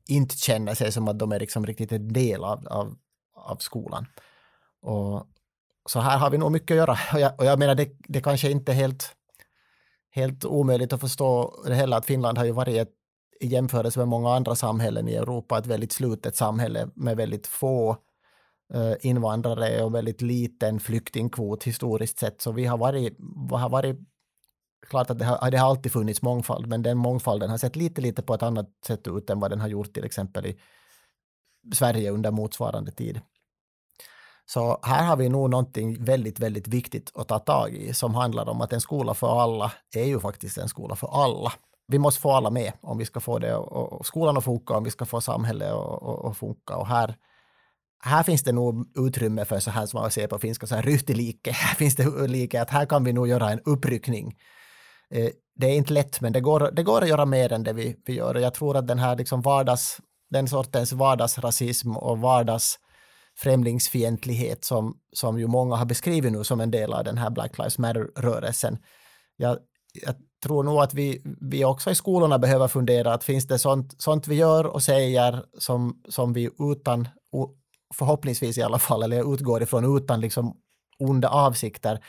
inte 0.09 0.37
känner 0.37 0.75
sig 0.75 0.93
som 0.93 1.09
att 1.09 1.19
de 1.19 1.33
är 1.33 1.41
liksom 1.41 1.67
riktigt 1.67 1.93
en 1.93 2.13
del 2.13 2.45
av, 2.45 2.69
av 2.69 2.97
av 3.41 3.57
skolan. 3.57 4.07
Och, 4.83 5.27
så 5.87 6.01
här 6.01 6.19
har 6.19 6.31
vi 6.31 6.39
nog 6.39 6.53
mycket 6.53 6.71
att 6.71 6.77
göra. 6.77 6.99
Och 7.13 7.21
jag, 7.21 7.33
och 7.39 7.45
jag 7.45 7.59
menar, 7.59 7.75
det, 7.75 7.91
det 7.99 8.21
kanske 8.21 8.51
inte 8.51 8.73
är 8.73 8.77
helt, 8.77 9.17
helt 10.11 10.45
omöjligt 10.45 10.93
att 10.93 11.01
förstå 11.01 11.63
det 11.67 11.75
heller, 11.75 11.97
att 11.97 12.07
Finland 12.07 12.39
har 12.39 12.45
ju 12.45 12.53
varit 12.53 12.77
ett, 12.77 12.95
i 13.41 13.47
jämförelse 13.47 13.99
med 13.99 14.09
många 14.09 14.35
andra 14.35 14.55
samhällen 14.55 15.09
i 15.09 15.15
Europa, 15.15 15.59
ett 15.59 15.67
väldigt 15.67 15.93
slutet 15.93 16.37
samhälle 16.37 16.89
med 16.95 17.17
väldigt 17.17 17.47
få 17.47 17.97
eh, 18.75 18.93
invandrare 19.01 19.85
och 19.85 19.95
väldigt 19.95 20.23
liten 20.23 20.81
flyktingkvot 20.81 21.65
historiskt 21.65 22.19
sett. 22.19 22.41
Så 22.41 22.53
vi 22.53 22.65
har 22.65 22.79
varit, 22.79 23.17
har 23.51 23.69
varit 23.69 23.99
klart 24.89 25.11
att 25.11 25.19
det 25.19 25.25
har, 25.25 25.51
det 25.51 25.59
har 25.59 25.69
alltid 25.69 25.93
funnits 25.93 26.23
mångfald, 26.23 26.67
men 26.67 26.83
den 26.83 26.99
mångfalden 26.99 27.51
har 27.51 27.59
sett 27.59 27.77
lite, 27.77 28.01
lite 28.01 28.23
på 28.23 28.35
ett 28.35 28.43
annat 28.43 28.69
sätt 28.87 29.09
ut 29.09 29.31
än 29.31 29.41
vad 29.41 29.51
den 29.51 29.61
har 29.61 29.69
gjort 29.69 29.93
till 29.93 30.05
exempel 30.05 30.47
i 30.47 30.57
Sverige 31.75 32.11
under 32.11 32.31
motsvarande 32.31 32.91
tid. 32.91 33.21
Så 34.53 34.79
här 34.83 35.05
har 35.05 35.17
vi 35.17 35.29
nog 35.29 35.51
någonting 35.51 36.05
väldigt, 36.05 36.41
väldigt 36.41 36.69
viktigt 36.69 37.13
att 37.15 37.29
ta 37.29 37.39
tag 37.39 37.75
i 37.75 37.95
som 37.95 38.15
handlar 38.15 38.49
om 38.49 38.61
att 38.61 38.73
en 38.73 38.81
skola 38.81 39.15
för 39.15 39.43
alla 39.43 39.73
är 39.97 40.05
ju 40.05 40.21
faktiskt 40.21 40.59
en 40.59 40.69
skola 40.69 40.97
för 40.97 41.25
alla. 41.25 41.53
Vi 41.87 41.99
måste 41.99 42.21
få 42.21 42.33
alla 42.33 42.51
med 42.51 42.73
om 42.81 42.99
vi 42.99 43.05
ska 43.05 43.21
få 43.21 43.39
det 43.39 43.55
och, 43.57 44.07
skolan 44.07 44.37
att 44.37 44.45
funka, 44.45 44.75
om 44.75 44.85
vi 44.85 44.91
ska 44.91 45.05
få 45.05 45.21
samhället 45.21 45.73
att 46.25 46.37
funka. 46.37 46.77
Och 46.77 46.87
här, 46.87 47.15
här 48.03 48.23
finns 48.23 48.43
det 48.43 48.53
nog 48.53 48.87
utrymme 48.99 49.45
för 49.45 49.61
så 49.61 49.71
här 49.71 49.87
som 49.87 50.01
man 50.01 50.11
ser 50.11 50.27
på 50.27 50.39
finska, 50.39 50.67
så 50.67 50.75
här 50.75 50.83
ryhtilike. 50.83 51.53
Här 51.53 51.75
finns 51.75 51.97
det 51.97 52.29
like 52.29 52.63
att 52.63 52.71
här 52.71 52.87
kan 52.87 53.05
vi 53.05 53.13
nog 53.13 53.29
göra 53.29 53.51
en 53.51 53.61
uppryckning. 53.65 54.37
Eh, 55.11 55.31
det 55.55 55.67
är 55.67 55.75
inte 55.75 55.93
lätt, 55.93 56.21
men 56.21 56.33
det 56.33 56.41
går, 56.41 56.71
det 56.73 56.83
går 56.83 57.03
att 57.03 57.09
göra 57.09 57.27
mer 57.27 57.53
än 57.53 57.63
det 57.63 57.73
vi, 57.73 57.97
vi 58.07 58.15
gör. 58.15 58.35
Och 58.35 58.41
jag 58.41 58.55
tror 58.55 58.77
att 58.77 58.87
den 58.87 58.99
här 58.99 59.17
liksom 59.17 59.43
vardags, 59.43 60.01
den 60.31 60.49
sortens 60.49 60.93
vardagsrasism 60.93 61.97
och 61.97 62.19
vardags 62.19 62.79
främlingsfientlighet 63.43 64.65
som, 64.65 64.99
som 65.13 65.39
ju 65.39 65.47
många 65.47 65.77
har 65.77 65.87
beskrivit 65.87 66.33
nu 66.33 66.45
som 66.45 66.61
en 66.61 66.71
del 66.71 66.93
av 66.93 67.05
den 67.05 67.19
här 67.19 67.31
Black 67.31 67.59
Lives 67.59 67.79
Matter-rörelsen. 67.79 68.79
Jag, 69.37 69.59
jag 69.93 70.15
tror 70.43 70.63
nog 70.63 70.81
att 70.81 70.95
vi, 70.95 71.23
vi 71.41 71.65
också 71.65 71.91
i 71.91 71.95
skolorna 71.95 72.39
behöver 72.39 72.69
fundera 72.69 73.15
att 73.15 73.25
finns 73.25 73.47
det 73.47 73.59
sånt, 73.59 74.03
sånt 74.03 74.29
vi 74.29 74.35
gör 74.35 74.67
och 74.67 74.83
säger 74.83 75.45
som, 75.59 76.03
som 76.09 76.33
vi 76.33 76.51
utan, 76.59 77.09
förhoppningsvis 77.95 78.59
i 78.59 78.63
alla 78.63 78.79
fall, 78.79 79.03
eller 79.03 79.17
jag 79.17 79.35
utgår 79.35 79.63
ifrån 79.63 79.97
utan 79.97 80.21
liksom 80.21 80.57
onda 80.99 81.29
avsikter 81.29 82.05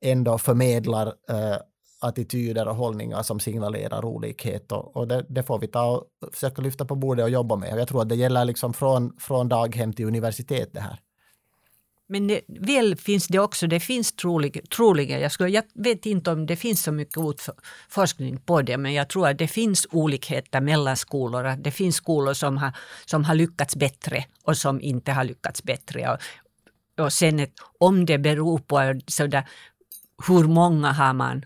ändå 0.00 0.38
förmedlar 0.38 1.06
eh, 1.06 1.56
attityder 2.02 2.68
och 2.68 2.76
hållningar 2.76 3.22
som 3.22 3.40
signalerar 3.40 4.04
olikhet 4.04 4.72
och, 4.72 4.96
och 4.96 5.08
det, 5.08 5.26
det, 5.28 5.42
får 5.42 5.58
vi 5.58 5.66
ta 5.66 5.86
och 5.86 6.04
försöka 6.32 6.62
lyfta 6.62 6.84
på 6.84 6.94
bordet 6.94 7.22
och 7.22 7.30
jobba 7.30 7.56
med. 7.56 7.78
Jag 7.78 7.88
tror 7.88 8.02
att 8.02 8.08
det 8.08 8.14
gäller 8.14 8.44
liksom 8.44 8.74
från, 8.74 9.12
från 9.18 9.48
daghem 9.48 9.92
till 9.92 10.06
universitet 10.06 10.68
det 10.72 10.80
här. 10.80 10.98
Men 12.12 12.26
det, 12.26 12.40
väl 12.48 12.96
finns 12.96 13.26
det 13.26 13.38
också, 13.38 13.66
det 13.66 13.80
finns 13.80 14.12
troligen, 14.12 14.66
troligen 14.66 15.20
jag, 15.20 15.32
skulle, 15.32 15.50
jag 15.50 15.64
vet 15.74 16.06
inte 16.06 16.30
om 16.30 16.46
det 16.46 16.56
finns 16.56 16.82
så 16.82 16.92
mycket 16.92 17.22
forskning 17.88 18.38
på 18.38 18.62
det, 18.62 18.78
men 18.78 18.94
jag 18.94 19.08
tror 19.08 19.28
att 19.28 19.38
det 19.38 19.48
finns 19.48 19.86
olikheter 19.90 20.60
mellan 20.60 20.96
skolor. 20.96 21.46
Att 21.46 21.64
det 21.64 21.70
finns 21.70 21.96
skolor 21.96 22.34
som 22.34 22.56
har, 22.56 22.76
som 23.04 23.24
har 23.24 23.34
lyckats 23.34 23.76
bättre 23.76 24.24
och 24.44 24.56
som 24.56 24.80
inte 24.80 25.12
har 25.12 25.24
lyckats 25.24 25.62
bättre. 25.62 26.10
Och, 26.10 26.18
och 27.04 27.12
sen 27.12 27.46
om 27.78 28.06
det 28.06 28.18
beror 28.18 28.58
på 28.58 29.00
sådär, 29.06 29.48
hur 30.28 30.44
många 30.44 30.92
har 30.92 31.12
man 31.12 31.44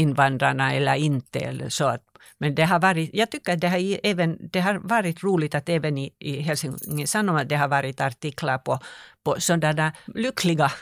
invandrarna 0.00 0.74
eller 0.74 0.94
inte. 0.94 1.38
Eller 1.38 1.68
så 1.68 1.84
att, 1.84 2.02
men 2.38 2.54
det 2.54 2.64
har 2.64 2.80
varit, 2.80 3.10
jag 3.12 3.30
tycker 3.30 3.52
att 3.52 3.60
det 3.60 3.68
har, 3.68 4.00
även, 4.02 4.38
det 4.52 4.60
har 4.60 4.74
varit 4.74 5.22
roligt 5.22 5.54
att 5.54 5.68
även 5.68 5.98
i, 5.98 6.10
i 6.18 6.40
Helsingin 6.40 7.08
Sanomat 7.08 7.48
det 7.48 7.56
har 7.56 7.68
varit 7.68 8.00
artiklar 8.00 8.58
på, 8.58 8.78
på 9.24 9.40
sådana 9.40 9.92
lyckliga 10.06 10.72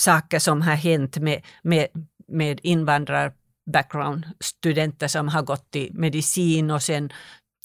saker 0.00 0.38
som 0.38 0.62
har 0.62 0.74
hänt 0.74 1.16
med, 1.16 1.42
med, 1.62 1.86
med 2.28 2.60
invandrar 2.62 3.32
background 3.72 4.26
studenter 4.40 5.08
som 5.08 5.28
har 5.28 5.42
gått 5.42 5.76
i 5.76 5.90
medicin 5.92 6.70
och 6.70 6.82
sen 6.82 7.12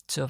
så 0.08 0.30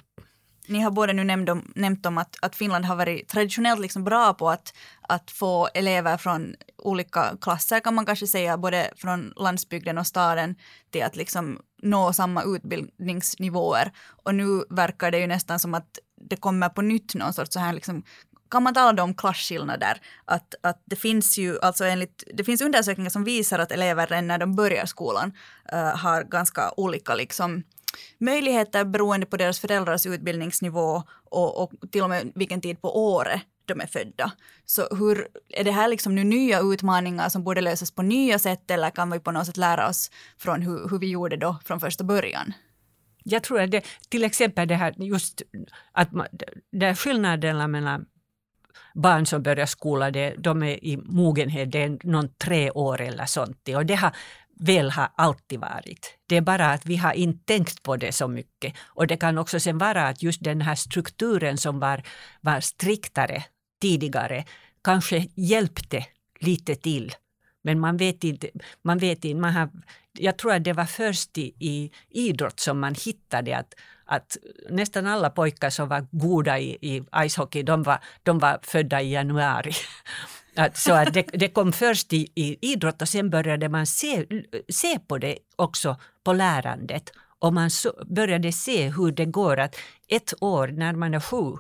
ni 0.68 0.80
har 0.80 0.92
båda 0.92 1.14
nu 1.14 1.24
nämnt 1.24 1.50
om, 1.50 1.72
nämnt 1.76 2.06
om 2.06 2.18
att, 2.18 2.36
att 2.42 2.56
Finland 2.56 2.86
har 2.86 2.96
varit 2.96 3.28
traditionellt 3.28 3.82
liksom 3.82 4.04
bra 4.04 4.34
på 4.34 4.50
att, 4.50 4.74
att 5.12 5.32
få 5.32 5.70
elever 5.74 6.18
från 6.18 6.56
olika 6.78 7.38
klasser 7.42 7.80
kan 7.80 7.96
man 7.96 8.06
kanske 8.06 8.28
säga, 8.28 8.58
både 8.58 8.92
från 8.96 9.34
landsbygden 9.36 9.98
och 9.98 10.08
staden 10.08 10.56
till 10.90 11.04
att 11.04 11.16
liksom 11.16 11.60
nå 11.82 12.14
samma 12.14 12.44
utbildningsnivåer. 12.44 13.92
Och 14.24 14.36
nu 14.36 14.64
verkar 14.70 15.12
det 15.12 15.20
ju 15.20 15.28
nästan 15.28 15.60
som 15.60 15.74
att 15.74 16.00
det 16.30 16.36
kommer 16.36 16.70
på 16.70 16.82
nytt 16.82 17.16
någon 17.16 17.34
sorts 17.34 17.54
så 17.54 17.60
här 17.60 17.74
liksom 17.74 18.04
kan 18.52 18.64
man 18.64 18.74
tala 18.74 19.04
om 19.04 19.14
klasskillnader? 19.14 20.02
Att, 20.26 20.56
att 20.64 20.82
det 20.86 20.96
finns 20.96 21.38
ju 21.38 21.60
alltså 21.60 21.86
enligt, 21.86 22.24
det 22.34 22.44
finns 22.44 22.62
undersökningar 22.62 23.10
som 23.10 23.24
visar 23.24 23.60
att 23.60 23.72
elever 23.72 24.08
redan 24.08 24.28
när 24.28 24.38
de 24.38 24.56
börjar 24.56 24.86
skolan 24.86 25.34
uh, 25.74 25.80
har 25.80 26.24
ganska 26.24 26.72
olika 26.78 27.16
liksom 27.16 27.64
möjligheter 28.18 28.86
beroende 28.86 29.26
på 29.26 29.38
deras 29.38 29.60
föräldrars 29.60 30.06
utbildningsnivå 30.06 31.04
och, 31.32 31.64
och 31.64 31.72
till 31.92 32.04
och 32.04 32.10
med 32.10 32.32
vilken 32.36 32.62
tid 32.62 32.82
på 32.82 33.14
året 33.14 33.42
de 33.66 33.82
är 33.82 33.88
födda. 33.88 34.32
Så 34.66 34.96
hur, 34.96 35.28
är 35.50 35.64
det 35.64 35.72
här 35.72 35.88
liksom 35.88 36.16
nu 36.16 36.24
nya 36.24 36.60
utmaningar 36.60 37.30
som 37.30 37.44
borde 37.44 37.62
lösas 37.62 37.92
på 37.92 38.02
nya 38.02 38.40
sätt 38.40 38.72
eller 38.72 38.90
kan 38.90 39.12
vi 39.12 39.20
på 39.20 39.32
något 39.32 39.46
sätt 39.46 39.58
lära 39.58 39.90
oss 39.90 40.12
från 40.38 40.62
hur, 40.62 40.90
hur 40.90 41.00
vi 41.00 41.10
gjorde 41.10 41.38
då 41.38 41.58
från 41.66 41.80
första 41.80 42.04
början? 42.04 42.54
Jag 43.24 43.44
tror 43.44 43.62
att 43.62 43.72
det, 43.72 43.86
till 44.10 44.24
exempel 44.24 44.68
det 44.68 44.76
här 44.76 44.94
just 44.98 45.42
att 45.92 46.12
man, 46.12 46.28
det 46.72 46.86
är 46.86 46.96
skillnaderna 46.96 47.68
mellan 47.68 48.06
barn 48.94 49.26
som 49.26 49.44
börjar 49.44 49.66
skola, 49.66 50.12
det, 50.12 50.36
de 50.38 50.64
är 50.64 50.84
i 50.86 50.98
mogenhet, 50.98 51.72
det 51.72 51.84
är 51.84 51.98
någon 52.04 52.30
tre 52.30 52.72
år 52.72 53.02
eller 53.02 53.26
sånt. 53.26 53.70
Och 53.76 53.86
det 53.86 53.96
har 53.96 54.16
väl 54.62 54.92
har 54.92 55.10
alltid 55.16 55.60
varit. 55.60 56.18
Det 56.28 56.38
är 56.38 56.42
bara 56.42 56.72
att 56.72 56.86
vi 56.86 56.96
har 56.96 57.14
inte 57.14 57.46
tänkt 57.46 57.84
på 57.84 57.98
det 57.98 58.12
så 58.12 58.28
mycket. 58.28 58.74
Och 58.88 59.08
det 59.08 59.18
kan 59.18 59.38
också 59.38 59.60
sen 59.60 59.78
vara 59.78 60.08
att 60.08 60.24
just 60.24 60.44
den 60.44 60.62
här 60.62 60.76
strukturen 60.76 61.58
som 61.58 61.80
var, 61.80 62.04
var 62.42 62.60
striktare 62.60 63.44
tidigare 63.82 64.46
kanske 64.84 65.28
hjälpte 65.36 66.06
lite 66.40 66.76
till. 66.76 67.14
Men 67.64 67.80
man 67.80 67.98
vet 67.98 68.24
inte, 68.24 68.50
man 68.82 68.98
vet 68.98 69.26
inte, 69.26 69.42
man 69.42 69.54
har, 69.54 69.70
jag 70.20 70.38
tror 70.38 70.54
att 70.54 70.64
det 70.64 70.74
var 70.74 70.86
först 70.86 71.38
i, 71.38 71.54
i 71.60 71.92
idrott 72.10 72.60
som 72.60 72.80
man 72.80 72.96
hittade 73.06 73.58
att, 73.58 73.74
att 74.06 74.38
nästan 74.70 75.08
alla 75.08 75.30
pojkar 75.30 75.70
som 75.70 75.88
var 75.88 76.08
goda 76.12 76.60
i, 76.60 76.78
i 76.82 77.04
ishockey, 77.26 77.64
de 77.64 77.84
var, 77.84 78.00
de 78.24 78.40
var 78.40 78.60
födda 78.64 79.02
i 79.02 79.12
januari. 79.14 79.74
Att, 80.56 80.78
så 80.78 80.94
att 80.94 81.14
det, 81.14 81.22
det, 81.34 81.48
kom 81.48 81.72
först 81.72 82.14
i, 82.14 82.28
i 82.36 82.72
idrott 82.72 83.02
och 83.02 83.10
sen 83.10 83.30
började 83.30 83.70
man 83.70 83.86
se, 83.86 84.26
se 84.70 85.00
på 85.00 85.18
det 85.18 85.38
också 85.56 85.98
på 86.24 86.34
lärandet. 86.34 87.12
Och 87.40 87.54
man 87.54 87.70
så, 87.70 87.94
började 88.06 88.52
se 88.52 88.90
hur 88.90 89.12
det 89.12 89.26
går 89.26 89.60
att 89.60 89.76
ett 90.08 90.34
år 90.42 90.68
när 90.68 90.94
man 90.94 91.14
är 91.14 91.20
sju, 91.20 91.58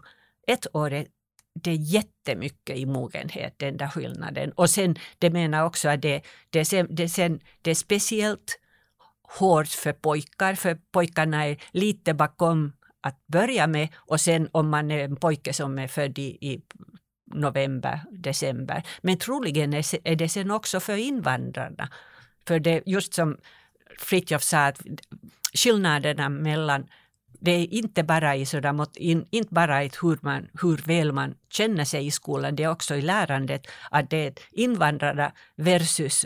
ett 0.48 0.76
år 0.76 0.94
är 0.94 1.06
det 1.54 1.72
är 1.72 1.76
jättemycket 1.76 2.78
i 2.78 2.86
mogenhet, 2.86 3.60
den 3.60 3.78
där 3.78 3.88
skillnaden. 3.88 4.52
Och 4.52 4.70
sen, 4.70 4.96
det 5.20 5.30
menar 5.30 5.66
också 5.66 5.89
att 5.89 6.02
det, 6.02 6.22
det, 6.50 6.66
sen, 6.66 6.88
det, 6.89 7.10
sen, 7.10 7.39
det 7.62 7.72
är 7.72 7.76
speciellt 7.76 8.60
hårt 9.39 9.68
för 9.68 9.94
pojkar, 9.94 10.56
för 10.56 10.78
pojkarna 10.92 11.48
är 11.48 11.58
lite 11.72 12.14
bakom 12.14 12.74
att 13.02 13.28
börja 13.28 13.68
med 13.68 13.88
och 13.96 14.22
sen 14.22 14.50
om 14.52 14.70
man 14.70 14.92
är 14.92 15.00
en 15.00 15.16
pojke 15.16 15.54
som 15.54 15.80
är 15.80 15.88
född 15.88 16.20
i, 16.20 16.38
i 16.42 16.62
november, 17.34 18.00
december. 18.12 18.84
Men 19.02 19.18
troligen 19.18 19.74
är 19.74 20.16
det 20.16 20.30
sen 20.30 20.52
också 20.52 20.80
för 20.80 20.98
invandrarna. 20.98 21.90
För 22.48 22.60
det 22.60 22.84
just 22.86 23.14
som 23.14 23.38
Fritjof 24.00 24.44
sa, 24.44 24.66
att 24.66 24.82
skillnaderna 25.54 26.30
mellan 26.30 26.88
det 27.40 27.52
är 27.52 27.74
inte 27.74 28.04
bara 28.04 28.36
i 28.36 28.46
sådär, 28.46 28.88
inte 29.32 29.54
bara 29.54 29.84
i 29.84 29.92
hur, 30.02 30.20
man, 30.22 30.48
hur 30.62 30.78
väl 30.78 31.12
man 31.12 31.36
känner 31.50 31.86
sig 31.86 32.08
i 32.08 32.12
skolan, 32.12 32.56
det 32.56 32.64
är 32.64 32.72
också 32.72 32.96
i 32.96 33.02
lärandet 33.02 33.68
att 33.92 34.10
det 34.10 34.28
är 34.28 34.34
invandrare 34.52 35.32
versus 35.56 36.26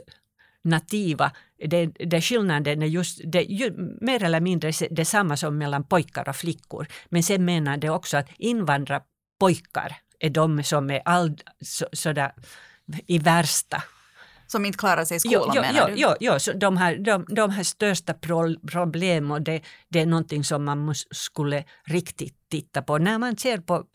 nativa. 0.62 1.32
Det, 1.68 1.86
det 1.86 2.22
skillnaden 2.22 2.82
är 2.82 2.86
just 2.86 3.22
det, 3.26 3.44
ju, 3.44 3.72
mer 4.02 4.24
eller 4.24 4.42
mindre 4.42 4.72
detsamma 4.90 5.38
som 5.38 5.58
mellan 5.58 5.84
pojkar 5.84 6.30
och 6.30 6.36
flickor. 6.36 6.88
Men 7.10 7.24
sen 7.24 7.46
menar 7.46 7.78
det 7.78 7.90
också 7.90 8.18
att 8.18 8.30
invandrarpojkar 8.38 9.98
är 10.26 10.30
de 10.30 10.64
som 10.64 10.90
är 10.90 11.02
all, 11.06 11.38
så, 11.62 11.86
sådär, 11.94 12.32
i 13.08 13.20
värsta 13.20 13.84
som 14.48 14.66
inte 14.66 14.78
klarar 14.78 15.06
sig 15.06 15.18
i 15.18 15.20
skolan 15.20 15.44
jo, 15.48 15.54
jo, 15.56 15.62
menar 15.62 15.90
du? 15.90 15.94
Jo, 15.96 16.10
jo 16.20 16.40
så 16.40 16.54
de, 16.54 16.78
har, 16.78 16.96
de, 16.96 17.26
de 17.30 17.52
har 17.52 17.64
största 17.64 18.14
pro, 18.14 18.60
problem 18.68 19.32
och 19.32 19.42
det, 19.42 19.62
det 19.90 20.02
är 20.02 20.06
någonting 20.06 20.44
som 20.44 20.64
man 20.64 20.96
skulle 21.12 21.64
riktigt 21.84 22.36
titta 22.50 22.82
på. 22.82 22.98
När 22.98 23.18
man 23.18 23.38
ser 23.38 23.58
på 23.58 23.86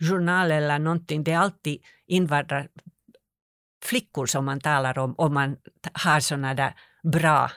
journal 0.00 0.50
eller 0.50 0.78
någonting, 0.78 1.24
det 1.24 1.32
är 1.32 1.38
alltid 1.38 1.82
invandrarflickor 2.06 4.26
som 4.26 4.44
man 4.44 4.60
talar 4.60 4.98
om 4.98 5.14
om 5.18 5.34
man 5.34 5.56
har 5.92 6.20
sådana 6.20 6.54
där 6.54 6.74
bra 7.02 7.50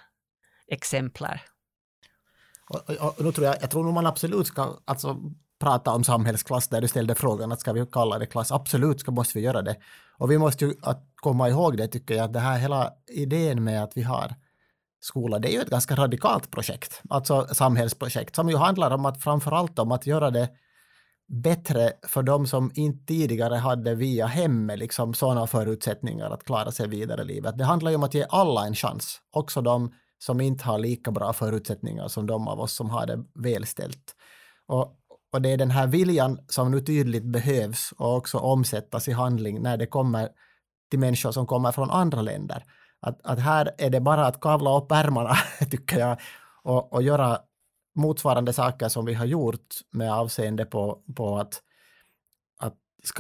exemplar. 0.68 1.42
Och, 2.70 2.90
och, 2.90 3.22
och, 3.22 3.36
tror 3.36 3.48
jag, 3.48 3.56
jag 3.62 3.72
tror 3.72 3.84
nog 3.84 3.94
man 3.94 4.06
absolut 4.06 4.48
ska 4.48 4.80
alltså, 4.86 5.20
prata 5.64 5.92
om 5.92 6.04
samhällsklass 6.04 6.68
där 6.68 6.82
du 6.82 6.88
ställde 6.88 7.16
frågan 7.16 7.52
att 7.52 7.60
ska 7.60 7.74
vi 7.74 7.86
kalla 7.86 8.20
det 8.20 8.26
klass? 8.26 8.52
Absolut 8.52 9.00
ska, 9.00 9.12
måste 9.12 9.38
vi 9.38 9.46
göra 9.46 9.62
det. 9.62 9.76
Och 10.18 10.32
vi 10.32 10.38
måste 10.38 10.66
ju 10.66 10.74
att 10.82 11.04
komma 11.16 11.50
ihåg 11.50 11.78
det 11.78 11.88
tycker 11.88 12.16
jag, 12.16 12.26
att 12.26 12.34
det 12.34 12.40
här 12.40 12.58
hela 12.58 12.94
idén 13.08 13.64
med 13.64 13.84
att 13.84 13.98
vi 13.98 14.02
har 14.02 14.36
skola, 15.00 15.40
det 15.40 15.48
är 15.48 15.52
ju 15.52 15.62
ett 15.62 15.70
ganska 15.70 15.96
radikalt 15.96 16.52
projekt, 16.52 17.02
alltså 17.10 17.48
samhällsprojekt, 17.52 18.36
som 18.36 18.50
ju 18.50 18.58
handlar 18.58 18.92
om 18.92 19.06
att 19.06 19.24
framförallt 19.24 19.80
om 19.80 19.92
att 19.92 20.08
göra 20.08 20.32
det 20.32 20.50
bättre 21.28 21.92
för 22.08 22.24
de 22.24 22.48
som 22.48 22.72
inte 22.76 23.06
tidigare 23.06 23.56
hade 23.56 23.96
via 23.96 24.26
hemmet 24.26 24.80
liksom 24.80 25.14
sådana 25.14 25.48
förutsättningar 25.48 26.30
att 26.30 26.44
klara 26.44 26.72
sig 26.72 26.88
vidare 26.88 27.22
i 27.22 27.26
livet. 27.26 27.58
Det 27.58 27.64
handlar 27.64 27.92
ju 27.92 27.98
om 27.98 28.04
att 28.04 28.14
ge 28.14 28.26
alla 28.30 28.66
en 28.66 28.76
chans, 28.76 29.22
också 29.32 29.62
de 29.62 29.94
som 30.20 30.42
inte 30.42 30.66
har 30.66 30.80
lika 30.80 31.12
bra 31.12 31.34
förutsättningar 31.34 32.08
som 32.08 32.28
de 32.28 32.48
av 32.48 32.60
oss 32.60 32.74
som 32.74 32.90
har 32.90 33.06
det 33.06 33.24
välställt. 33.34 34.16
Och 34.68 35.00
och 35.34 35.42
det 35.42 35.50
är 35.50 35.58
den 35.58 35.72
här 35.72 35.88
viljan 35.88 36.40
som 36.48 36.72
nu 36.72 36.80
tydligt 36.80 37.24
behövs 37.24 37.94
och 37.98 38.16
också 38.18 38.38
omsättas 38.38 39.08
i 39.08 39.12
handling 39.12 39.62
när 39.62 39.78
det 39.78 39.86
kommer 39.86 40.30
till 40.90 41.00
människor 41.00 41.32
som 41.32 41.48
kommer 41.48 41.72
från 41.72 41.92
andra 41.92 42.22
länder. 42.22 42.64
Att, 43.00 43.20
att 43.24 43.40
här 43.40 43.72
är 43.78 43.90
det 43.90 44.00
bara 44.02 44.26
att 44.26 44.40
kavla 44.40 44.78
upp 44.78 44.92
ärmarna, 44.92 45.36
tycker 45.72 46.00
jag, 46.00 46.18
och, 46.64 46.94
och 46.94 47.04
göra 47.04 47.40
motsvarande 47.96 48.54
saker 48.54 48.90
som 48.90 49.06
vi 49.06 49.14
har 49.14 49.26
gjort 49.26 49.76
med 49.92 50.14
avseende 50.14 50.66
på, 50.66 51.04
på 51.16 51.38
att, 51.38 51.62
att 52.60 52.78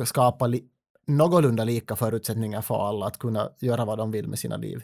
skapa 0.07 0.47
li, 0.47 0.63
någorlunda 1.07 1.63
lika 1.63 1.95
förutsättningar 1.95 2.61
för 2.61 2.87
alla 2.87 3.05
att 3.05 3.17
kunna 3.17 3.49
göra 3.59 3.85
vad 3.85 3.97
de 3.97 4.11
vill 4.11 4.27
med 4.27 4.39
sina 4.39 4.57
liv. 4.57 4.83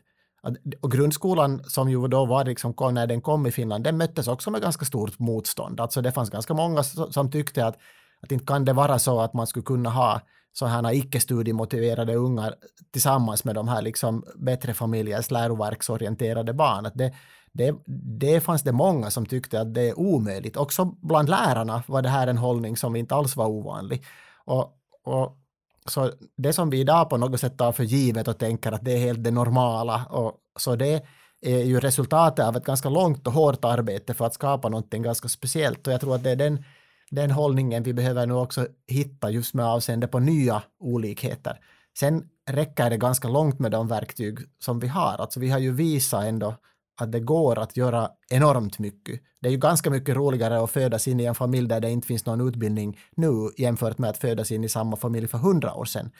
Och 0.81 0.91
grundskolan 0.91 1.63
som 1.63 1.89
ju 1.89 2.07
då 2.07 2.25
var 2.25 2.45
liksom, 2.45 2.73
när 2.91 3.07
den 3.07 3.21
kom 3.21 3.45
i 3.47 3.51
Finland, 3.51 3.83
den 3.83 3.97
möttes 3.97 4.27
också 4.27 4.51
med 4.51 4.61
ganska 4.61 4.85
stort 4.85 5.19
motstånd. 5.19 5.79
Alltså 5.79 6.01
det 6.01 6.11
fanns 6.11 6.29
ganska 6.29 6.53
många 6.53 6.83
som 6.83 7.31
tyckte 7.31 7.65
att, 7.65 7.77
att 8.21 8.31
inte 8.31 8.45
kan 8.45 8.65
det 8.65 8.73
vara 8.73 8.99
så 8.99 9.19
att 9.19 9.33
man 9.33 9.47
skulle 9.47 9.63
kunna 9.63 9.89
ha 9.89 10.21
sådana 10.53 10.93
icke-studiemotiverade 10.93 12.15
ungar 12.15 12.55
tillsammans 12.91 13.43
med 13.43 13.55
de 13.55 13.67
här 13.67 13.81
liksom 13.81 14.23
bättre 14.35 14.73
familjers 14.73 15.31
läroverksorienterade 15.31 16.53
barn. 16.53 16.85
Att 16.85 16.95
det, 16.95 17.13
det, 17.53 17.75
det 18.19 18.39
fanns 18.39 18.63
det 18.63 18.71
många 18.71 19.09
som 19.09 19.25
tyckte 19.25 19.61
att 19.61 19.73
det 19.73 19.89
är 19.89 19.99
omöjligt. 19.99 20.57
Också 20.57 20.85
bland 20.85 21.29
lärarna 21.29 21.83
var 21.87 22.01
det 22.01 22.09
här 22.09 22.27
en 22.27 22.37
hållning 22.37 22.77
som 22.77 22.95
inte 22.95 23.15
alls 23.15 23.35
var 23.35 23.47
ovanlig. 23.47 24.05
Och, 24.45 24.73
och 25.05 25.37
så 25.85 26.11
det 26.37 26.53
som 26.53 26.69
vi 26.69 26.79
idag 26.79 27.09
på 27.09 27.17
något 27.17 27.39
sätt 27.39 27.57
tar 27.57 27.71
för 27.71 27.83
givet 27.83 28.27
och 28.27 28.37
tänker 28.37 28.71
att 28.71 28.85
det 28.85 28.93
är 28.93 28.97
helt 28.97 29.23
det 29.23 29.31
normala 29.31 30.05
och 30.09 30.33
så 30.59 30.75
det 30.75 31.05
är 31.41 31.63
ju 31.63 31.79
resultatet 31.79 32.45
av 32.45 32.57
ett 32.57 32.65
ganska 32.65 32.89
långt 32.89 33.27
och 33.27 33.33
hårt 33.33 33.65
arbete 33.65 34.13
för 34.13 34.25
att 34.25 34.33
skapa 34.33 34.69
någonting 34.69 35.03
ganska 35.03 35.27
speciellt 35.27 35.87
och 35.87 35.93
jag 35.93 36.01
tror 36.01 36.15
att 36.15 36.23
det 36.23 36.31
är 36.31 36.35
den, 36.35 36.63
den 37.11 37.31
hållningen 37.31 37.83
vi 37.83 37.93
behöver 37.93 38.25
nu 38.25 38.33
också 38.33 38.67
hitta 38.87 39.29
just 39.29 39.53
med 39.53 39.65
avseende 39.65 40.07
på 40.07 40.19
nya 40.19 40.63
olikheter. 40.79 41.59
Sen 41.99 42.29
räcker 42.49 42.89
det 42.89 42.97
ganska 42.97 43.27
långt 43.27 43.59
med 43.59 43.71
de 43.71 43.87
verktyg 43.87 44.39
som 44.59 44.79
vi 44.79 44.87
har. 44.87 45.15
Alltså 45.19 45.39
vi 45.39 45.49
har 45.49 45.59
ju 45.59 45.73
visat 45.73 46.23
ändå 46.23 46.55
att 47.01 47.11
det 47.11 47.19
går 47.19 47.59
att 47.59 47.77
göra 47.77 48.09
enormt 48.29 48.79
mycket. 48.79 49.21
Det 49.41 49.47
är 49.47 49.51
ju 49.51 49.57
ganska 49.57 49.89
mycket 49.89 50.15
roligare 50.15 50.63
att 50.63 50.71
födas 50.71 51.07
in 51.07 51.19
i 51.19 51.23
en 51.23 51.35
familj 51.35 51.67
där 51.67 51.79
det 51.79 51.89
inte 51.89 52.07
finns 52.07 52.25
någon 52.25 52.47
utbildning 52.47 52.99
nu 53.15 53.49
jämfört 53.57 53.97
med 53.97 54.09
att 54.09 54.17
födas 54.17 54.51
in 54.51 54.63
i 54.63 54.69
samma 54.69 54.95
familj 54.95 55.27
för 55.27 55.37
hundra 55.37 55.73
år 55.73 55.85
sedan. 55.85 56.11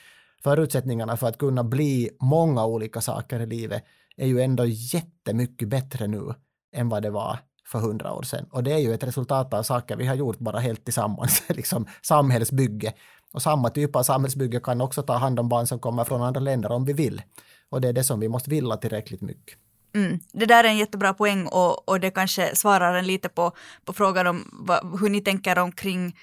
Förutsättningarna 0.43 1.17
för 1.17 1.27
att 1.27 1.37
kunna 1.37 1.63
bli 1.63 2.09
många 2.21 2.65
olika 2.65 3.01
saker 3.01 3.39
i 3.39 3.45
livet 3.45 3.83
är 4.17 4.27
ju 4.27 4.41
ändå 4.41 4.65
jättemycket 4.65 5.69
bättre 5.69 6.07
nu 6.07 6.33
än 6.75 6.89
vad 6.89 7.03
det 7.03 7.09
var 7.09 7.39
för 7.65 7.79
hundra 7.79 8.13
år 8.13 8.23
sedan. 8.23 8.45
Och 8.51 8.63
det 8.63 8.73
är 8.73 8.77
ju 8.77 8.93
ett 8.93 9.03
resultat 9.03 9.53
av 9.53 9.63
saker 9.63 9.95
vi 9.95 10.05
har 10.05 10.15
gjort 10.15 10.39
bara 10.39 10.59
helt 10.59 10.85
tillsammans, 10.85 11.43
liksom 11.49 11.87
samhällsbygge. 12.01 12.93
Och 13.33 13.41
samma 13.41 13.69
typ 13.69 13.95
av 13.95 14.03
samhällsbygge 14.03 14.59
kan 14.59 14.81
också 14.81 15.03
ta 15.03 15.13
hand 15.13 15.39
om 15.39 15.49
barn 15.49 15.67
som 15.67 15.79
kommer 15.79 16.03
från 16.03 16.21
andra 16.21 16.39
länder 16.39 16.71
om 16.71 16.85
vi 16.85 16.93
vill. 16.93 17.21
Och 17.69 17.81
det 17.81 17.87
är 17.87 17.93
det 17.93 18.03
som 18.03 18.19
vi 18.19 18.27
måste 18.27 18.49
vilja 18.49 18.77
tillräckligt 18.77 19.21
mycket. 19.21 19.57
Mm. 19.95 20.19
Det 20.31 20.45
där 20.45 20.63
är 20.63 20.67
en 20.67 20.77
jättebra 20.77 21.13
poäng 21.13 21.45
och, 21.45 21.89
och 21.89 21.99
det 21.99 22.11
kanske 22.11 22.55
svarar 22.55 22.95
en 22.95 23.07
lite 23.07 23.29
på, 23.29 23.51
på 23.85 23.93
frågan 23.93 24.27
om 24.27 24.49
vad, 24.51 24.99
hur 24.99 25.09
ni 25.09 25.21
tänker 25.21 25.59
omkring 25.59 26.15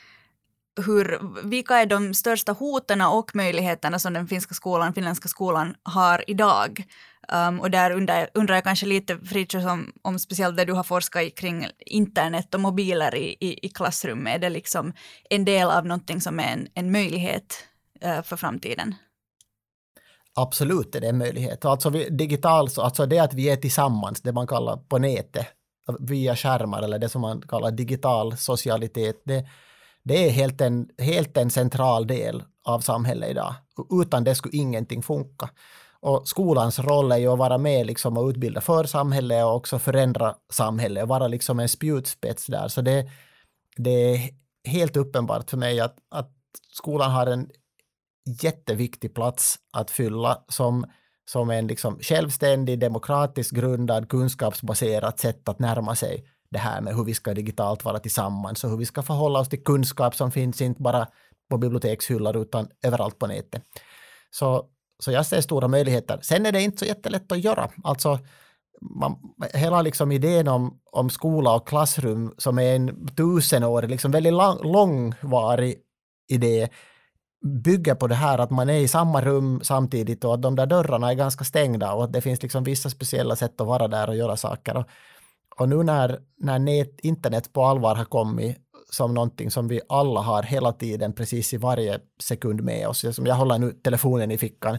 hur, 0.86 1.20
vilka 1.48 1.76
är 1.76 1.86
de 1.86 2.14
största 2.14 2.52
hoten 2.52 3.00
och 3.00 3.36
möjligheterna 3.36 3.98
som 3.98 4.12
den 4.12 4.28
finska 4.28 4.54
skolan, 4.54 4.94
finländska 4.94 5.28
skolan 5.28 5.74
har 5.82 6.24
idag? 6.26 6.84
Um, 7.32 7.60
och 7.60 7.70
där 7.70 7.90
undrar, 7.90 8.28
undrar 8.34 8.54
jag 8.54 8.64
kanske 8.64 8.86
lite, 8.86 9.18
Fritiof, 9.18 9.64
om, 9.64 9.92
om 10.02 10.18
speciellt 10.18 10.56
det 10.56 10.64
du 10.64 10.72
har 10.72 10.82
forskat 10.82 11.22
i 11.22 11.30
kring 11.30 11.66
internet 11.86 12.54
och 12.54 12.60
mobiler 12.60 13.14
i, 13.14 13.36
i, 13.40 13.66
i 13.66 13.68
klassrummet. 13.68 14.34
Är 14.34 14.38
det 14.38 14.50
liksom 14.50 14.92
en 15.30 15.44
del 15.44 15.70
av 15.70 15.86
någonting 15.86 16.20
som 16.20 16.40
är 16.40 16.52
en, 16.52 16.68
en 16.74 16.92
möjlighet 16.92 17.64
uh, 18.04 18.22
för 18.22 18.36
framtiden? 18.36 18.94
Absolut 20.36 20.94
är 20.94 21.00
det 21.00 21.08
en 21.08 21.18
möjlighet. 21.18 21.64
Alltså 21.64 21.90
vi, 21.90 22.08
digital, 22.10 22.68
alltså 22.78 23.06
det 23.06 23.18
att 23.18 23.34
vi 23.34 23.50
är 23.50 23.56
tillsammans, 23.56 24.22
det 24.22 24.32
man 24.32 24.46
kallar 24.46 24.76
på 24.76 24.98
nätet, 24.98 25.46
via 25.98 26.36
skärmar 26.36 26.82
eller 26.82 26.98
det 26.98 27.08
som 27.08 27.20
man 27.20 27.40
kallar 27.40 27.70
digital 27.70 28.36
socialitet, 28.36 29.22
det, 29.24 29.46
det 30.02 30.26
är 30.26 30.30
helt 30.30 30.60
en, 30.60 30.88
helt 30.98 31.36
en 31.36 31.50
central 31.50 32.06
del 32.06 32.42
av 32.64 32.80
samhället 32.80 33.30
idag. 33.30 33.54
Utan 34.02 34.24
det 34.24 34.34
skulle 34.34 34.56
ingenting 34.56 35.02
funka. 35.02 35.50
Och 36.00 36.28
skolans 36.28 36.78
roll 36.78 37.12
är 37.12 37.16
ju 37.16 37.28
att 37.28 37.38
vara 37.38 37.58
med 37.58 37.86
liksom 37.86 38.16
och 38.16 38.28
utbilda 38.28 38.60
för 38.60 38.84
samhället 38.84 39.44
och 39.44 39.54
också 39.54 39.78
förändra 39.78 40.34
samhället 40.52 41.02
och 41.02 41.08
vara 41.08 41.28
liksom 41.28 41.60
en 41.60 41.68
spjutspets 41.68 42.46
där. 42.46 42.68
Så 42.68 42.80
det, 42.80 43.10
det 43.76 44.14
är 44.14 44.30
helt 44.64 44.96
uppenbart 44.96 45.50
för 45.50 45.56
mig 45.56 45.80
att, 45.80 45.96
att 46.10 46.30
skolan 46.72 47.10
har 47.10 47.26
en 47.26 47.50
jätteviktig 48.42 49.14
plats 49.14 49.56
att 49.72 49.90
fylla 49.90 50.44
som 50.48 50.86
som 51.30 51.50
en 51.50 51.66
liksom 51.66 51.98
självständig, 52.00 52.78
demokratiskt 52.78 53.50
grundad, 53.50 54.08
kunskapsbaserat 54.08 55.18
sätt 55.18 55.48
att 55.48 55.58
närma 55.58 55.96
sig 55.96 56.24
det 56.50 56.58
här 56.58 56.80
med 56.80 56.96
hur 56.96 57.04
vi 57.04 57.14
ska 57.14 57.34
digitalt 57.34 57.84
vara 57.84 57.98
tillsammans 57.98 58.64
och 58.64 58.70
hur 58.70 58.76
vi 58.76 58.86
ska 58.86 59.02
förhålla 59.02 59.38
oss 59.38 59.48
till 59.48 59.64
kunskap 59.64 60.14
som 60.14 60.32
finns 60.32 60.60
inte 60.60 60.82
bara 60.82 61.06
på 61.50 61.58
bibliotekshyllor 61.58 62.36
utan 62.36 62.68
överallt 62.82 63.18
på 63.18 63.26
nätet. 63.26 63.62
Så, 64.30 64.66
så 64.98 65.12
jag 65.12 65.26
ser 65.26 65.40
stora 65.40 65.68
möjligheter. 65.68 66.18
Sen 66.22 66.46
är 66.46 66.52
det 66.52 66.62
inte 66.62 66.78
så 66.78 66.84
jättelätt 66.84 67.32
att 67.32 67.44
göra. 67.44 67.70
Alltså, 67.84 68.18
man, 68.80 69.16
hela 69.54 69.82
liksom 69.82 70.12
idén 70.12 70.48
om, 70.48 70.80
om 70.92 71.10
skola 71.10 71.54
och 71.54 71.68
klassrum 71.68 72.34
som 72.38 72.58
är 72.58 72.76
en 72.76 73.06
tusenårig, 73.06 73.90
liksom 73.90 74.10
väldigt 74.10 74.32
lång, 74.32 74.72
långvarig 74.72 75.76
idé 76.28 76.68
bygger 77.46 77.94
på 77.94 78.06
det 78.06 78.14
här 78.14 78.38
att 78.38 78.50
man 78.50 78.70
är 78.70 78.78
i 78.78 78.88
samma 78.88 79.20
rum 79.20 79.60
samtidigt 79.62 80.24
och 80.24 80.34
att 80.34 80.42
de 80.42 80.56
där 80.56 80.66
dörrarna 80.66 81.10
är 81.10 81.14
ganska 81.14 81.44
stängda 81.44 81.92
och 81.92 82.04
att 82.04 82.12
det 82.12 82.20
finns 82.20 82.42
liksom 82.42 82.64
vissa 82.64 82.90
speciella 82.90 83.36
sätt 83.36 83.60
att 83.60 83.66
vara 83.66 83.88
där 83.88 84.08
och 84.08 84.16
göra 84.16 84.36
saker. 84.36 84.76
Och, 84.76 84.86
och 85.56 85.68
nu 85.68 85.82
när, 85.82 86.18
när 86.38 86.58
net, 86.58 87.00
internet 87.00 87.52
på 87.52 87.64
allvar 87.64 87.94
har 87.94 88.04
kommit 88.04 88.56
som 88.90 89.14
någonting 89.14 89.50
som 89.50 89.68
vi 89.68 89.80
alla 89.88 90.20
har 90.20 90.42
hela 90.42 90.72
tiden, 90.72 91.12
precis 91.12 91.54
i 91.54 91.56
varje 91.56 91.98
sekund 92.22 92.62
med 92.62 92.88
oss. 92.88 93.14
Som 93.14 93.26
jag 93.26 93.34
håller 93.34 93.58
nu 93.58 93.72
telefonen 93.72 94.30
i 94.30 94.38
fickan, 94.38 94.78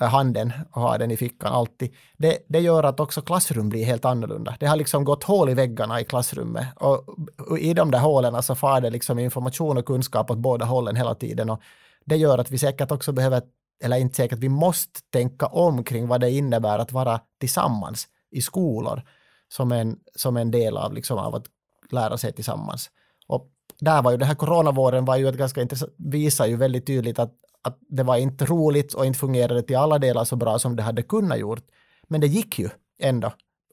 äh, 0.00 0.08
handen 0.08 0.52
och 0.70 0.82
har 0.82 0.98
den 0.98 1.10
i 1.10 1.16
fickan 1.16 1.52
alltid. 1.52 1.94
Det, 2.16 2.38
det 2.48 2.60
gör 2.60 2.82
att 2.82 3.00
också 3.00 3.22
klassrum 3.22 3.68
blir 3.68 3.84
helt 3.84 4.04
annorlunda. 4.04 4.56
Det 4.60 4.66
har 4.66 4.76
liksom 4.76 5.04
gått 5.04 5.24
hål 5.24 5.48
i 5.48 5.54
väggarna 5.54 6.00
i 6.00 6.04
klassrummet 6.04 6.66
och, 6.76 7.08
och 7.50 7.58
i 7.58 7.74
de 7.74 7.90
där 7.90 7.98
hålen 7.98 8.42
så 8.42 8.54
far 8.54 8.80
det 8.80 8.90
liksom 8.90 9.18
information 9.18 9.78
och 9.78 9.86
kunskap 9.86 10.30
åt 10.30 10.38
båda 10.38 10.64
hållen 10.64 10.96
hela 10.96 11.14
tiden 11.14 11.50
och 11.50 11.60
det 12.06 12.16
gör 12.16 12.38
att 12.38 12.50
vi 12.50 12.58
säkert 12.58 12.90
också 12.90 13.12
behöver, 13.12 13.42
eller 13.82 13.96
inte 13.96 14.16
säkert, 14.16 14.38
vi 14.38 14.48
måste 14.48 15.00
tänka 15.10 15.46
om 15.46 15.84
kring 15.84 16.08
vad 16.08 16.20
det 16.20 16.30
innebär 16.30 16.78
att 16.78 16.92
vara 16.92 17.20
tillsammans 17.40 18.08
i 18.30 18.42
skolor 18.42 19.02
som 19.48 19.72
en, 19.72 19.96
som 20.16 20.36
en 20.36 20.50
del 20.50 20.76
av, 20.76 20.92
liksom, 20.92 21.18
av 21.18 21.34
att 21.34 21.46
lära 21.90 22.18
sig 22.18 22.32
tillsammans. 22.32 22.90
Och 23.26 23.50
där 23.80 24.02
var 24.02 24.10
ju 24.10 24.16
den 24.16 24.28
här 24.28 24.34
coronavåren 24.34 25.04
var 25.04 25.16
ju 25.16 25.28
ett 25.28 25.36
ganska 25.36 25.62
intressant, 25.62 25.92
visar 25.96 26.46
ju 26.46 26.56
väldigt 26.56 26.86
tydligt 26.86 27.18
att, 27.18 27.32
att 27.62 27.78
det 27.88 28.02
var 28.02 28.16
inte 28.16 28.44
roligt 28.44 28.94
och 28.94 29.06
inte 29.06 29.18
fungerade 29.18 29.62
till 29.62 29.76
alla 29.76 29.98
delar 29.98 30.24
så 30.24 30.36
bra 30.36 30.58
som 30.58 30.76
det 30.76 30.82
hade 30.82 31.02
kunnat 31.02 31.38
gjort. 31.38 31.64
Men 32.08 32.20
det 32.20 32.26
gick 32.26 32.58
ju 32.58 32.68
ändå. 32.98 33.32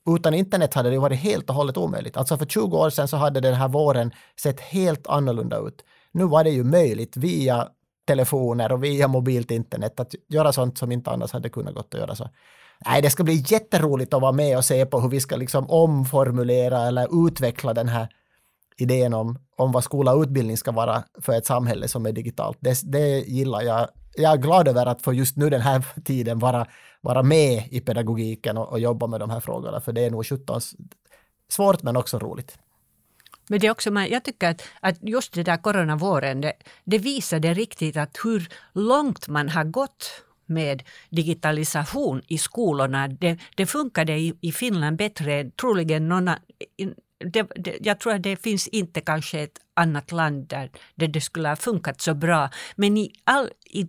Utan 0.10 0.34
internet 0.34 0.74
hade 0.74 0.90
det 0.90 1.00
varit 1.00 1.20
helt 1.20 1.50
och 1.50 1.56
hållet 1.56 1.78
omöjligt. 1.78 2.18
Alltså 2.18 2.38
för 2.38 2.46
20 2.46 2.78
år 2.78 2.90
sedan 2.90 3.08
så 3.08 3.18
hade 3.18 3.40
den 3.40 3.54
här 3.54 3.68
våren 3.68 4.12
sett 4.40 4.60
helt 4.60 5.08
annorlunda 5.08 5.58
ut. 5.58 5.84
Nu 6.12 6.24
var 6.24 6.44
det 6.44 6.50
ju 6.50 6.64
möjligt 6.64 7.18
via 7.18 7.68
telefoner 8.06 8.72
och 8.72 8.84
via 8.84 9.08
mobilt 9.08 9.52
internet 9.52 10.00
att 10.00 10.16
göra 10.30 10.54
sånt 10.54 10.78
som 10.78 10.92
inte 10.92 11.12
annars 11.12 11.32
hade 11.32 11.50
kunnat 11.50 11.74
gått 11.74 11.94
att 11.94 12.00
göra. 12.00 12.16
Så. 12.16 12.30
Nej, 12.86 13.02
det 13.02 13.10
ska 13.10 13.24
bli 13.24 13.44
jätteroligt 13.48 14.14
att 14.14 14.22
vara 14.22 14.32
med 14.32 14.58
och 14.58 14.66
se 14.66 14.86
på 14.86 15.00
hur 15.00 15.10
vi 15.10 15.20
ska 15.20 15.36
liksom 15.36 15.70
omformulera 15.70 16.88
eller 16.88 17.28
utveckla 17.28 17.74
den 17.74 17.88
här 17.88 18.08
idén 18.78 19.14
om, 19.14 19.40
om 19.58 19.72
vad 19.72 19.84
skola 19.84 20.14
och 20.14 20.22
utbildning 20.22 20.58
ska 20.58 20.72
vara 20.72 21.04
för 21.22 21.34
ett 21.34 21.46
samhälle 21.46 21.88
som 21.88 22.06
är 22.06 22.12
digitalt. 22.12 22.58
Det, 22.62 22.82
det 22.84 23.20
gillar 23.20 23.62
jag. 23.62 23.88
Jag 24.16 24.34
är 24.34 24.38
glad 24.38 24.68
över 24.68 24.86
att 24.86 25.02
få 25.02 25.14
just 25.14 25.38
nu 25.38 25.50
den 25.50 25.62
här 25.62 25.86
tiden 26.04 26.40
vara, 26.40 26.68
vara 27.02 27.24
med 27.24 27.64
i 27.72 27.80
pedagogiken 27.80 28.58
och, 28.58 28.70
och 28.70 28.80
jobba 28.80 29.08
med 29.08 29.20
de 29.20 29.30
här 29.30 29.40
frågorna, 29.40 29.82
för 29.82 29.92
det 29.92 30.02
är 30.02 30.12
nog 30.12 30.26
17 30.26 30.62
svårt 31.50 31.84
men 31.84 31.98
också 31.98 32.20
roligt. 32.20 32.58
Men 33.50 33.60
det 33.60 33.68
är 33.68 33.72
också, 33.72 33.90
jag 33.90 34.24
tycker 34.24 34.50
att, 34.50 34.64
att 34.80 34.98
just 35.02 35.34
det 35.34 35.44
där 35.44 35.58
coronavåren, 35.58 36.42
det, 36.42 36.54
det 36.84 36.98
visade 36.98 37.54
riktigt 37.54 37.98
att 37.98 38.18
hur 38.24 38.48
långt 38.74 39.28
man 39.28 39.50
har 39.50 39.64
gått 39.64 40.24
med 40.46 40.84
digitalisation 41.10 42.22
i 42.28 42.38
skolorna. 42.38 43.08
Det, 43.08 43.40
det 43.56 43.66
funkade 43.66 44.14
i, 44.14 44.34
i 44.42 44.52
Finland 44.52 44.98
bättre, 44.98 45.50
troligen 45.50 46.10
någon, 46.10 46.30
det, 47.26 47.48
det, 47.56 47.78
jag 47.82 48.00
tror 48.00 48.14
att 48.14 48.24
det 48.24 48.36
finns 48.36 48.68
inte 48.68 49.02
kanske 49.02 49.40
ett 49.40 49.60
annat 49.74 50.12
land 50.12 50.48
där, 50.48 50.72
där 50.96 51.08
det 51.08 51.22
skulle 51.22 51.50
ha 51.50 51.56
funkat 51.56 52.02
så 52.02 52.14
bra. 52.14 52.50
Men 52.76 52.98
i 52.98 53.14
all, 53.24 53.50
i, 53.70 53.88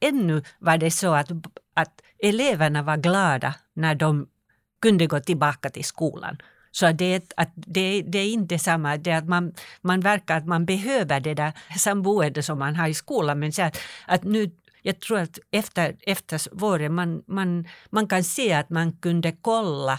ännu 0.00 0.42
var 0.58 0.78
det 0.78 0.90
så 0.90 1.14
att, 1.14 1.30
att 1.74 2.00
eleverna 2.18 2.82
var 2.82 2.96
glada 2.96 3.54
när 3.74 3.94
de 3.94 4.26
kunde 4.82 5.06
gå 5.06 5.20
tillbaka 5.20 5.70
till 5.70 5.84
skolan. 5.84 6.36
Så 6.72 6.92
det, 6.92 7.32
att 7.36 7.52
det, 7.54 8.02
det 8.02 8.18
är 8.18 8.32
inte 8.32 8.58
samma, 8.58 8.96
det 8.96 9.12
att 9.12 9.28
man, 9.28 9.54
man 9.80 10.00
verkar 10.00 10.36
att 10.36 10.46
man 10.46 10.64
behöver 10.64 11.20
det 11.20 11.34
där 11.34 11.52
samboende 11.78 12.42
som 12.42 12.58
man 12.58 12.76
har 12.76 12.88
i 12.88 12.94
skolan. 12.94 13.38
Men 13.38 13.52
så 13.52 13.62
att, 13.62 13.78
att 14.06 14.24
nu, 14.24 14.50
jag 14.82 15.00
tror 15.00 15.18
att 15.18 15.38
efter, 15.50 15.96
efter 16.00 16.40
våren 16.52 16.94
man, 16.94 17.22
man, 17.26 17.68
man 17.90 18.06
kan 18.06 18.24
se 18.24 18.52
att 18.52 18.70
man 18.70 18.92
kunde 18.92 19.32
kolla 19.32 19.98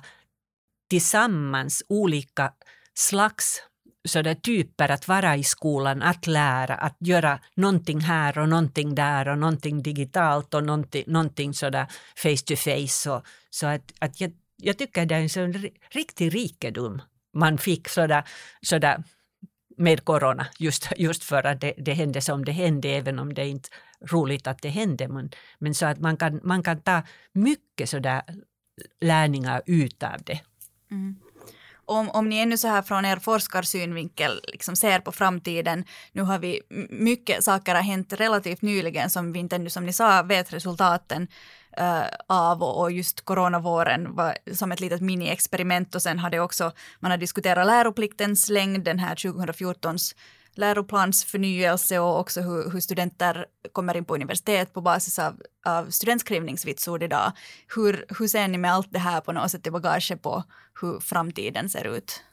tillsammans 0.89 1.83
olika 1.89 2.53
slags 2.93 3.61
sådär 4.05 4.35
typer 4.35 4.91
att 4.91 5.07
vara 5.07 5.35
i 5.35 5.43
skolan, 5.43 6.01
att 6.01 6.27
lära, 6.27 6.75
att 6.75 6.95
göra 6.99 7.39
någonting 7.55 7.99
här 7.99 8.37
och 8.37 8.49
någonting 8.49 8.95
där 8.95 9.27
och 9.27 9.37
någonting 9.37 9.83
digitalt 9.83 10.53
och 10.53 10.63
någonting, 10.63 11.03
någonting 11.07 11.53
sådär 11.53 11.87
face 12.15 12.45
to 12.45 12.55
face. 12.55 13.11
Och, 13.11 13.25
så 13.49 13.67
att, 13.67 13.93
att 13.99 14.21
jag, 14.21 14.31
jag 14.63 14.77
tycker 14.77 15.05
det 15.05 15.15
är 15.15 15.19
en 15.19 15.29
sån 15.29 15.53
riktig 15.91 16.35
rikedom 16.35 17.01
man 17.33 17.57
fick 17.57 17.89
sådär, 17.89 18.23
sådär 18.61 19.03
med 19.77 20.05
corona, 20.05 20.47
just, 20.59 20.87
just 20.97 21.23
för 21.23 21.43
att 21.43 21.61
det, 21.61 21.73
det 21.77 21.93
hände 21.93 22.21
som 22.21 22.45
det 22.45 22.51
hände, 22.51 22.89
även 22.89 23.19
om 23.19 23.33
det 23.33 23.47
inte 23.47 23.69
är 24.01 24.07
roligt 24.07 24.47
att 24.47 24.61
det 24.61 24.69
hände. 24.69 25.07
Men, 25.07 25.31
men 25.59 25.75
så 25.75 25.85
att 25.85 25.99
man 25.99 26.17
kan, 26.17 26.39
man 26.43 26.63
kan 26.63 26.81
ta 26.81 27.01
mycket 27.33 27.89
sådär 27.89 28.21
lärningar 29.01 29.61
ut 29.65 30.03
av 30.03 30.23
det. 30.23 30.39
Mm. 30.91 31.15
Om, 31.85 32.09
om 32.09 32.29
ni 32.29 32.37
ännu 32.37 32.57
så 32.57 32.67
här 32.67 32.81
från 32.81 33.05
er 33.05 33.17
forskarsynvinkel 33.17 34.41
liksom 34.47 34.75
ser 34.75 34.99
på 34.99 35.11
framtiden, 35.11 35.85
nu 36.11 36.21
har 36.21 36.39
vi 36.39 36.61
mycket 36.89 37.43
saker 37.43 37.75
har 37.75 37.81
hänt 37.81 38.13
relativt 38.13 38.61
nyligen 38.61 39.09
som 39.09 39.33
vi 39.33 39.39
inte 39.39 39.55
ännu 39.55 39.69
som 39.69 39.85
ni 39.85 39.93
sa 39.93 40.23
vet 40.23 40.53
resultaten 40.53 41.27
uh, 41.79 42.05
av 42.27 42.63
och, 42.63 42.81
och 42.81 42.91
just 42.91 43.25
coronavåren 43.25 44.15
var 44.15 44.37
som 44.53 44.71
ett 44.71 44.79
litet 44.79 45.01
mini-experiment 45.01 45.95
och 45.95 46.01
sen 46.01 46.19
har 46.19 46.39
också, 46.39 46.71
man 46.99 47.11
har 47.11 47.17
diskuterat 47.17 47.67
läropliktens 47.67 48.49
längd, 48.49 48.83
den 48.83 48.99
här 48.99 49.15
2014s 49.15 50.15
läroplansförnyelse 50.55 51.99
och 51.99 52.19
också 52.19 52.41
hur, 52.41 52.71
hur, 52.71 52.79
studenter 52.79 53.45
kommer 53.71 53.97
in 53.97 54.05
på 54.05 54.15
universitet 54.15 54.73
på 54.73 54.81
basis 54.81 55.19
av, 55.19 55.41
av 55.65 55.89
studentskrivningsvitsord 55.89 57.03
idag. 57.03 57.31
Hur, 57.75 58.05
hur 58.19 58.27
ser 58.27 58.47
ni 58.47 58.57
med 58.57 58.73
allt 58.73 58.91
det 58.91 58.99
här 58.99 59.21
på 59.21 59.31
något 59.31 59.51
sätt 59.51 59.67
i 59.67 59.71
bagage 59.71 60.21
på 60.21 60.43
hur 60.81 60.99
framtiden 60.99 61.69
ser 61.69 61.87
ut? 61.87 62.23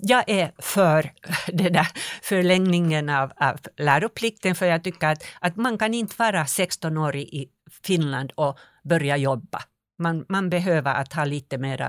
jag 0.00 0.24
är 0.26 0.52
för 0.58 1.12
den 1.46 1.72
där 1.72 1.88
förlängningen 2.22 3.08
av, 3.08 3.32
av 3.36 3.56
läroplikten 3.76 4.54
för 4.54 4.66
jag 4.66 4.84
tycker 4.84 5.06
att, 5.06 5.24
att 5.40 5.56
man 5.56 5.78
kan 5.78 5.94
inte 5.94 6.14
vara 6.18 6.46
16 6.46 6.96
år 6.96 7.16
i 7.16 7.48
Finland 7.82 8.32
och 8.34 8.58
börja 8.84 9.16
jobba. 9.16 9.62
Man, 9.98 10.24
man 10.28 10.50
behöver 10.50 10.94
att 10.94 11.12
ha 11.12 11.24
lite 11.24 11.58
mera 11.58 11.86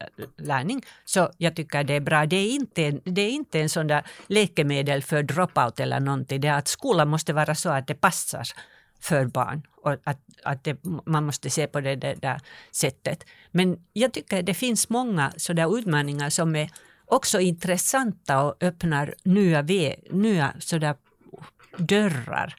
äh, 0.00 0.26
lärning. 0.38 0.82
Så 1.04 1.30
jag 1.38 1.56
tycker 1.56 1.84
det 1.84 1.94
är 1.94 2.00
bra. 2.00 2.26
Det 2.26 2.36
är 2.36 2.50
inte, 2.50 2.90
det 3.04 3.22
är 3.22 3.30
inte 3.30 3.60
en 3.60 3.68
sån 3.68 3.86
där 3.86 4.06
läkemedel 4.26 5.02
för 5.02 5.22
dropout 5.22 5.80
eller 5.80 6.00
någonting. 6.00 6.40
Det 6.40 6.48
är 6.48 6.58
att 6.58 6.68
skolan 6.68 7.08
måste 7.08 7.32
vara 7.32 7.54
så 7.54 7.70
att 7.70 7.86
det 7.86 7.94
passar 7.94 8.44
för 9.00 9.26
barn 9.26 9.62
och 9.82 9.92
att, 10.04 10.18
att 10.44 10.64
det, 10.64 10.76
man 11.06 11.24
måste 11.24 11.50
se 11.50 11.66
på 11.66 11.80
det, 11.80 11.96
det 11.96 12.14
där 12.14 12.40
sättet. 12.72 13.24
Men 13.50 13.78
jag 13.92 14.12
tycker 14.12 14.42
det 14.42 14.54
finns 14.54 14.88
många 14.88 15.32
sådana 15.36 15.78
utmaningar 15.78 16.30
som 16.30 16.56
är 16.56 16.70
också 17.04 17.40
intressanta 17.40 18.42
och 18.42 18.62
öppnar 18.62 19.14
nya, 19.24 19.62
nya 20.10 20.54
sådär 20.58 20.94
dörrar. 21.76 22.54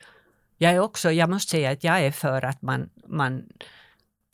Jag, 0.63 0.73
är 0.73 0.79
också, 0.79 1.11
jag 1.11 1.29
måste 1.29 1.51
säga 1.51 1.71
att 1.71 1.83
jag 1.83 1.99
är 1.99 2.11
för 2.11 2.45
att 2.45 2.61
man, 2.61 2.89
man 3.07 3.43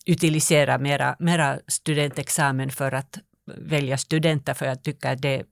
utiliserar 0.05 0.79
mera, 0.79 1.15
mera 1.19 1.59
studentexamen 1.67 2.69
för 2.69 2.91
att 2.91 3.19
välja 3.45 3.97
studenter, 3.97 4.53
för 4.53 4.65
jag 4.65 4.83
tycker 4.83 5.15
det, 5.15 5.43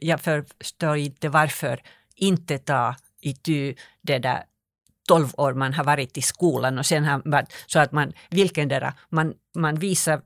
jag 0.00 0.20
förstår 0.20 0.96
inte 0.96 1.28
varför 1.28 1.82
inte 2.14 2.58
ta 2.58 2.96
itu 3.20 3.74
det 4.02 4.18
där 4.18 4.44
12 5.08 5.28
år 5.36 5.54
man 5.54 5.74
har 5.74 5.84
varit 5.84 6.18
i 6.18 6.22
skolan 6.22 6.78
och 6.78 6.86
sen 6.86 7.04
har 7.04 7.22
man, 7.24 7.46
så 7.66 7.78
att 7.78 7.92
man, 7.92 8.12
vilkendera, 8.30 8.94
man, 9.08 9.34
man 9.54 9.74
visar 9.78 10.22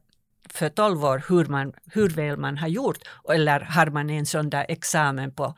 för 0.48 0.68
12 0.68 1.04
år 1.04 1.22
hur, 1.28 1.44
man, 1.44 1.72
hur 1.92 2.08
väl 2.08 2.36
man 2.36 2.58
har 2.58 2.68
gjort 2.68 2.98
eller 3.32 3.60
har 3.60 3.86
man 3.86 4.10
en 4.10 4.26
sån 4.26 4.50
där 4.50 4.66
examen 4.68 5.34
på 5.34 5.54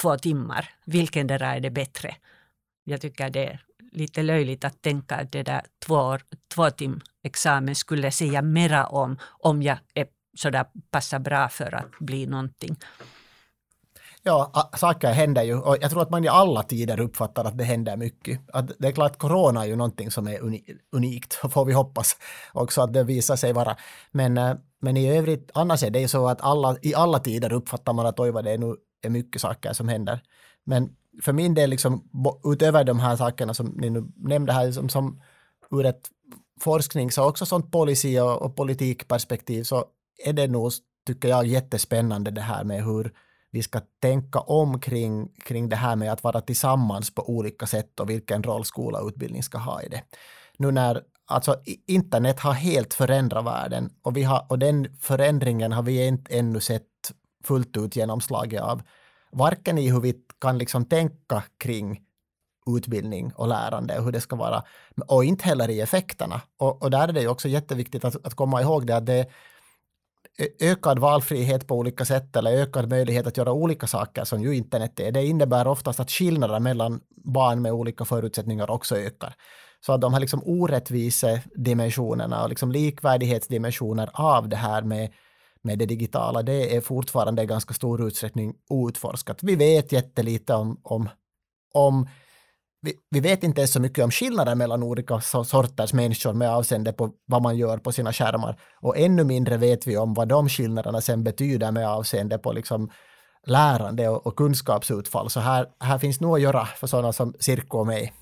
två 0.00 0.18
timmar, 0.18 0.68
vilkendera 0.84 1.54
är 1.54 1.60
det 1.60 1.70
bättre? 1.70 2.16
Jag 2.84 3.00
tycker 3.00 3.30
det 3.30 3.46
är 3.46 3.65
lite 3.96 4.22
löjligt 4.22 4.64
att 4.64 4.82
tänka 4.82 5.16
att 5.16 5.32
det 5.32 5.42
där 5.42 5.62
två, 5.86 6.18
två 6.54 6.70
tim 6.70 7.00
examen 7.24 7.74
skulle 7.74 8.10
säga 8.10 8.42
mera 8.42 8.86
om, 8.86 9.18
om 9.22 9.62
jag 9.62 9.78
är 9.94 10.06
sådär 10.36 10.66
passar 10.90 11.18
bra 11.18 11.48
för 11.48 11.74
att 11.74 11.98
bli 11.98 12.26
någonting. 12.26 12.76
Ja, 14.22 14.70
saker 14.76 15.12
händer 15.12 15.42
ju 15.42 15.58
och 15.58 15.76
jag 15.80 15.90
tror 15.90 16.02
att 16.02 16.10
man 16.10 16.24
i 16.24 16.28
alla 16.28 16.62
tider 16.62 17.00
uppfattar 17.00 17.44
att 17.44 17.58
det 17.58 17.64
händer 17.64 17.96
mycket. 17.96 18.40
Att 18.52 18.70
det 18.78 18.88
är 18.88 18.92
klart, 18.92 19.18
corona 19.18 19.62
är 19.62 19.66
ju 19.66 19.76
någonting 19.76 20.10
som 20.10 20.28
är 20.28 20.40
unikt, 20.92 21.34
får 21.50 21.64
vi 21.64 21.72
hoppas 21.72 22.16
också 22.52 22.82
att 22.82 22.92
det 22.92 23.04
visar 23.04 23.36
sig 23.36 23.52
vara. 23.52 23.76
Men, 24.10 24.38
eh, 24.38 24.54
men 24.80 24.96
i 24.96 25.18
övrigt, 25.18 25.50
annars 25.54 25.82
är 25.82 25.90
det 25.90 26.00
ju 26.00 26.08
så 26.08 26.28
att 26.28 26.40
alla, 26.40 26.76
i 26.82 26.94
alla 26.94 27.18
tider 27.18 27.52
uppfattar 27.52 27.92
man 27.92 28.06
att 28.06 28.20
oj 28.20 28.30
vad 28.30 28.44
det 28.44 28.50
är 28.50 28.58
nu 28.58 28.76
är 29.02 29.10
mycket 29.10 29.42
saker 29.42 29.72
som 29.72 29.88
händer. 29.88 30.20
Men 30.64 30.90
för 31.22 31.32
min 31.32 31.54
del, 31.54 31.70
liksom, 31.70 32.08
utöver 32.44 32.84
de 32.84 32.98
här 32.98 33.16
sakerna 33.16 33.54
som 33.54 33.66
ni 33.66 33.90
nu 33.90 34.04
nämnde 34.16 34.52
här, 34.52 34.72
som, 34.72 34.88
som 34.88 35.20
ur 35.70 35.86
ett 35.86 36.08
forsknings 36.60 37.18
och 37.18 37.26
också 37.26 37.46
sånt 37.46 37.72
policy 37.72 38.20
och, 38.20 38.42
och 38.42 38.56
politikperspektiv 38.56 39.62
så 39.62 39.84
är 40.24 40.32
det 40.32 40.46
nog, 40.46 40.72
tycker 41.06 41.28
jag, 41.28 41.46
jättespännande 41.46 42.30
det 42.30 42.40
här 42.40 42.64
med 42.64 42.84
hur 42.84 43.12
vi 43.50 43.62
ska 43.62 43.80
tänka 44.02 44.38
om 44.38 44.80
kring, 44.80 45.28
kring 45.44 45.68
det 45.68 45.76
här 45.76 45.96
med 45.96 46.12
att 46.12 46.24
vara 46.24 46.40
tillsammans 46.40 47.14
på 47.14 47.30
olika 47.30 47.66
sätt 47.66 48.00
och 48.00 48.10
vilken 48.10 48.42
roll 48.42 48.64
skola 48.64 49.00
och 49.00 49.08
utbildning 49.08 49.42
ska 49.42 49.58
ha 49.58 49.82
i 49.82 49.88
det. 49.88 50.02
Nu 50.56 50.70
när 50.70 51.02
alltså, 51.26 51.56
internet 51.86 52.40
har 52.40 52.52
helt 52.52 52.94
förändrat 52.94 53.44
världen 53.44 53.90
och, 54.02 54.16
vi 54.16 54.22
har, 54.22 54.46
och 54.48 54.58
den 54.58 54.96
förändringen 55.00 55.72
har 55.72 55.82
vi 55.82 56.06
inte 56.06 56.38
ännu 56.38 56.60
sett 56.60 56.82
fullt 57.44 57.76
ut 57.76 57.96
genomslaget 57.96 58.62
av, 58.62 58.82
varken 59.38 59.78
i 59.78 59.90
hur 59.90 60.00
vi 60.00 60.14
kan 60.40 60.58
liksom 60.58 60.84
tänka 60.84 61.42
kring 61.58 62.00
utbildning 62.76 63.32
och 63.34 63.48
lärande 63.48 63.98
och 63.98 64.04
hur 64.04 64.12
det 64.12 64.20
ska 64.20 64.36
vara, 64.36 64.62
och 65.06 65.24
inte 65.24 65.44
heller 65.44 65.70
i 65.70 65.80
effekterna. 65.80 66.40
Och, 66.56 66.82
och 66.82 66.90
där 66.90 67.08
är 67.08 67.12
det 67.12 67.20
ju 67.20 67.28
också 67.28 67.48
jätteviktigt 67.48 68.04
att, 68.04 68.26
att 68.26 68.34
komma 68.34 68.62
ihåg 68.62 68.86
det 68.86 68.96
att 68.96 69.06
det 69.06 69.26
ökad 70.60 70.98
valfrihet 70.98 71.66
på 71.66 71.74
olika 71.74 72.04
sätt 72.04 72.36
eller 72.36 72.52
ökad 72.52 72.88
möjlighet 72.88 73.26
att 73.26 73.36
göra 73.36 73.52
olika 73.52 73.86
saker 73.86 74.24
som 74.24 74.42
ju 74.42 74.56
internet 74.56 75.00
är, 75.00 75.12
det 75.12 75.24
innebär 75.24 75.66
oftast 75.66 76.00
att 76.00 76.10
skillnader 76.10 76.60
mellan 76.60 77.00
barn 77.24 77.62
med 77.62 77.72
olika 77.72 78.04
förutsättningar 78.04 78.70
också 78.70 78.96
ökar. 78.96 79.34
Så 79.86 79.92
att 79.92 80.00
de 80.00 80.12
här 80.12 80.20
liksom 80.20 80.42
orättvise 80.44 81.42
dimensionerna 81.54 82.42
och 82.42 82.48
liksom 82.48 82.72
likvärdighetsdimensioner 82.72 84.10
av 84.12 84.48
det 84.48 84.56
här 84.56 84.82
med, 84.82 85.12
med 85.66 85.78
det 85.78 85.86
digitala, 85.86 86.42
det 86.42 86.76
är 86.76 86.80
fortfarande 86.80 87.42
i 87.42 87.46
ganska 87.46 87.74
stor 87.74 88.06
utsträckning 88.06 88.54
outforskat. 88.70 89.38
Vi 89.42 89.56
vet 89.56 89.92
jättelite 89.92 90.54
om, 90.54 90.80
om, 90.82 91.08
om 91.74 92.08
vi, 92.82 92.94
vi, 93.10 93.20
vet 93.20 93.44
inte 93.44 93.60
ens 93.60 93.72
så 93.72 93.80
mycket 93.80 94.04
om 94.04 94.10
skillnader 94.10 94.54
mellan 94.54 94.82
olika 94.82 95.20
sorters 95.20 95.92
människor 95.92 96.32
med 96.32 96.50
avseende 96.50 96.92
på 96.92 97.10
vad 97.26 97.42
man 97.42 97.56
gör 97.56 97.78
på 97.78 97.92
sina 97.92 98.12
skärmar. 98.12 98.60
Och 98.80 98.98
ännu 98.98 99.24
mindre 99.24 99.56
vet 99.56 99.86
vi 99.86 99.96
om 99.96 100.14
vad 100.14 100.28
de 100.28 100.48
skillnaderna 100.48 101.00
sen 101.00 101.24
betyder 101.24 101.72
med 101.72 101.88
avseende 101.88 102.38
på 102.38 102.52
liksom 102.52 102.90
lärande 103.46 104.08
och, 104.08 104.26
och 104.26 104.36
kunskapsutfall. 104.36 105.30
Så 105.30 105.40
här, 105.40 105.66
här 105.80 105.98
finns 105.98 106.20
nog 106.20 106.34
att 106.34 106.42
göra 106.42 106.66
för 106.66 106.86
sådana 106.86 107.12
som 107.12 107.34
Sirko 107.38 107.78
och 107.78 107.86
mig. 107.86 108.12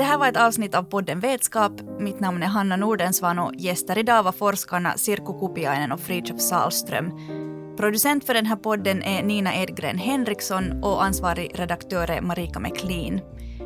Det 0.00 0.04
här 0.04 0.18
var 0.18 0.28
ett 0.28 0.36
avsnitt 0.36 0.74
av 0.74 0.82
podden 0.82 1.20
Vetskap. 1.20 1.72
Mitt 1.98 2.20
namn 2.20 2.42
är 2.42 2.46
Hanna 2.46 2.76
Nordensvan 2.76 3.38
och 3.38 3.54
gäster 3.54 3.98
idag 3.98 4.22
var 4.22 4.32
forskarna 4.32 4.96
Sirku 4.96 5.38
Kupiainen 5.40 5.92
och 5.92 6.00
Fridtjof 6.00 6.40
Salström. 6.40 7.12
Producent 7.76 8.24
för 8.24 8.34
den 8.34 8.46
här 8.46 8.56
podden 8.56 9.02
är 9.02 9.22
Nina 9.22 9.54
Edgren 9.54 9.98
Henriksson 9.98 10.82
och 10.82 11.04
ansvarig 11.04 11.50
redaktör 11.54 12.10
är 12.10 12.20
Marika 12.20 12.60
McLean. 12.60 13.20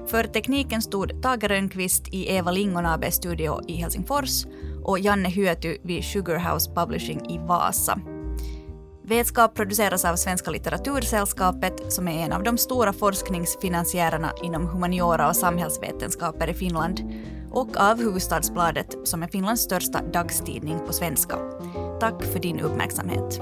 För 0.06 0.24
tekniken 0.24 0.82
stod 0.82 1.22
Tage 1.22 1.44
Rönnqvist 1.44 2.14
i 2.14 2.36
Eva 2.36 2.50
Lingonabes 2.50 3.14
studio 3.14 3.60
i 3.68 3.74
Helsingfors 3.74 4.44
och 4.84 4.98
Janne 4.98 5.28
Hyöty 5.28 5.78
vid 5.82 6.04
Sugar 6.04 6.52
House 6.52 6.70
Publishing 6.74 7.30
i 7.30 7.38
Vasa. 7.38 8.00
Vetskap 9.06 9.54
produceras 9.54 10.04
av 10.04 10.16
Svenska 10.16 10.50
litteratursällskapet 10.50 11.92
som 11.92 12.08
är 12.08 12.24
en 12.24 12.32
av 12.32 12.42
de 12.42 12.58
stora 12.58 12.92
forskningsfinansiärerna 12.92 14.32
inom 14.42 14.66
humaniora 14.66 15.28
och 15.28 15.36
samhällsvetenskaper 15.36 16.50
i 16.50 16.54
Finland 16.54 17.00
och 17.50 17.76
av 17.76 17.98
Hufvudstadsbladet 17.98 18.96
som 19.04 19.22
är 19.22 19.28
Finlands 19.28 19.62
största 19.62 20.02
dagstidning 20.02 20.78
på 20.86 20.92
svenska. 20.92 21.36
Tack 22.00 22.22
för 22.22 22.38
din 22.38 22.60
uppmärksamhet. 22.60 23.40